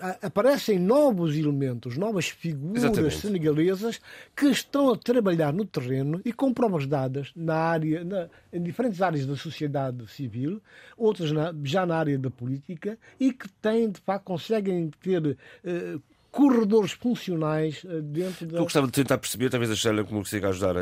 a- 0.00 0.26
aparecem 0.26 0.78
novos 0.78 1.36
elementos, 1.36 1.96
novas 1.96 2.28
figuras 2.28 2.84
Exatamente. 2.84 3.16
senegalesas 3.18 4.00
que 4.34 4.46
estão 4.46 4.90
a 4.92 4.96
trabalhar 4.96 5.52
no 5.52 5.64
terreno 5.64 6.20
e 6.24 6.32
com 6.32 6.52
provas 6.52 6.86
dadas 6.86 7.32
na 7.36 7.54
área, 7.54 8.04
na- 8.04 8.28
em 8.52 8.62
diferentes 8.62 9.00
áreas 9.02 9.26
da 9.26 9.36
sociedade 9.36 10.06
civil, 10.10 10.60
outras 10.96 11.32
na- 11.32 11.54
já 11.64 11.84
na 11.86 11.96
área 11.96 12.18
da 12.18 12.30
política, 12.30 12.98
e 13.18 13.32
que 13.32 13.48
têm, 13.48 13.90
de 13.90 14.00
facto, 14.00 14.24
conseguem 14.24 14.90
ter 15.02 15.36
eh, 15.64 15.98
corredores 16.36 16.92
funcionais 16.92 17.82
eh, 17.82 18.02
dentro 18.02 18.46
da. 18.46 18.58
Eu 18.58 18.64
gostava 18.64 18.86
de 18.86 18.92
tentar 18.92 19.16
perceber, 19.16 19.48
talvez 19.48 19.70
a 19.70 19.74
Sheila 19.74 20.04
como 20.04 20.20
consiga 20.20 20.50
ajudar. 20.50 20.76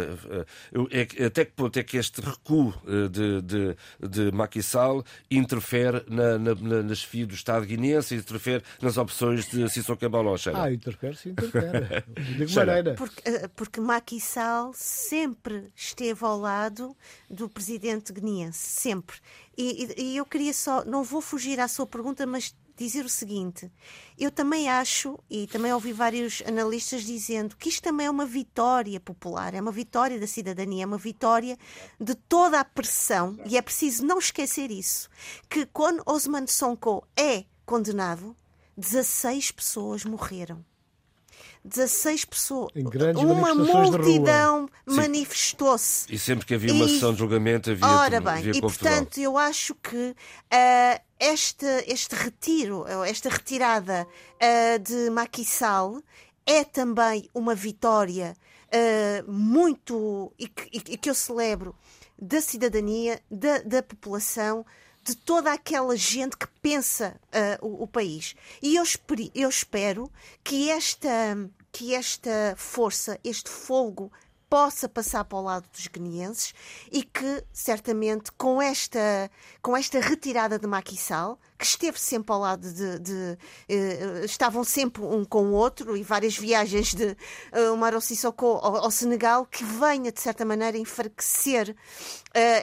Eu, 0.73 0.89
é, 0.91 1.27
até 1.27 1.45
que 1.45 1.53
ponto 1.53 1.79
é 1.79 1.83
que 1.85 1.97
este 1.97 2.21
recuo 2.21 2.75
eh, 2.89 3.09
de, 3.09 3.41
de, 3.41 3.77
de 4.01 4.33
Macky 4.33 4.61
Sall 4.61 5.05
interfere 5.31 6.05
na, 6.09 6.37
na, 6.39 6.55
na, 6.57 6.83
na 6.83 6.95
chefia 6.95 7.25
do 7.25 7.35
Estado 7.35 7.65
guinense, 7.65 8.17
interfere 8.17 8.65
nas 8.83 8.97
opções 8.97 9.49
de 9.49 9.69
Sissoko 9.71 10.05
Embaló, 10.05 10.37
Sheila? 10.37 10.65
Ah, 10.65 10.73
interfere, 10.73 11.15
sim, 11.15 11.31
interfere. 11.31 12.03
de 12.37 12.47
que 12.47 12.57
maneira? 12.57 12.95
Porque, 12.95 13.23
eh, 13.25 13.49
porque 13.55 13.81
Macky 13.81 14.19
Sall 14.21 14.73
sempre 14.75 15.71
esteve 15.77 16.25
ao 16.25 16.37
lado 16.37 16.97
do 17.31 17.49
presidente 17.49 18.13
guineense, 18.13 18.59
sempre. 18.59 19.19
E, 19.57 19.85
e, 19.85 20.03
e 20.03 20.17
eu 20.17 20.27
queria 20.27 20.53
só, 20.53 20.85
não 20.85 21.05
vou 21.05 21.21
fugir 21.21 21.61
à 21.61 21.69
sua 21.69 21.87
pergunta, 21.87 22.27
mas 22.27 22.57
dizer 22.77 23.05
o 23.05 23.09
seguinte: 23.09 23.71
eu 24.19 24.31
também 24.31 24.69
acho, 24.69 25.19
e 25.29 25.47
também 25.47 25.73
ouvi 25.73 25.93
vários 25.93 26.43
analistas 26.47 27.05
dizendo 27.05 27.57
que 27.57 27.69
isto 27.69 27.83
também 27.83 28.07
é 28.07 28.11
uma 28.11 28.27
vitória 28.27 28.99
popular, 29.01 29.55
é 29.55 29.61
uma 29.61 29.73
vitória 29.73 30.19
da 30.19 30.27
cidadania, 30.27 30.85
é 30.85 30.87
uma 30.87 30.99
vitória 30.99 31.59
de 32.01 32.15
toda 32.15 32.61
a 32.61 32.65
pressão, 32.65 33.39
e 33.47 33.57
é 33.57 33.63
preciso 33.63 34.05
não 34.05 34.19
esquecer 34.19 34.71
isso: 34.71 35.09
que 35.49 35.67
quando 35.67 36.03
Osman 36.07 36.47
Sonko 36.47 37.07
é 37.17 37.45
condenado, 37.65 38.37
16 38.77 39.53
pessoas 39.53 40.05
morreram. 40.05 40.65
16 41.65 42.25
pessoas. 42.27 42.73
uma 42.75 43.55
multidão 43.55 44.69
manifestou-se. 44.85 46.13
E 46.13 46.19
sempre 46.19 46.45
que 46.45 46.55
havia 46.55 46.73
uma 46.75 46.85
e, 46.85 46.89
sessão 46.91 47.13
de 47.13 47.19
julgamento 47.19 47.71
havia 47.71 47.87
Ora 47.87 48.21
bem, 48.21 48.35
havia 48.35 48.53
e 48.53 48.61
portanto 48.61 49.19
eu 49.19 49.39
acho 49.39 49.75
que 49.77 50.11
uh, 50.11 51.01
este, 51.19 51.67
este 51.87 52.15
retiro, 52.15 52.87
esta 53.05 53.31
retirada 53.31 54.07
uh, 54.07 54.79
de 54.79 55.09
Maquissal 55.11 56.03
é 56.47 56.65
também 56.65 57.31
uma 57.35 57.55
vitória 57.55 58.37
uh, 58.69 59.33
muito 59.33 60.33
e 60.39 60.49
que, 60.49 60.69
e 60.93 60.99
que 60.99 61.09
eu 61.09 61.15
celebro 61.15 61.75
da 62.21 62.41
cidadania, 62.41 63.21
da, 63.31 63.59
da 63.59 63.83
população, 63.83 64.65
de 65.05 65.15
toda 65.15 65.53
aquela 65.53 65.95
gente 65.97 66.37
que 66.37 66.47
pensa 66.63 67.15
uh, 67.61 67.67
o, 67.67 67.83
o, 67.83 67.87
país. 67.87 68.35
E 68.63 68.77
eu, 68.77 68.83
espero, 68.83 69.31
eu 69.35 69.49
espero 69.51 70.11
que 70.43 70.71
esta, 70.71 71.37
que 71.71 71.95
esta 71.95 72.55
força, 72.57 73.21
este 73.23 73.51
fogo 73.51 74.11
possa 74.55 74.89
passar 74.89 75.25
para 75.25 75.37
o 75.37 75.43
lado 75.43 75.67
dos 75.73 75.89
guineenses 75.89 76.55
e 76.93 77.03
que, 77.03 77.43
certamente, 77.53 78.31
com 78.39 78.63
esta, 78.63 79.29
com 79.61 79.77
esta 79.77 79.99
retirada 79.99 80.61
de 80.61 80.67
Maquissal, 80.69 81.41
que 81.59 81.65
esteve 81.65 81.99
sempre 81.99 82.33
ao 82.33 82.39
lado 82.39 82.73
de. 82.73 83.01
de 83.01 83.39
uh, 83.69 84.25
estavam 84.25 84.63
sempre 84.63 85.03
um 85.03 85.25
com 85.25 85.47
o 85.47 85.53
outro 85.55 85.97
e 85.97 86.05
várias 86.05 86.39
viagens 86.39 86.95
de 86.95 87.17
uh, 87.53 87.77
Maro 87.77 88.01
Sissoko 88.01 88.47
ao, 88.47 88.77
ao, 88.77 88.93
Senegal, 88.93 89.45
que 89.45 89.65
venha, 89.65 90.13
de 90.13 90.21
certa 90.21 90.45
maneira, 90.45 90.79
enfraquecer 90.79 91.71
uh, 91.71 91.75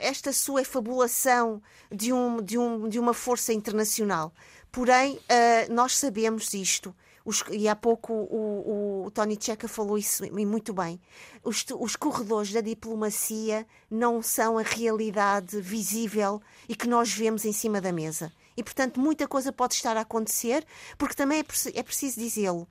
esta 0.01 0.31
sua 0.31 0.61
efabulação 0.61 1.61
de, 1.91 2.13
um, 2.13 2.41
de, 2.41 2.57
um, 2.57 2.87
de 2.87 2.99
uma 2.99 3.13
força 3.13 3.51
internacional. 3.51 4.31
Porém, 4.71 5.15
uh, 5.15 5.73
nós 5.73 5.97
sabemos 5.97 6.53
isto. 6.53 6.95
Os, 7.23 7.43
e 7.51 7.67
há 7.67 7.75
pouco 7.75 8.13
o, 8.13 9.03
o, 9.03 9.05
o 9.05 9.11
Tony 9.11 9.37
Checa 9.39 9.67
falou 9.67 9.97
isso 9.97 10.25
e 10.25 10.45
muito 10.45 10.73
bem. 10.73 10.99
Os, 11.43 11.65
os, 11.79 11.95
corredores 11.95 12.51
da 12.51 12.61
diplomacia 12.61 13.65
não 13.89 14.21
são 14.21 14.57
a 14.57 14.63
realidade 14.63 15.59
visível 15.61 16.41
e 16.67 16.75
que 16.75 16.87
nós 16.87 17.11
vemos 17.13 17.45
em 17.45 17.53
cima 17.53 17.79
da 17.79 17.91
mesa. 17.91 18.31
E, 18.57 18.63
portanto, 18.63 18.99
muita 18.99 19.27
coisa 19.27 19.51
pode 19.51 19.75
estar 19.75 19.95
a 19.95 20.01
acontecer, 20.01 20.65
porque 20.97 21.15
também 21.15 21.39
é, 21.39 21.79
é 21.79 21.83
preciso 21.83 22.19
dizê-lo. 22.19 22.67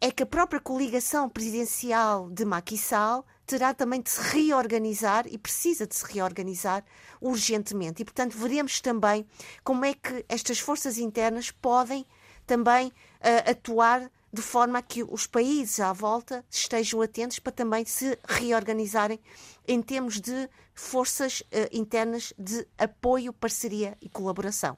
É 0.00 0.10
que 0.10 0.22
a 0.22 0.26
própria 0.26 0.60
coligação 0.60 1.28
presidencial 1.28 2.30
de 2.30 2.44
Macky 2.44 2.78
Sall 2.78 3.24
terá 3.46 3.74
também 3.74 4.00
de 4.00 4.10
se 4.10 4.20
reorganizar 4.20 5.26
e 5.28 5.36
precisa 5.36 5.86
de 5.86 5.94
se 5.94 6.04
reorganizar 6.06 6.84
urgentemente. 7.20 8.02
E, 8.02 8.04
portanto, 8.04 8.36
veremos 8.36 8.80
também 8.80 9.26
como 9.62 9.84
é 9.84 9.94
que 9.94 10.24
estas 10.28 10.58
forças 10.58 10.98
internas 10.98 11.50
podem 11.50 12.06
também 12.46 12.88
uh, 12.88 13.50
atuar 13.50 14.10
de 14.32 14.42
forma 14.42 14.80
a 14.80 14.82
que 14.82 15.04
os 15.04 15.26
países 15.26 15.78
à 15.78 15.92
volta 15.92 16.44
estejam 16.50 17.00
atentos 17.00 17.38
para 17.38 17.52
também 17.52 17.84
se 17.84 18.18
reorganizarem 18.28 19.20
em 19.66 19.80
termos 19.82 20.20
de 20.20 20.48
forças 20.74 21.40
uh, 21.40 21.68
internas 21.72 22.32
de 22.38 22.66
apoio, 22.76 23.32
parceria 23.32 23.96
e 24.02 24.08
colaboração. 24.08 24.76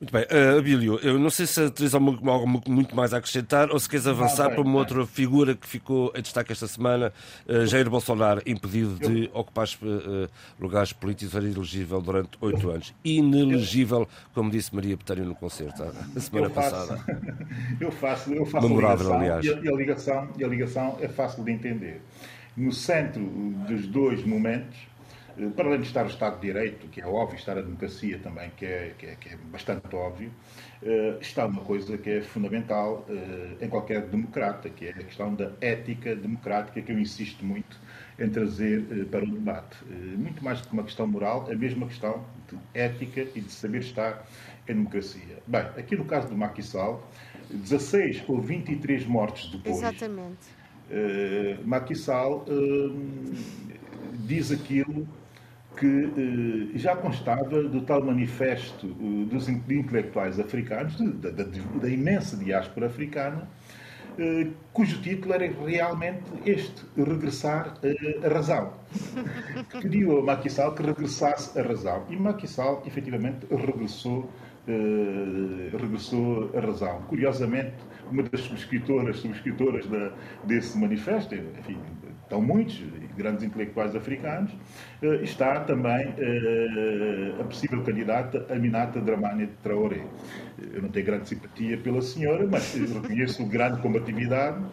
Muito 0.00 0.12
bem. 0.12 0.22
Uh, 0.24 0.58
Abílio, 0.58 0.98
eu 1.02 1.18
não 1.18 1.30
sei 1.30 1.46
se 1.46 1.70
tens 1.70 1.94
algo, 1.94 2.30
algo, 2.30 2.70
muito 2.70 2.96
mais 2.96 3.14
a 3.14 3.18
acrescentar 3.18 3.70
ou 3.70 3.78
se 3.78 3.88
queres 3.88 4.06
avançar 4.06 4.50
para 4.50 4.60
uma 4.60 4.78
outra 4.78 5.06
figura 5.06 5.54
que 5.54 5.66
ficou 5.66 6.12
em 6.14 6.22
destaque 6.22 6.52
esta 6.52 6.66
semana, 6.66 7.12
uh, 7.46 7.66
Jair 7.66 7.88
Bolsonaro, 7.88 8.42
impedido 8.44 8.98
de 8.98 9.30
ocupar 9.32 9.66
uh, 9.66 10.28
lugares 10.58 10.92
políticos, 10.92 11.34
era 11.34 11.44
inelegível 11.44 12.00
durante 12.00 12.36
oito 12.40 12.70
anos. 12.70 12.94
Inelegível, 13.04 14.08
como 14.34 14.50
disse 14.50 14.74
Maria 14.74 14.96
Petário 14.96 15.24
no 15.24 15.34
concerto 15.34 15.82
a 15.82 16.20
semana 16.20 16.46
eu 16.46 16.50
faço, 16.50 16.70
passada. 16.70 17.04
Eu 17.80 17.92
faço, 17.92 18.32
eu 18.32 18.46
faço 18.46 18.68
Memorável, 18.68 19.12
a 19.12 19.18
ligação, 19.18 19.20
aliás. 19.20 19.44
E 19.44 19.50
a, 19.50 19.52
e 19.52 19.68
a, 19.68 19.76
ligação, 19.76 20.28
e 20.38 20.44
a 20.44 20.48
ligação 20.48 20.98
é 21.00 21.08
fácil 21.08 21.44
de 21.44 21.52
entender. 21.52 22.00
No 22.56 22.72
centro 22.72 23.22
dos 23.66 23.86
dois 23.86 24.24
momentos, 24.24 24.78
eh, 25.36 25.48
para 25.56 25.68
além 25.68 25.80
de 25.80 25.86
estar 25.86 26.04
o 26.04 26.08
Estado 26.08 26.36
de 26.36 26.46
Direito, 26.46 26.86
que 26.88 27.00
é 27.00 27.06
óbvio, 27.06 27.36
estar 27.36 27.58
a 27.58 27.62
democracia 27.62 28.18
também, 28.18 28.50
que 28.56 28.64
é, 28.64 28.94
que 28.96 29.06
é, 29.06 29.16
que 29.16 29.28
é 29.30 29.36
bastante 29.50 29.94
óbvio, 29.94 30.30
uh, 30.82 31.20
está 31.20 31.46
uma 31.46 31.62
coisa 31.62 31.98
que 31.98 32.10
é 32.10 32.20
fundamental 32.20 33.04
uh, 33.08 33.64
em 33.64 33.68
qualquer 33.68 34.02
democrata, 34.06 34.70
que 34.70 34.86
é 34.86 34.90
a 34.90 35.02
questão 35.04 35.34
da 35.34 35.50
ética 35.60 36.14
democrática, 36.14 36.80
que 36.80 36.92
eu 36.92 36.98
insisto 36.98 37.44
muito 37.44 37.78
em 38.18 38.28
trazer 38.30 39.06
para 39.10 39.24
o 39.24 39.30
debate. 39.30 39.76
muito 40.16 40.44
mais 40.44 40.60
do 40.60 40.68
que 40.68 40.72
uma 40.72 40.84
questão 40.84 41.06
moral, 41.08 41.48
a 41.50 41.54
mesma 41.56 41.88
questão 41.88 42.24
de 42.48 42.56
ética 42.72 43.26
e 43.34 43.40
de 43.40 43.50
saber 43.50 43.80
estar 43.80 44.24
em 44.68 44.74
democracia. 44.74 45.42
Bem, 45.48 45.62
aqui 45.76 45.96
no 45.96 46.04
caso 46.04 46.28
do 46.28 46.62
Sall, 46.62 47.04
16 47.50 48.22
ou 48.28 48.40
23 48.40 49.04
mortes 49.06 49.50
depois. 49.50 49.78
Exatamente. 49.78 50.63
Uh, 50.90 51.66
Macky 51.66 51.94
Sall 51.94 52.44
diz 54.26 54.52
aquilo 54.52 55.06
que 55.76 56.70
eh, 56.74 56.78
já 56.78 56.94
constava 56.94 57.62
do 57.62 57.80
tal 57.82 58.02
manifesto 58.02 58.86
eh, 58.86 59.24
dos 59.26 59.48
intelectuais 59.48 60.38
africanos, 60.38 60.96
da, 61.20 61.30
da, 61.30 61.44
da 61.44 61.88
imensa 61.88 62.36
diáspora 62.36 62.86
africana, 62.86 63.48
cujo 64.72 65.02
título 65.02 65.34
era 65.34 65.50
realmente 65.66 66.22
este, 66.46 66.84
Regressar 66.96 67.74
à 68.22 68.28
Razão. 68.28 68.72
Pediu 69.82 70.20
a 70.20 70.22
Macky 70.22 70.48
Sall 70.48 70.72
que 70.72 70.82
regressasse 70.84 71.58
à 71.58 71.62
razão. 71.62 72.04
E 72.08 72.16
Macky 72.16 72.46
Sall, 72.46 72.80
efetivamente, 72.86 73.44
regressou, 73.50 74.30
regressou 75.72 76.50
à 76.56 76.60
razão. 76.60 77.02
Curiosamente, 77.02 77.74
uma 78.10 78.22
das 78.22 78.40
subscritoras, 78.40 79.18
subscritoras 79.18 79.86
da, 79.86 80.12
desse 80.44 80.78
manifesto, 80.78 81.34
enfim, 81.34 81.78
estão 82.24 82.40
muitos, 82.40 82.82
grandes 83.16 83.44
intelectuais 83.44 83.94
africanos, 83.94 84.50
eh, 85.02 85.20
está 85.22 85.60
também 85.60 86.14
eh, 86.18 87.34
a 87.40 87.44
possível 87.44 87.82
candidata 87.82 88.46
Aminata 88.52 89.00
Dramani 89.00 89.48
Traoré. 89.62 90.04
Eu 90.72 90.82
não 90.82 90.88
tenho 90.88 91.06
grande 91.06 91.28
simpatia 91.28 91.78
pela 91.78 92.02
senhora, 92.02 92.46
mas 92.50 92.74
reconheço 92.74 93.44
grande 93.46 93.80
combatividade 93.80 94.64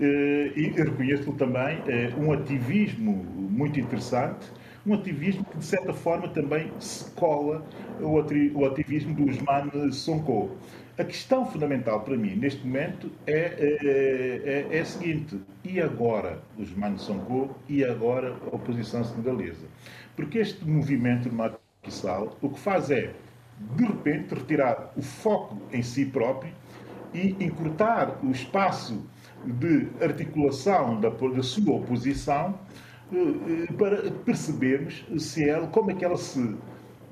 eh, 0.00 0.52
e 0.56 0.70
reconheço 0.76 1.32
também 1.32 1.78
um 2.18 2.32
ativismo 2.32 3.12
muito 3.12 3.78
interessante 3.78 4.50
um 4.90 4.94
ativismo 4.94 5.44
que, 5.44 5.58
de 5.58 5.64
certa 5.64 5.92
forma, 5.92 6.28
também 6.28 6.72
se 6.80 7.08
cola 7.12 7.64
o 8.00 8.66
ativismo 8.66 9.14
do 9.14 9.30
Usman 9.30 9.92
Sonko. 9.92 10.50
A 10.98 11.04
questão 11.04 11.46
fundamental 11.46 12.00
para 12.00 12.16
mim, 12.16 12.34
neste 12.34 12.66
momento, 12.66 13.10
é, 13.26 14.66
é, 14.68 14.76
é, 14.76 14.80
a 14.80 14.84
seguinte: 14.84 15.40
e 15.64 15.80
agora 15.80 16.42
os 16.58 16.74
Manos 16.74 17.02
Sonko 17.02 17.56
e 17.68 17.84
agora 17.84 18.36
a 18.50 18.54
oposição 18.54 19.04
senegalesa? 19.04 19.66
Porque 20.16 20.38
este 20.38 20.68
movimento 20.68 21.30
de 21.30 21.92
Sall 21.92 22.36
o 22.42 22.50
que 22.50 22.58
faz 22.58 22.90
é, 22.90 23.14
de 23.76 23.84
repente, 23.84 24.34
retirar 24.34 24.92
o 24.96 25.02
foco 25.02 25.56
em 25.72 25.82
si 25.82 26.04
próprio 26.06 26.52
e 27.14 27.36
encurtar 27.40 28.18
o 28.22 28.30
espaço 28.30 29.06
de 29.44 29.88
articulação 30.02 31.00
da, 31.00 31.08
da 31.08 31.42
sua 31.42 31.76
oposição 31.76 32.58
para 33.78 34.10
percebermos 34.24 35.04
se 35.18 35.48
ela, 35.48 35.66
como 35.68 35.90
é 35.90 35.94
que 35.94 36.04
ela 36.04 36.16
se 36.16 36.56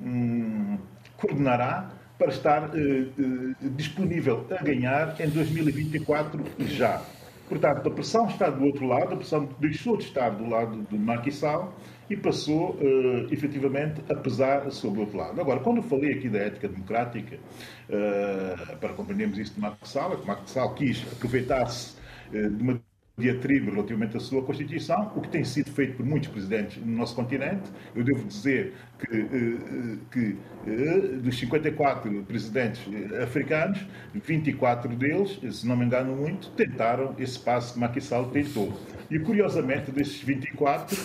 hum, 0.01 0.77
coordenará 1.17 1.91
para 2.19 2.29
estar 2.29 2.75
eh, 2.75 3.07
eh, 3.17 3.69
disponível 3.77 4.45
a 4.51 4.61
ganhar 4.61 5.15
em 5.19 5.29
2024 5.29 6.43
já. 6.67 7.01
Portanto, 7.47 7.87
a 7.87 7.91
pressão 7.91 8.27
está 8.27 8.49
do 8.49 8.63
outro 8.63 8.85
lado, 8.85 9.13
a 9.13 9.17
pressão 9.17 9.49
deixou 9.59 9.97
de 9.97 10.03
estar 10.03 10.29
do 10.29 10.47
lado 10.47 10.85
de 10.91 10.97
Macky 10.99 11.31
Sall 11.31 11.73
e 12.07 12.15
passou, 12.15 12.75
uh, 12.75 13.33
efetivamente, 13.33 14.03
a 14.07 14.15
pesar 14.15 14.69
sobre 14.71 14.99
o 14.99 15.01
outro 15.01 15.17
lado. 15.17 15.41
Agora, 15.41 15.59
quando 15.59 15.77
eu 15.77 15.83
falei 15.83 16.13
aqui 16.13 16.29
da 16.29 16.39
ética 16.39 16.67
democrática, 16.67 17.37
uh, 17.37 18.77
para 18.77 18.93
compreendermos 18.93 19.39
isso 19.39 19.55
de 19.55 19.61
Macky 19.61 19.87
Sall, 19.87 20.13
é 20.13 20.15
que 20.17 20.27
Macky 20.27 20.49
Sall 20.49 20.75
quis 20.75 21.07
aproveitar-se 21.11 21.97
de 22.31 22.61
uma 22.61 22.79
diatribe 23.19 23.69
relativamente 23.69 24.17
à 24.17 24.19
sua 24.19 24.41
Constituição, 24.41 25.11
o 25.15 25.21
que 25.21 25.29
tem 25.29 25.43
sido 25.43 25.69
feito 25.71 25.97
por 25.97 26.05
muitos 26.05 26.29
presidentes 26.29 26.83
no 26.83 26.97
nosso 26.97 27.15
continente. 27.15 27.69
Eu 27.95 28.03
devo 28.03 28.25
dizer 28.25 28.73
que, 28.97 29.15
eh, 29.15 29.27
eh, 29.31 29.97
que 30.11 30.37
eh, 30.67 31.17
dos 31.21 31.37
54 31.37 32.23
presidentes 32.23 32.81
africanos, 33.21 33.85
24 34.13 34.95
deles, 34.95 35.39
se 35.51 35.67
não 35.67 35.75
me 35.75 35.85
engano 35.85 36.15
muito, 36.15 36.49
tentaram 36.51 37.15
esse 37.19 37.39
passo 37.39 37.73
que 37.73 37.79
Macky 37.79 38.01
Sall 38.01 38.29
tentou. 38.29 38.79
E, 39.11 39.19
curiosamente, 39.19 39.91
desses 39.91 40.21
24, 40.21 40.95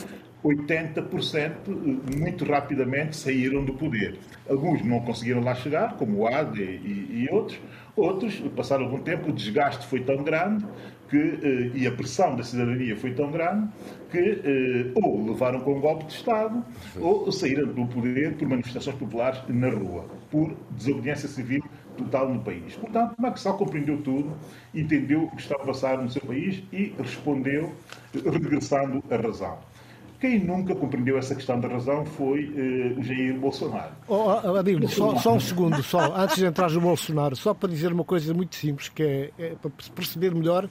80% 0.44 2.18
muito 2.18 2.44
rapidamente 2.44 3.16
saíram 3.16 3.64
do 3.64 3.72
poder. 3.72 4.18
Alguns 4.48 4.84
não 4.84 5.00
conseguiram 5.00 5.42
lá 5.42 5.54
chegar, 5.54 5.96
como 5.96 6.18
o 6.18 6.26
AD 6.26 6.60
e, 6.60 7.24
e 7.24 7.28
outros. 7.32 7.58
Outros, 7.96 8.34
passaram 8.54 8.84
algum 8.84 8.98
tempo, 8.98 9.30
o 9.30 9.32
desgaste 9.32 9.86
foi 9.86 10.00
tão 10.00 10.22
grande 10.22 10.66
que, 11.08 11.16
eh, 11.16 11.70
e 11.74 11.86
a 11.86 11.92
pressão 11.92 12.34
da 12.34 12.42
cidadania 12.42 12.96
foi 12.96 13.12
tão 13.14 13.30
grande 13.30 13.68
que 14.10 14.18
eh, 14.18 14.90
ou 14.96 15.24
levaram 15.24 15.60
com 15.60 15.76
um 15.76 15.80
golpe 15.80 16.06
de 16.06 16.12
Estado 16.12 16.64
ou 17.00 17.30
saíram 17.30 17.66
do 17.68 17.86
poder 17.86 18.34
por 18.34 18.48
manifestações 18.48 18.96
populares 18.96 19.40
na 19.48 19.70
rua, 19.70 20.06
por 20.28 20.56
desobediência 20.72 21.28
civil 21.28 21.62
total 21.96 22.28
no 22.28 22.40
país. 22.40 22.74
Portanto, 22.74 23.14
Maxal 23.16 23.56
compreendeu 23.56 24.02
tudo, 24.02 24.36
entendeu 24.74 25.24
o 25.24 25.30
que 25.30 25.40
estava 25.40 25.62
a 25.62 25.66
passar 25.66 25.98
no 25.98 26.10
seu 26.10 26.22
país 26.22 26.62
e 26.72 26.92
respondeu 26.98 27.72
regressando 28.12 29.02
à 29.08 29.16
razão. 29.16 29.58
Quem 30.24 30.42
nunca 30.42 30.74
compreendeu 30.74 31.18
essa 31.18 31.34
questão 31.34 31.60
da 31.60 31.68
razão 31.68 32.02
foi 32.06 32.46
uh, 32.46 32.98
o 32.98 33.02
Jair 33.02 33.38
Bolsonaro. 33.38 33.92
Oh, 34.08 34.24
oh, 34.24 34.88
só, 34.88 35.16
só, 35.16 35.34
um 35.34 35.40
segundo, 35.40 35.82
só, 35.82 36.16
antes 36.16 36.36
de 36.36 36.46
entrar 36.46 36.70
no 36.70 36.80
Bolsonaro, 36.80 37.36
só 37.36 37.52
para 37.52 37.68
dizer 37.68 37.92
uma 37.92 38.04
coisa 38.04 38.32
muito 38.32 38.56
simples, 38.56 38.88
que 38.88 39.02
é, 39.02 39.30
é 39.38 39.54
para 39.60 39.70
perceber 39.94 40.34
melhor 40.34 40.66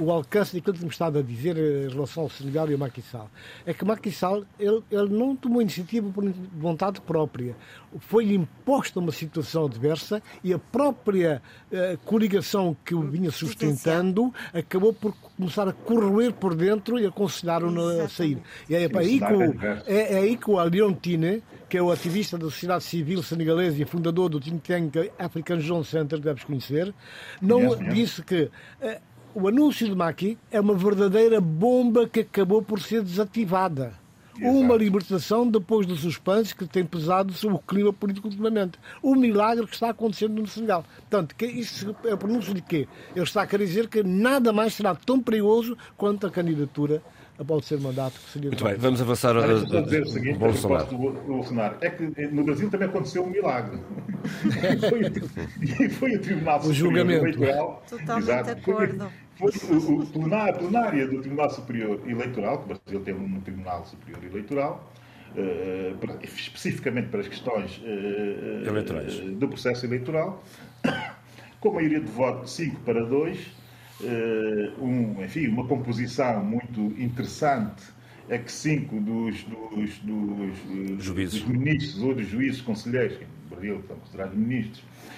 o 0.00 0.10
alcance 0.10 0.54
daquilo 0.54 0.76
que 0.76 0.84
me 0.84 0.90
estava 0.90 1.18
a 1.18 1.22
dizer 1.22 1.56
em 1.56 1.88
relação 1.88 2.24
ao 2.24 2.30
Senegal 2.30 2.68
e 2.68 2.72
ao 2.72 2.78
Macky 2.78 3.02
Sall. 3.02 3.30
É 3.66 3.74
que 3.74 3.84
Macky 3.84 4.10
Sall, 4.10 4.44
ele, 4.58 4.82
ele 4.90 5.08
não 5.08 5.34
tomou 5.34 5.60
iniciativa 5.60 6.08
por 6.10 6.24
vontade 6.56 7.00
própria. 7.00 7.56
Foi-lhe 8.00 8.34
imposta 8.34 9.00
uma 9.00 9.12
situação 9.12 9.66
adversa 9.66 10.22
e 10.42 10.52
a 10.52 10.58
própria 10.58 11.42
uh, 11.72 11.98
coligação 12.04 12.76
que 12.84 12.94
o 12.94 13.02
vinha 13.02 13.30
sustentando 13.30 14.32
acabou 14.52 14.92
por 14.92 15.14
começar 15.36 15.68
a 15.68 15.72
corroer 15.72 16.32
por 16.32 16.54
dentro 16.54 16.98
e 16.98 17.06
aconselharam-no 17.06 18.02
a 18.02 18.08
sair. 18.08 18.38
E 18.68 18.74
é, 18.74 18.84
é, 18.84 18.98
aí 18.98 19.18
que 19.18 19.32
o, 19.32 19.42
é, 19.86 20.14
é 20.14 20.18
aí 20.18 20.36
que 20.36 20.50
o 20.50 20.58
Aliontine, 20.58 21.42
que 21.68 21.76
é 21.76 21.82
o 21.82 21.90
ativista 21.90 22.36
da 22.36 22.44
sociedade 22.44 22.84
civil 22.84 23.22
senegalesa 23.22 23.80
e 23.82 23.84
fundador 23.84 24.28
do 24.28 24.40
think 24.40 24.60
tank 24.60 25.10
African 25.18 25.58
John 25.58 25.82
Center, 25.82 26.18
que 26.18 26.24
deves 26.24 26.44
conhecer, 26.44 26.94
não 27.40 27.60
yes, 27.60 27.80
yes. 27.80 27.94
disse 27.94 28.22
que 28.22 28.42
uh, 28.42 29.08
o 29.40 29.46
anúncio 29.46 29.86
de 29.86 29.94
Maki 29.94 30.36
é 30.50 30.60
uma 30.60 30.74
verdadeira 30.74 31.40
bomba 31.40 32.08
que 32.08 32.20
acabou 32.20 32.60
por 32.60 32.80
ser 32.80 33.02
desativada. 33.02 33.92
Exato. 34.36 34.56
Uma 34.56 34.74
libertação 34.74 35.48
depois 35.48 35.86
do 35.86 35.94
suspense 35.94 36.54
que 36.54 36.66
tem 36.66 36.84
pesado 36.84 37.32
sobre 37.32 37.56
o 37.56 37.60
clima 37.60 37.92
político 37.92 38.26
ultimamente. 38.26 38.78
O 39.00 39.14
milagre 39.14 39.64
que 39.66 39.74
está 39.74 39.90
acontecendo 39.90 40.40
no 40.40 40.46
Senegal. 40.46 40.84
Portanto, 41.08 41.36
que 41.36 41.46
isso 41.46 41.94
é 42.04 42.14
o 42.14 42.18
pronúncio 42.18 42.52
de 42.52 42.62
quê? 42.62 42.88
Ele 43.14 43.24
está 43.24 43.42
a 43.42 43.46
querer 43.46 43.66
dizer 43.66 43.88
que 43.88 44.02
nada 44.02 44.52
mais 44.52 44.74
será 44.74 44.94
tão 44.94 45.20
perigoso 45.20 45.78
quanto 45.96 46.26
a 46.26 46.30
candidatura 46.30 47.00
o 47.38 47.60
ser 47.62 47.80
mandato. 47.80 48.18
Que 48.18 48.30
seria 48.30 48.50
Muito 48.50 48.64
bem, 48.64 48.74
vamos 48.74 49.00
avançar 49.00 49.36
a, 49.36 49.44
a, 49.44 49.80
dizer 49.82 50.02
o 50.02 50.08
seguinte, 50.08 50.38
Bolsonaro. 50.38 50.86
Do 50.86 50.98
Bolsonaro. 50.98 51.76
É 51.80 51.90
que 51.90 52.04
no 52.28 52.44
Brasil 52.44 52.68
também 52.70 52.88
aconteceu 52.88 53.24
um 53.24 53.30
milagre. 53.30 53.78
e, 55.62 55.88
foi, 55.90 56.16
o 56.16 56.20
Tribunal 56.20 56.60
o 56.60 56.72
julgamento. 56.72 57.26
Eleitoral. 57.26 57.82
Totalmente 57.88 58.24
exato, 58.24 58.50
acordo. 58.50 58.98
Foi, 58.98 59.27
foi 59.38 59.50
o, 59.76 60.00
o, 60.02 60.34
a 60.34 60.52
plenária 60.52 61.06
do 61.06 61.20
Tribunal 61.20 61.50
Superior 61.50 62.00
Eleitoral, 62.06 62.58
que 62.58 62.64
o 62.64 62.76
Brasil 62.76 63.00
tem 63.00 63.14
um 63.14 63.40
Tribunal 63.40 63.84
Superior 63.86 64.24
Eleitoral, 64.24 64.92
Uh, 65.28 66.24
especificamente 66.24 67.08
para 67.08 67.20
as 67.20 67.28
questões 67.28 67.82
uh, 67.84 69.34
do 69.36 69.46
processo 69.46 69.84
eleitoral, 69.84 70.42
com 71.60 71.74
maioria 71.74 72.00
de 72.00 72.10
voto 72.10 72.44
de 72.44 72.50
5 72.50 72.80
para 72.80 73.04
2, 73.04 73.38
uh, 73.38 74.82
um, 74.82 75.22
enfim, 75.22 75.48
uma 75.48 75.66
composição 75.66 76.42
muito 76.42 76.80
interessante 76.98 77.82
é 78.28 78.38
que 78.38 78.52
cinco 78.52 79.00
dos, 79.00 79.42
dos, 79.44 79.98
dos, 79.98 81.04
dos 81.04 81.44
ministros 81.44 82.02
ou 82.02 82.14
dos 82.14 82.26
juízes 82.26 82.60
conselheiros, 82.60 83.16
que 83.16 83.24
no 83.24 83.56
Brasil 83.56 83.82
são 83.86 83.96
considerados 83.96 84.36
ministros, 84.36 84.80
uh, 84.80 85.17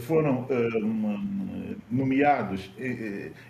foram 0.00 0.42
uh, 0.42 1.76
nomeados 1.90 2.70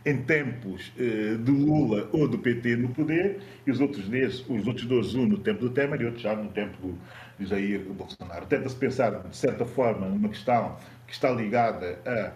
em 0.04 0.16
tempos 0.22 0.92
de 0.96 1.50
Lula 1.50 2.08
ou 2.12 2.28
do 2.28 2.38
PT 2.38 2.76
no 2.76 2.88
poder, 2.90 3.40
e 3.66 3.70
os 3.70 3.80
outros, 3.80 4.04
os 4.48 4.66
outros 4.66 4.86
dois, 4.86 5.14
um 5.14 5.26
no 5.26 5.38
tempo 5.38 5.60
do 5.60 5.70
Temer 5.70 6.00
e 6.00 6.04
outro 6.06 6.20
já 6.20 6.34
no 6.34 6.48
tempo 6.50 6.76
do 7.38 7.46
Jair 7.46 7.80
Bolsonaro. 7.80 8.46
Tenta-se 8.46 8.76
pensar, 8.76 9.22
de 9.22 9.36
certa 9.36 9.64
forma, 9.64 10.08
numa 10.08 10.28
questão 10.28 10.76
que 11.06 11.12
está 11.12 11.30
ligada 11.30 11.98
a 12.06 12.32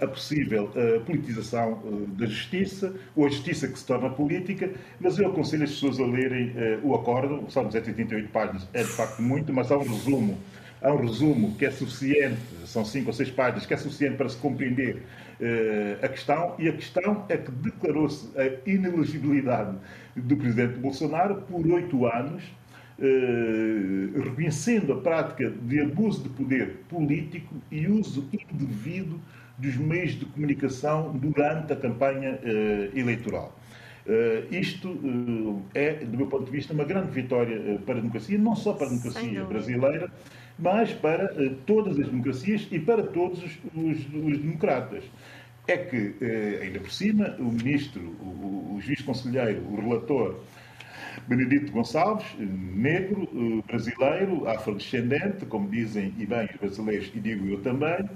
a 0.00 0.06
possível 0.06 0.70
politização 1.04 1.82
da 2.16 2.24
justiça, 2.26 2.94
ou 3.14 3.26
a 3.26 3.28
justiça 3.28 3.68
que 3.68 3.78
se 3.78 3.84
torna 3.86 4.08
política, 4.08 4.70
mas 4.98 5.18
eu 5.18 5.28
aconselho 5.28 5.64
as 5.64 5.70
pessoas 5.70 6.00
a 6.00 6.06
lerem 6.06 6.54
o 6.82 6.94
acordo, 6.94 7.44
são 7.50 7.64
288 7.64 8.28
páginas, 8.30 8.66
é 8.72 8.82
de 8.82 8.88
facto 8.88 9.20
muito, 9.20 9.52
mas 9.52 9.70
há 9.70 9.76
um 9.76 9.82
resumo, 9.82 10.38
há 10.84 10.92
um 10.92 11.00
resumo 11.00 11.54
que 11.56 11.64
é 11.64 11.70
suficiente, 11.70 12.38
são 12.66 12.84
cinco 12.84 13.08
ou 13.08 13.12
seis 13.12 13.30
páginas, 13.30 13.66
que 13.66 13.74
é 13.74 13.76
suficiente 13.76 14.16
para 14.16 14.28
se 14.28 14.36
compreender 14.36 15.02
a 16.00 16.08
questão, 16.08 16.54
e 16.58 16.68
a 16.68 16.72
questão 16.72 17.24
é 17.28 17.36
que 17.36 17.50
declarou-se 17.50 18.28
a 18.38 18.70
inelegibilidade 18.70 19.76
do 20.14 20.36
presidente 20.36 20.78
Bolsonaro 20.78 21.42
por 21.42 21.66
oito 21.66 22.06
anos, 22.06 22.44
reconhecendo 24.22 24.92
a 24.92 25.00
prática 25.00 25.50
de 25.50 25.80
abuso 25.80 26.22
de 26.22 26.28
poder 26.28 26.76
político 26.88 27.56
e 27.70 27.88
uso 27.88 28.28
indevido 28.32 29.20
dos 29.58 29.76
meios 29.76 30.12
de 30.12 30.24
comunicação 30.26 31.12
durante 31.16 31.72
a 31.72 31.76
campanha 31.76 32.38
uh, 32.42 32.98
eleitoral. 32.98 33.56
Uh, 34.06 34.54
isto 34.54 34.88
uh, 34.88 35.62
é, 35.74 35.94
do 35.94 36.16
meu 36.16 36.26
ponto 36.26 36.44
de 36.44 36.50
vista, 36.50 36.74
uma 36.74 36.84
grande 36.84 37.10
vitória 37.10 37.80
para 37.86 37.94
a 37.94 37.98
democracia, 37.98 38.38
não 38.38 38.54
só 38.54 38.74
para 38.74 38.86
a 38.86 38.90
democracia 38.90 39.44
brasileira, 39.44 40.10
mas 40.58 40.92
para 40.92 41.28
todas 41.66 41.98
as 41.98 42.06
democracias 42.06 42.66
e 42.70 42.78
para 42.78 43.02
todos 43.02 43.42
os, 43.42 43.58
os, 43.74 43.98
os 44.14 44.38
democratas. 44.38 45.04
É 45.66 45.78
que, 45.78 46.14
ainda 46.60 46.78
por 46.78 46.90
cima, 46.90 47.36
o 47.38 47.44
ministro, 47.44 48.02
o, 48.20 48.74
o 48.76 48.80
juiz 48.82 49.00
conselheiro, 49.00 49.62
o 49.62 49.80
relator, 49.80 50.38
Benedito 51.26 51.72
Gonçalves, 51.72 52.26
negro, 52.38 53.62
brasileiro, 53.66 54.46
afrodescendente, 54.48 55.46
como 55.46 55.68
dizem 55.68 56.12
e 56.18 56.26
bem 56.26 56.46
os 56.46 56.56
brasileiros, 56.56 57.10
e 57.14 57.20
digo 57.20 57.46
eu 57.48 57.60
também, 57.60 58.08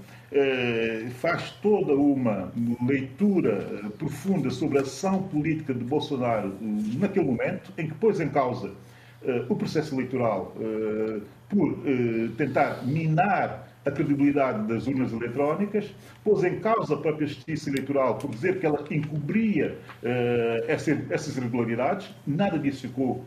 faz 1.20 1.52
toda 1.62 1.94
uma 1.94 2.52
leitura 2.86 3.90
profunda 3.98 4.50
sobre 4.50 4.78
a 4.78 4.82
ação 4.82 5.22
política 5.22 5.72
de 5.72 5.84
Bolsonaro 5.84 6.54
naquele 6.60 7.26
momento, 7.26 7.72
em 7.78 7.86
que 7.86 7.94
pôs 7.94 8.20
em 8.20 8.28
causa 8.28 8.72
o 9.48 9.56
processo 9.56 9.94
eleitoral 9.94 10.54
por 11.48 11.78
tentar 12.36 12.84
minar 12.86 13.68
a 13.84 13.90
credibilidade 13.90 14.68
das 14.68 14.86
urnas 14.86 15.12
eletrónicas, 15.12 15.86
pôs 16.22 16.44
em 16.44 16.60
causa 16.60 16.94
a 16.94 16.98
própria 16.98 17.26
justiça 17.26 17.70
eleitoral 17.70 18.18
por 18.18 18.30
dizer 18.30 18.60
que 18.60 18.66
ela 18.66 18.84
encobria 18.90 19.78
essas 20.66 21.36
irregularidades. 21.36 22.14
Nada 22.26 22.58
disso 22.58 22.82
ficou 22.82 23.24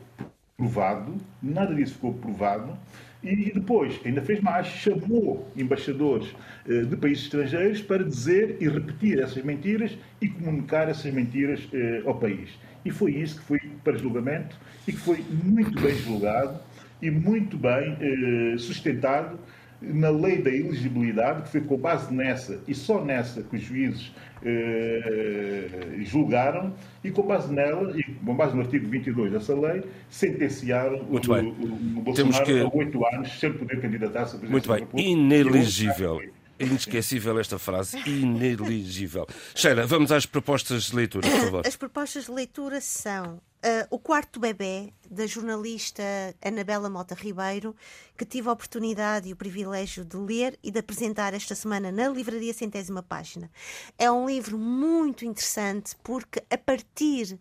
provado, 0.61 1.15
nada 1.41 1.73
disso 1.73 1.95
ficou 1.95 2.13
provado. 2.13 2.77
E 3.23 3.51
depois, 3.51 3.99
ainda 4.03 4.21
fez 4.21 4.41
mais, 4.41 4.65
chamou 4.65 5.47
embaixadores 5.55 6.33
eh, 6.67 6.81
de 6.81 6.95
países 6.97 7.25
estrangeiros 7.25 7.79
para 7.79 8.03
dizer 8.03 8.57
e 8.59 8.67
repetir 8.67 9.19
essas 9.19 9.43
mentiras 9.43 9.95
e 10.19 10.27
comunicar 10.27 10.89
essas 10.89 11.13
mentiras 11.13 11.69
eh, 11.71 12.01
ao 12.03 12.15
país. 12.15 12.49
E 12.83 12.89
foi 12.89 13.11
isso 13.11 13.39
que 13.39 13.45
foi 13.45 13.59
para 13.83 13.95
julgamento 13.95 14.55
e 14.87 14.91
que 14.91 14.97
foi 14.97 15.23
muito 15.31 15.79
bem 15.79 15.95
julgado 15.97 16.59
e 17.01 17.09
muito 17.09 17.57
bem 17.57 17.97
eh, 17.99 18.57
sustentado 18.57 19.39
na 19.81 20.09
lei 20.09 20.41
da 20.41 20.51
elegibilidade, 20.51 21.43
que 21.43 21.49
foi 21.49 21.61
com 21.61 21.77
base 21.77 22.13
nessa 22.13 22.61
e 22.67 22.75
só 22.75 23.03
nessa 23.03 23.41
que 23.41 23.55
os 23.55 23.63
juízes 23.63 24.13
eh, 24.43 25.97
julgaram 26.01 26.73
e 27.03 27.09
com 27.09 27.23
base 27.23 27.51
nela, 27.51 27.91
e 27.97 28.03
com 28.03 28.35
base 28.35 28.55
no 28.55 28.61
artigo 28.61 28.87
22 28.87 29.31
dessa 29.31 29.55
lei, 29.55 29.83
sentenciaram 30.09 31.03
Muito 31.03 31.31
o, 31.31 31.35
bem. 31.35 31.47
o, 31.47 31.99
o 31.99 32.01
Bolsonaro 32.01 32.45
que... 32.45 32.59
a 32.59 32.69
oito 32.73 33.05
anos 33.07 33.39
sem 33.39 33.51
poder 33.53 33.81
candidatar-se 33.81 34.35
a 34.35 34.39
presidente 34.39 34.67
Muito 34.67 34.93
bem, 34.93 35.11
inelegível. 35.11 36.21
Inesquecível 36.59 37.39
esta 37.39 37.57
frase, 37.57 37.97
ineligível. 38.07 39.25
Sheila, 39.55 39.87
vamos 39.87 40.11
às 40.11 40.27
propostas 40.27 40.83
de 40.83 40.95
leitura, 40.95 41.27
por 41.27 41.39
favor. 41.39 41.61
As 41.65 41.75
propostas 41.75 42.25
de 42.25 42.31
leitura 42.31 42.79
são 42.79 43.41
uh, 43.63 43.87
O 43.89 43.99
Quarto 43.99 44.39
Bebê, 44.39 44.93
da 45.09 45.25
jornalista 45.25 46.03
Anabela 46.41 46.89
Mota 46.89 47.15
Ribeiro, 47.15 47.75
que 48.17 48.25
tive 48.25 48.49
a 48.49 48.53
oportunidade 48.53 49.29
e 49.29 49.33
o 49.33 49.35
privilégio 49.35 50.05
de 50.05 50.17
ler 50.17 50.57
e 50.63 50.71
de 50.71 50.79
apresentar 50.79 51.33
esta 51.33 51.55
semana 51.55 51.91
na 51.91 52.07
Livraria 52.07 52.53
Centésima 52.53 53.03
Página. 53.03 53.51
É 53.97 54.09
um 54.11 54.25
livro 54.27 54.57
muito 54.57 55.25
interessante 55.25 55.95
porque, 56.03 56.43
a 56.49 56.57
partir 56.57 57.39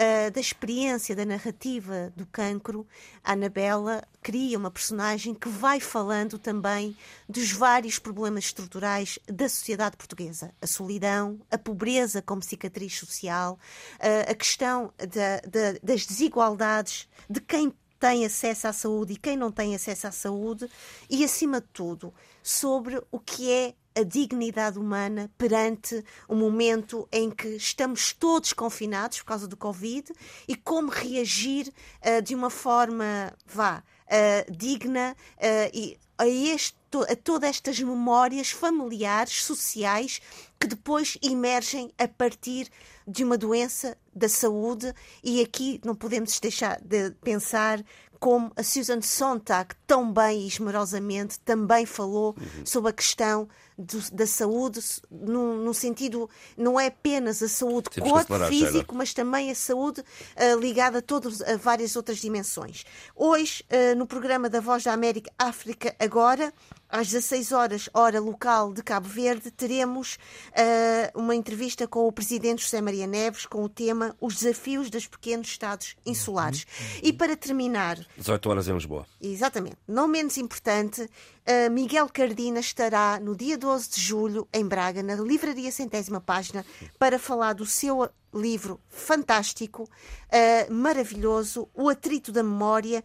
uh, 0.00 0.30
da 0.30 0.40
experiência 0.40 1.14
da 1.14 1.24
narrativa 1.24 2.12
do 2.16 2.26
cancro, 2.26 2.86
a 3.22 3.32
Anabela 3.32 4.02
cria 4.22 4.56
uma 4.56 4.70
personagem 4.70 5.34
que 5.34 5.48
vai 5.48 5.78
falando 5.78 6.38
também 6.38 6.96
dos 7.28 7.52
vários 7.52 7.98
problemas 7.98 8.44
estruturais 8.44 9.18
da 9.26 9.48
sociedade 9.48 9.96
portuguesa. 9.96 10.52
A 10.60 10.66
solidão, 10.66 11.40
a 11.50 11.58
pobreza 11.58 12.22
como 12.22 12.42
cicatriz 12.42 12.98
social, 12.98 13.58
uh, 13.96 14.30
a 14.30 14.34
questão 14.34 14.92
da, 14.98 15.40
da, 15.40 15.78
das 15.82 16.06
desigualdades, 16.06 17.08
de 17.28 17.40
quem 17.40 17.74
tem 17.98 18.24
acesso 18.24 18.66
à 18.66 18.72
saúde 18.72 19.12
e 19.12 19.16
quem 19.16 19.36
não 19.36 19.52
tem 19.52 19.74
acesso 19.74 20.06
à 20.06 20.10
saúde, 20.10 20.66
e, 21.08 21.22
acima 21.22 21.60
de 21.60 21.66
tudo, 21.70 22.14
sobre 22.42 23.00
o 23.12 23.20
que 23.20 23.52
é 23.52 23.74
a 23.94 24.02
dignidade 24.02 24.78
humana 24.78 25.30
perante 25.36 26.04
o 26.28 26.34
momento 26.34 27.08
em 27.10 27.30
que 27.30 27.48
estamos 27.48 28.12
todos 28.12 28.52
confinados 28.52 29.18
por 29.18 29.24
causa 29.26 29.48
do 29.48 29.56
Covid 29.56 30.12
e 30.46 30.54
como 30.56 30.90
reagir 30.90 31.72
uh, 32.02 32.22
de 32.22 32.34
uma 32.34 32.50
forma, 32.50 33.32
vá, 33.46 33.82
uh, 34.06 34.52
digna 34.52 35.16
uh, 35.36 35.70
e 35.72 35.98
a, 36.18 36.26
este, 36.26 36.76
a 37.08 37.16
todas 37.16 37.50
estas 37.50 37.80
memórias 37.80 38.50
familiares, 38.50 39.42
sociais, 39.42 40.20
que 40.58 40.66
depois 40.66 41.16
emergem 41.22 41.90
a 41.98 42.06
partir 42.06 42.68
de 43.08 43.24
uma 43.24 43.38
doença 43.38 43.96
da 44.14 44.28
saúde. 44.28 44.94
E 45.24 45.40
aqui 45.40 45.80
não 45.82 45.94
podemos 45.94 46.38
deixar 46.38 46.78
de 46.82 47.10
pensar 47.22 47.82
como 48.20 48.52
a 48.54 48.62
Susan 48.62 49.00
Sontag 49.00 49.74
tão 49.86 50.12
bem 50.12 50.42
e 50.42 50.46
esmerosamente 50.46 51.40
também 51.40 51.86
falou 51.86 52.36
uhum. 52.38 52.66
sobre 52.66 52.90
a 52.90 52.92
questão 52.92 53.48
do, 53.80 54.10
da 54.12 54.26
saúde 54.26 54.80
no, 55.10 55.56
no, 55.64 55.72
sentido 55.72 56.28
não 56.56 56.78
é 56.78 56.86
apenas 56.86 57.42
a 57.42 57.48
saúde 57.48 57.88
Temos 57.90 58.10
corpo 58.10 58.38
físico, 58.46 58.94
mas 58.94 59.14
também 59.14 59.50
a 59.50 59.54
saúde 59.54 60.00
uh, 60.00 60.58
ligada 60.60 60.98
a, 60.98 61.02
todos, 61.02 61.40
a 61.42 61.56
várias 61.56 61.96
outras 61.96 62.18
dimensões. 62.18 62.84
Hoje, 63.16 63.64
uh, 63.70 63.96
no 63.96 64.06
programa 64.06 64.48
da 64.48 64.60
Voz 64.60 64.84
da 64.84 64.92
América 64.92 65.30
África 65.38 65.94
Agora, 65.98 66.52
às 66.88 67.08
16 67.08 67.52
horas, 67.52 67.88
hora 67.94 68.20
local 68.20 68.72
de 68.72 68.82
Cabo 68.82 69.08
Verde, 69.08 69.50
teremos 69.50 70.18
uh, 70.50 71.18
uma 71.18 71.34
entrevista 71.34 71.86
com 71.86 72.06
o 72.06 72.12
presidente 72.12 72.62
José 72.62 72.80
Maria 72.80 73.06
Neves 73.06 73.46
com 73.46 73.62
o 73.62 73.68
tema 73.68 74.16
Os 74.20 74.34
desafios 74.36 74.90
dos 74.90 75.06
pequenos 75.06 75.48
Estados 75.48 75.96
insulares. 76.04 76.64
Uhum. 76.64 77.00
E 77.04 77.12
para 77.12 77.36
terminar. 77.36 77.98
18 78.16 78.50
horas 78.50 78.68
em 78.68 78.74
Lisboa. 78.74 79.06
Exatamente. 79.20 79.76
Não 79.86 80.08
menos 80.08 80.36
importante, 80.36 81.08
uh, 81.46 81.70
Miguel 81.70 82.08
Cardina 82.08 82.60
estará 82.60 83.18
no 83.20 83.36
dia 83.36 83.56
12 83.56 83.90
de 83.90 84.00
julho 84.00 84.48
em 84.52 84.66
Braga, 84.66 85.02
na 85.02 85.14
Livraria 85.14 85.70
Centésima 85.70 86.20
Página, 86.20 86.64
para 86.98 87.18
falar 87.18 87.54
do 87.54 87.66
seu 87.66 88.08
livro 88.32 88.80
fantástico, 88.88 89.84
uh, 89.84 90.72
maravilhoso, 90.72 91.68
O 91.74 91.88
Atrito 91.88 92.32
da 92.32 92.42
Memória 92.42 93.04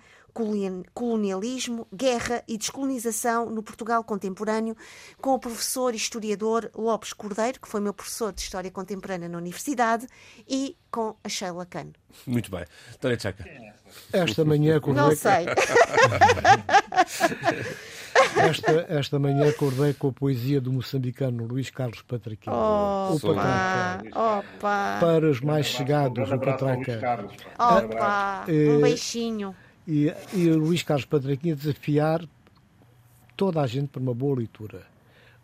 colonialismo, 0.93 1.87
guerra 1.93 2.43
e 2.45 2.57
descolonização 2.57 3.49
no 3.49 3.63
Portugal 3.63 4.03
contemporâneo, 4.03 4.75
com 5.21 5.33
o 5.33 5.39
professor 5.39 5.93
e 5.93 5.97
historiador 5.97 6.69
Lopes 6.75 7.13
Cordeiro, 7.13 7.61
que 7.61 7.69
foi 7.69 7.79
meu 7.79 7.93
professor 7.93 8.33
de 8.33 8.41
História 8.41 8.69
Contemporânea 8.69 9.29
na 9.29 9.37
Universidade, 9.37 10.05
e 10.45 10.75
com 10.91 11.15
a 11.23 11.29
Sheila 11.29 11.65
Khan. 11.65 11.93
Muito 12.27 12.51
bem. 12.51 12.65
Tânia 12.99 13.15
Tchaca. 13.15 13.45
Esta 14.11 14.43
manhã 14.43 14.75
acordei... 14.75 15.03
Não 15.03 15.15
sei. 15.15 15.45
esta, 18.37 18.85
esta 18.89 19.19
manhã 19.19 19.49
acordei 19.49 19.93
com 19.93 20.09
a 20.09 20.11
poesia 20.11 20.59
do 20.59 20.71
moçambicano 20.71 21.45
Luís 21.45 21.69
Carlos 21.69 22.01
Patraquim. 22.01 22.49
Oh, 22.49 23.15
o 23.15 23.19
Patraca. 23.19 24.09
Opa. 24.09 24.97
Para 24.99 25.29
os 25.29 25.41
mais 25.41 25.65
chegados, 25.65 26.31
o 26.31 26.39
Patraca. 26.39 27.29
Opa, 27.57 28.45
um 28.47 28.81
beijinho 28.81 29.55
e, 29.87 30.13
e 30.33 30.49
o 30.49 30.57
Luís 30.57 30.83
Carlos 30.83 31.05
Patraquinha 31.05 31.55
desafiar 31.55 32.23
toda 33.35 33.61
a 33.61 33.67
gente 33.67 33.89
para 33.89 34.01
uma 34.01 34.13
boa 34.13 34.37
leitura. 34.37 34.83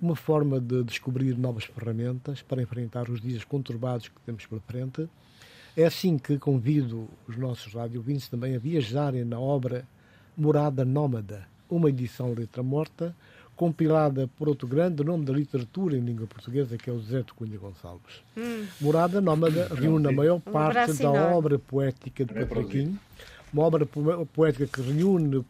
Uma 0.02 0.16
forma 0.16 0.60
de 0.60 0.84
descobrir 0.84 1.38
novas 1.38 1.66
ferramentas 1.66 2.42
para 2.42 2.62
enfrentar 2.62 3.10
os 3.10 3.22
dias 3.22 3.44
conturbados 3.44 4.08
que 4.08 4.20
temos 4.26 4.46
pela 4.48 4.62
frente. 4.62 5.08
É 5.78 5.86
assim 5.86 6.18
que 6.18 6.38
convido 6.40 7.08
os 7.28 7.38
nossos 7.38 7.74
radiovintes 7.74 8.28
também 8.28 8.56
a 8.56 8.60
viajarem 8.60 9.24
na 9.24 9.40
obra 9.40 9.88
Morada 10.36 10.84
Nómada, 10.84 11.48
uma 11.72 11.90
edição 11.90 12.34
letra 12.34 12.62
morta, 12.62 13.16
compilada 13.56 14.30
por 14.38 14.50
outro 14.50 14.68
grande 14.68 15.04
nome 15.04 15.24
da 15.24 15.34
literatura 15.34 15.96
em 15.96 16.02
língua 16.02 16.28
portuguesa, 16.28 16.78
que 16.78 16.90
é 16.90 16.94
o 16.94 17.00
Zé 17.00 17.22
de 17.22 17.34
Cunha 17.34 17.58
Gonçalves. 17.58 18.22
Hum. 18.38 18.66
Morada 18.80 19.22
Nómada 19.22 19.68
reúne 19.74 20.08
a 20.08 20.12
maior 20.12 20.40
parte 20.40 20.94
da 20.94 21.12
obra 21.12 21.60
poética 21.60 22.26
de 22.26 22.34
Patraquim, 22.34 22.98
uma 23.54 23.64
obra 23.64 23.86
poética 24.34 24.66
que 24.66 24.82
reúne 24.82 25.38
uh, 25.38 25.46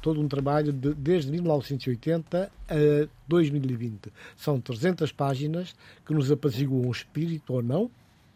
todo 0.00 0.20
um 0.20 0.26
trabalho 0.26 0.72
de, 0.72 0.94
desde 0.94 1.30
1980 1.30 2.50
a 2.68 3.08
2020. 3.28 4.12
São 4.36 4.60
300 4.60 5.12
páginas 5.12 5.74
que 6.06 6.14
nos 6.14 6.30
apaziguam 6.30 6.88
o 6.88 6.90
espírito 6.92 7.52
ou 7.52 7.62
não, 7.62 7.90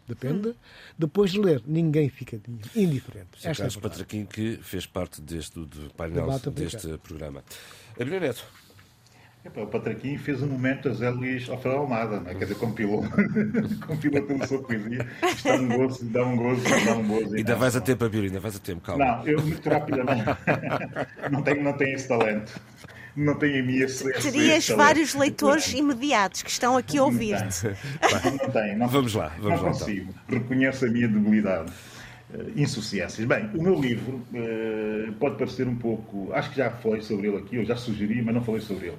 depende. 0.08 0.48
Hum. 0.48 0.54
Depois 0.98 1.30
de 1.30 1.40
ler, 1.40 1.62
ninguém 1.66 2.08
fica 2.08 2.40
indiferente. 2.74 3.40
Sim, 3.40 3.48
Esta 3.48 3.66
é 3.66 3.80
Patraquim 3.80 4.24
que 4.24 4.58
fez 4.62 4.86
parte 4.86 5.20
deste 5.20 5.60
do 5.60 5.92
painel 5.94 6.26
deste 6.52 6.98
programa. 6.98 7.44
Abelha 7.98 8.20
Neto. 8.20 8.44
O 9.56 9.66
Patraquim 9.66 10.18
fez 10.18 10.42
um 10.42 10.46
momento 10.46 10.88
a 10.88 10.92
Zé 10.92 11.08
Luís 11.08 11.48
Alfredo 11.48 11.78
Almada, 11.78 12.20
não 12.20 12.30
é? 12.30 12.34
quer 12.34 12.44
dizer, 12.44 12.56
compilou, 12.56 13.02
compilou 13.86 14.26
toda 14.26 14.44
a 14.44 14.46
sua 14.46 14.62
poesia. 14.62 15.08
Está 15.22 15.54
um 15.54 15.68
gozo, 15.68 16.04
dá 16.06 16.24
um 16.24 16.36
gozo, 16.36 16.62
dá 16.84 16.94
um 16.94 17.08
gozo. 17.08 17.34
Ainda 17.34 17.54
vais 17.56 17.76
a 17.76 17.80
tempo, 17.80 18.04
Abílio, 18.04 18.26
ainda 18.26 18.40
vais 18.40 18.56
a 18.56 18.58
tempo, 18.58 18.80
calma. 18.82 19.04
Não, 19.04 19.26
eu 19.26 19.40
muito 19.40 19.68
rapidamente. 19.68 20.24
não, 21.30 21.42
tenho, 21.42 21.62
não 21.62 21.72
tenho 21.72 21.94
esse 21.94 22.08
talento. 22.08 22.60
Não 23.16 23.34
tenho 23.34 23.56
em 23.56 23.66
mim 23.66 23.76
esse, 23.78 24.08
esse 24.10 24.30
Terias 24.30 24.68
vários 24.68 25.14
leitores 25.14 25.72
imediatos 25.72 26.42
que 26.42 26.50
estão 26.50 26.76
aqui 26.76 26.98
a 26.98 27.04
ouvir-te. 27.04 27.64
Não, 27.64 28.32
não 28.42 28.50
tenho. 28.50 28.78
Não, 28.78 28.88
vamos 28.88 29.14
lá, 29.14 29.28
vamos 29.38 29.42
não 29.42 29.50
lá. 29.50 29.56
Não 29.56 29.78
consigo. 29.78 30.14
Então. 30.26 30.38
Reconheço 30.38 30.84
a 30.84 30.88
minha 30.88 31.08
debilidade. 31.08 31.72
Uh, 32.30 32.52
insuficiências. 32.60 33.26
Bem, 33.26 33.48
o 33.54 33.62
meu 33.62 33.74
livro 33.74 34.16
uh, 34.34 35.12
pode 35.14 35.36
parecer 35.36 35.66
um 35.66 35.76
pouco. 35.76 36.30
Acho 36.34 36.50
que 36.50 36.56
já 36.58 36.70
falei 36.70 37.00
sobre 37.00 37.28
ele 37.28 37.38
aqui, 37.38 37.56
eu 37.56 37.64
já 37.64 37.74
sugeri, 37.74 38.20
mas 38.20 38.34
não 38.34 38.44
falei 38.44 38.60
sobre 38.60 38.88
ele. 38.88 38.98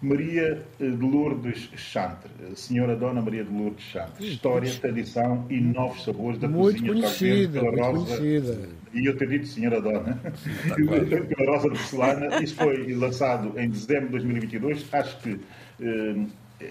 Maria 0.00 0.62
de 0.78 0.88
Lourdes 0.88 1.70
Chantre, 1.76 2.30
Senhora 2.54 2.94
Dona 2.94 3.22
Maria 3.22 3.44
de 3.44 3.50
Lourdes 3.50 3.84
Chantre, 3.84 4.26
História, 4.26 4.72
Tradição 4.74 5.46
e 5.48 5.60
Novos 5.60 6.04
Sabores 6.04 6.38
da 6.38 6.48
muito 6.48 6.82
Cozinha 6.82 6.92
conhecida, 6.92 7.60
pela 7.60 7.72
muito 7.72 8.00
Rosa. 8.00 8.16
Conhecida. 8.16 8.68
E 8.92 9.06
eu 9.06 9.16
ter 9.16 9.28
dito 9.28 9.46
Senhora 9.46 9.80
Dona, 9.80 10.20
pela 10.74 11.52
Rosa 11.52 11.70
de 11.70 11.76
Porcelana. 11.76 12.42
Isso 12.42 12.54
foi 12.56 12.94
lançado 12.94 13.58
em 13.58 13.70
dezembro 13.70 14.06
de 14.06 14.12
2022. 14.12 14.86
Acho 14.92 15.18
que 15.18 15.40
eh, 15.80 16.26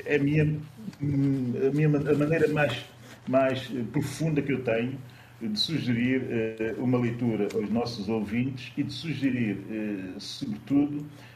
é 0.06 0.16
a 0.16 0.20
minha, 0.20 0.44
a 0.44 1.72
minha 1.74 1.88
a 1.88 2.16
maneira 2.16 2.48
mais, 2.50 2.86
mais 3.28 3.68
profunda 3.92 4.42
que 4.42 4.52
eu 4.52 4.64
tenho 4.64 4.98
de 5.42 5.60
sugerir 5.60 6.24
eh, 6.30 6.76
uma 6.78 6.98
leitura 6.98 7.48
aos 7.54 7.70
nossos 7.70 8.08
ouvintes 8.08 8.72
e 8.78 8.84
de 8.84 8.94
sugerir, 8.94 9.58
eh, 9.70 10.14
sobretudo, 10.18 11.00
eh, 11.00 11.35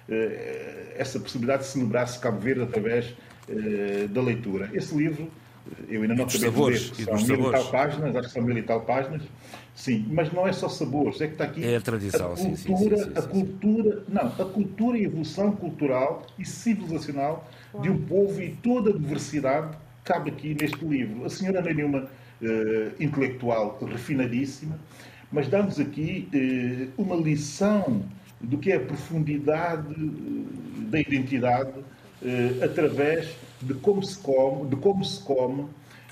essa 0.96 1.20
possibilidade 1.20 1.64
de 1.64 1.70
celebrar-se 1.70 2.20
Cabo 2.20 2.40
Verde 2.40 2.64
através 2.64 3.14
eh, 3.50 4.08
da 4.08 4.22
leitura. 4.22 4.70
Esse 4.74 4.96
livro, 4.96 5.28
eu 5.88 6.04
ainda 6.04 6.14
não 6.14 6.26
acabei 6.26 6.52
de 6.52 6.62
ler, 6.62 6.78
são 6.78 7.16
mil 7.16 7.50
e 7.50 7.52
tal 7.52 7.72
páginas, 7.72 8.16
acho 8.16 8.28
que 8.28 8.34
são 8.34 8.44
mil 8.44 8.58
e 8.58 8.62
tal 8.62 8.82
páginas, 8.82 9.22
sim, 9.74 10.06
mas 10.12 10.32
não 10.32 10.48
é 10.48 10.54
só 10.54 10.70
sabores, 10.70 11.20
é 11.20 11.26
que 11.26 11.34
está 11.34 11.46
aqui 11.46 11.64
é 11.64 11.78
a 11.78 11.82
tradição, 11.82 12.34
a 12.34 12.36
cultura, 12.36 12.48
sim, 12.48 12.56
sim, 12.56 12.78
sim, 12.78 13.12
a 13.16 13.22
cultura, 13.24 14.04
não, 14.08 14.28
a 14.28 14.46
cultura 14.46 14.98
e 15.00 15.02
a 15.02 15.04
evolução 15.06 15.52
cultural 15.54 16.28
e 16.38 16.46
civilizacional 16.46 17.50
de 17.82 17.90
um 17.90 18.00
povo 18.06 18.40
e 18.40 18.52
toda 18.62 18.92
a 18.92 18.94
diversidade 18.94 19.76
cabe 20.04 20.30
aqui 20.30 20.56
neste 20.60 20.86
livro. 20.86 21.26
A 21.26 21.30
senhora 21.30 21.62
não 21.62 21.70
é 21.70 21.74
nenhuma 21.74 22.00
uh, 22.04 23.04
intelectual 23.04 23.80
refinadíssima, 23.82 24.80
mas 25.32 25.48
dá-nos 25.48 25.80
aqui 25.80 26.30
uh, 26.98 27.02
uma 27.02 27.16
lição 27.16 28.04
do 28.42 28.58
que 28.58 28.72
é 28.72 28.78
a 28.78 28.80
profundidade 28.80 29.94
eh, 29.94 30.90
da 30.90 31.00
identidade 31.00 31.74
eh, 32.24 32.64
através 32.64 33.36
de 33.62 33.74
como 33.76 34.04
se 34.04 34.18
come, 34.20 34.70
de 34.70 34.76
como 34.76 35.04
se 35.04 35.24
come, 35.24 35.66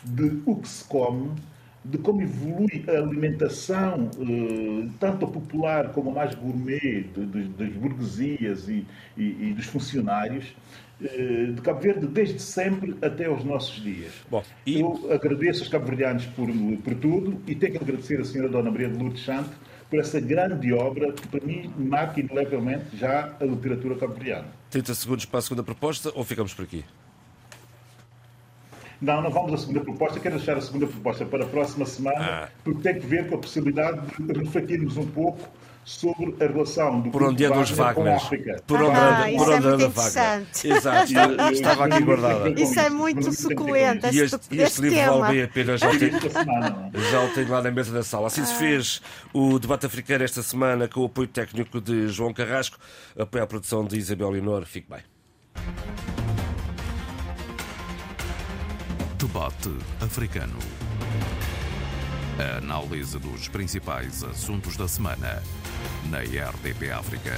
de 0.04 0.42
o 0.46 0.56
que 0.56 0.68
se 0.68 0.84
come, 0.86 1.32
de 1.84 1.98
como 1.98 2.22
evolui 2.22 2.84
a 2.88 2.92
alimentação, 2.92 4.10
eh, 4.20 4.88
tanto 5.00 5.26
a 5.26 5.30
popular 5.30 5.92
como 5.92 6.12
a 6.12 6.14
mais 6.14 6.36
gourmet, 6.36 7.04
de, 7.04 7.26
de, 7.26 7.44
das 7.50 7.74
burguesias 7.74 8.68
e, 8.68 8.86
e, 9.18 9.50
e 9.50 9.54
dos 9.54 9.66
funcionários, 9.66 10.54
eh, 11.02 11.52
de 11.54 11.62
Cabo 11.62 11.80
Verde 11.80 12.08
desde 12.08 12.42
sempre 12.42 12.96
até 13.02 13.26
aos 13.26 13.44
nossos 13.44 13.82
dias. 13.82 14.12
Bom, 14.30 14.44
e... 14.66 14.80
Eu 14.80 15.12
agradeço 15.12 15.62
aos 15.62 15.70
cabo-verdianos 15.70 16.26
por, 16.28 16.48
por 16.84 16.96
tudo 16.96 17.42
e 17.48 17.56
tenho 17.56 17.74
que 17.74 17.84
agradecer 17.84 18.20
a 18.20 18.26
senhora 18.26 18.50
Dona 18.50 18.72
Maria 18.72 18.90
de 18.90 18.98
Lourdes 18.98 19.24
Santo 19.24 19.52
por 19.90 20.00
essa 20.00 20.20
grande 20.20 20.74
obra 20.74 21.12
que, 21.14 21.28
para 21.28 21.46
mim, 21.46 21.74
marca 21.78 22.20
inelevelmente 22.20 22.98
já 22.98 23.36
a 23.40 23.46
literatura 23.46 23.96
cabo-verdiana. 23.96 24.48
30 24.70 24.96
segundos 24.96 25.26
para 25.26 25.40
a 25.40 25.42
segunda 25.42 25.64
proposta 25.64 26.12
ou 26.14 26.24
ficamos 26.24 26.54
por 26.54 26.64
aqui? 26.64 26.84
Não, 29.02 29.22
não 29.22 29.30
vamos 29.30 29.54
à 29.54 29.58
segunda 29.58 29.82
proposta. 29.82 30.20
Quero 30.20 30.38
deixar 30.38 30.58
a 30.58 30.62
segunda 30.62 30.88
proposta 30.88 31.26
para 31.26 31.44
a 31.44 31.48
próxima 31.48 31.86
semana, 31.86 32.20
ah. 32.20 32.50
porque 32.64 32.82
tem 32.82 33.00
que 33.00 33.06
ver 33.06 33.30
com 33.30 33.36
a 33.36 33.38
possibilidade 33.38 34.02
de 34.20 34.34
refletirmos 34.34 34.98
um 34.98 35.06
pouco 35.08 35.48
sobre 35.88 36.36
a 36.44 36.48
relação 36.48 37.00
do 37.00 37.12
por 37.12 37.24
onde 37.24 37.46
andam 37.46 37.62
os 37.62 37.72
Wagner 37.72 38.20
por 38.68 38.82
onde 38.82 38.98
ah, 38.98 39.26
anda, 39.26 39.38
por 39.38 39.54
onde 39.54 39.68
anda 39.68 39.90
Wagner? 39.90 40.48
exato 40.66 41.14
estava 41.54 41.86
aqui 41.86 42.04
guardada 42.04 42.50
isso 42.50 42.80
é 42.80 42.90
muito 42.90 43.32
suculento 43.32 44.08
e 44.08 44.20
este, 44.20 44.36
este, 44.36 44.58
este 44.58 44.82
livro 44.82 44.98
tema. 44.98 45.20
vale 45.20 45.34
bem 45.34 45.44
a 45.44 45.48
pena 45.48 45.78
já, 45.78 45.90
tem, 45.90 46.12
já 47.12 47.24
o 47.24 47.30
tenho 47.34 47.50
lá 47.50 47.62
na 47.62 47.72
mesa 47.72 47.92
da 47.92 48.04
sala. 48.04 48.28
Assim 48.28 48.46
se 48.46 48.54
ah. 48.54 48.58
fez 48.58 49.02
o 49.34 49.60
debate 49.60 49.86
africano 49.86 50.24
esta 50.24 50.42
semana 50.42 50.88
com 50.88 51.02
o 51.02 51.06
apoio 51.06 51.28
técnico 51.28 51.80
de 51.80 52.08
João 52.10 52.34
Carrasco. 52.34 52.78
Apoio 53.18 53.44
à 53.44 53.48
produção 53.48 53.86
de 53.86 53.98
Isabel 53.98 54.34
Linor 54.34 54.66
fique 54.66 54.90
bem. 54.90 55.02
Debate 59.18 59.72
africano. 60.02 60.58
A 62.40 62.58
análise 62.58 63.18
dos 63.18 63.48
principais 63.48 64.24
assuntos 64.24 64.78
da 64.78 64.88
semana 64.88 65.42
na 66.12 66.20
RDP 66.20 66.92
África. 66.92 67.34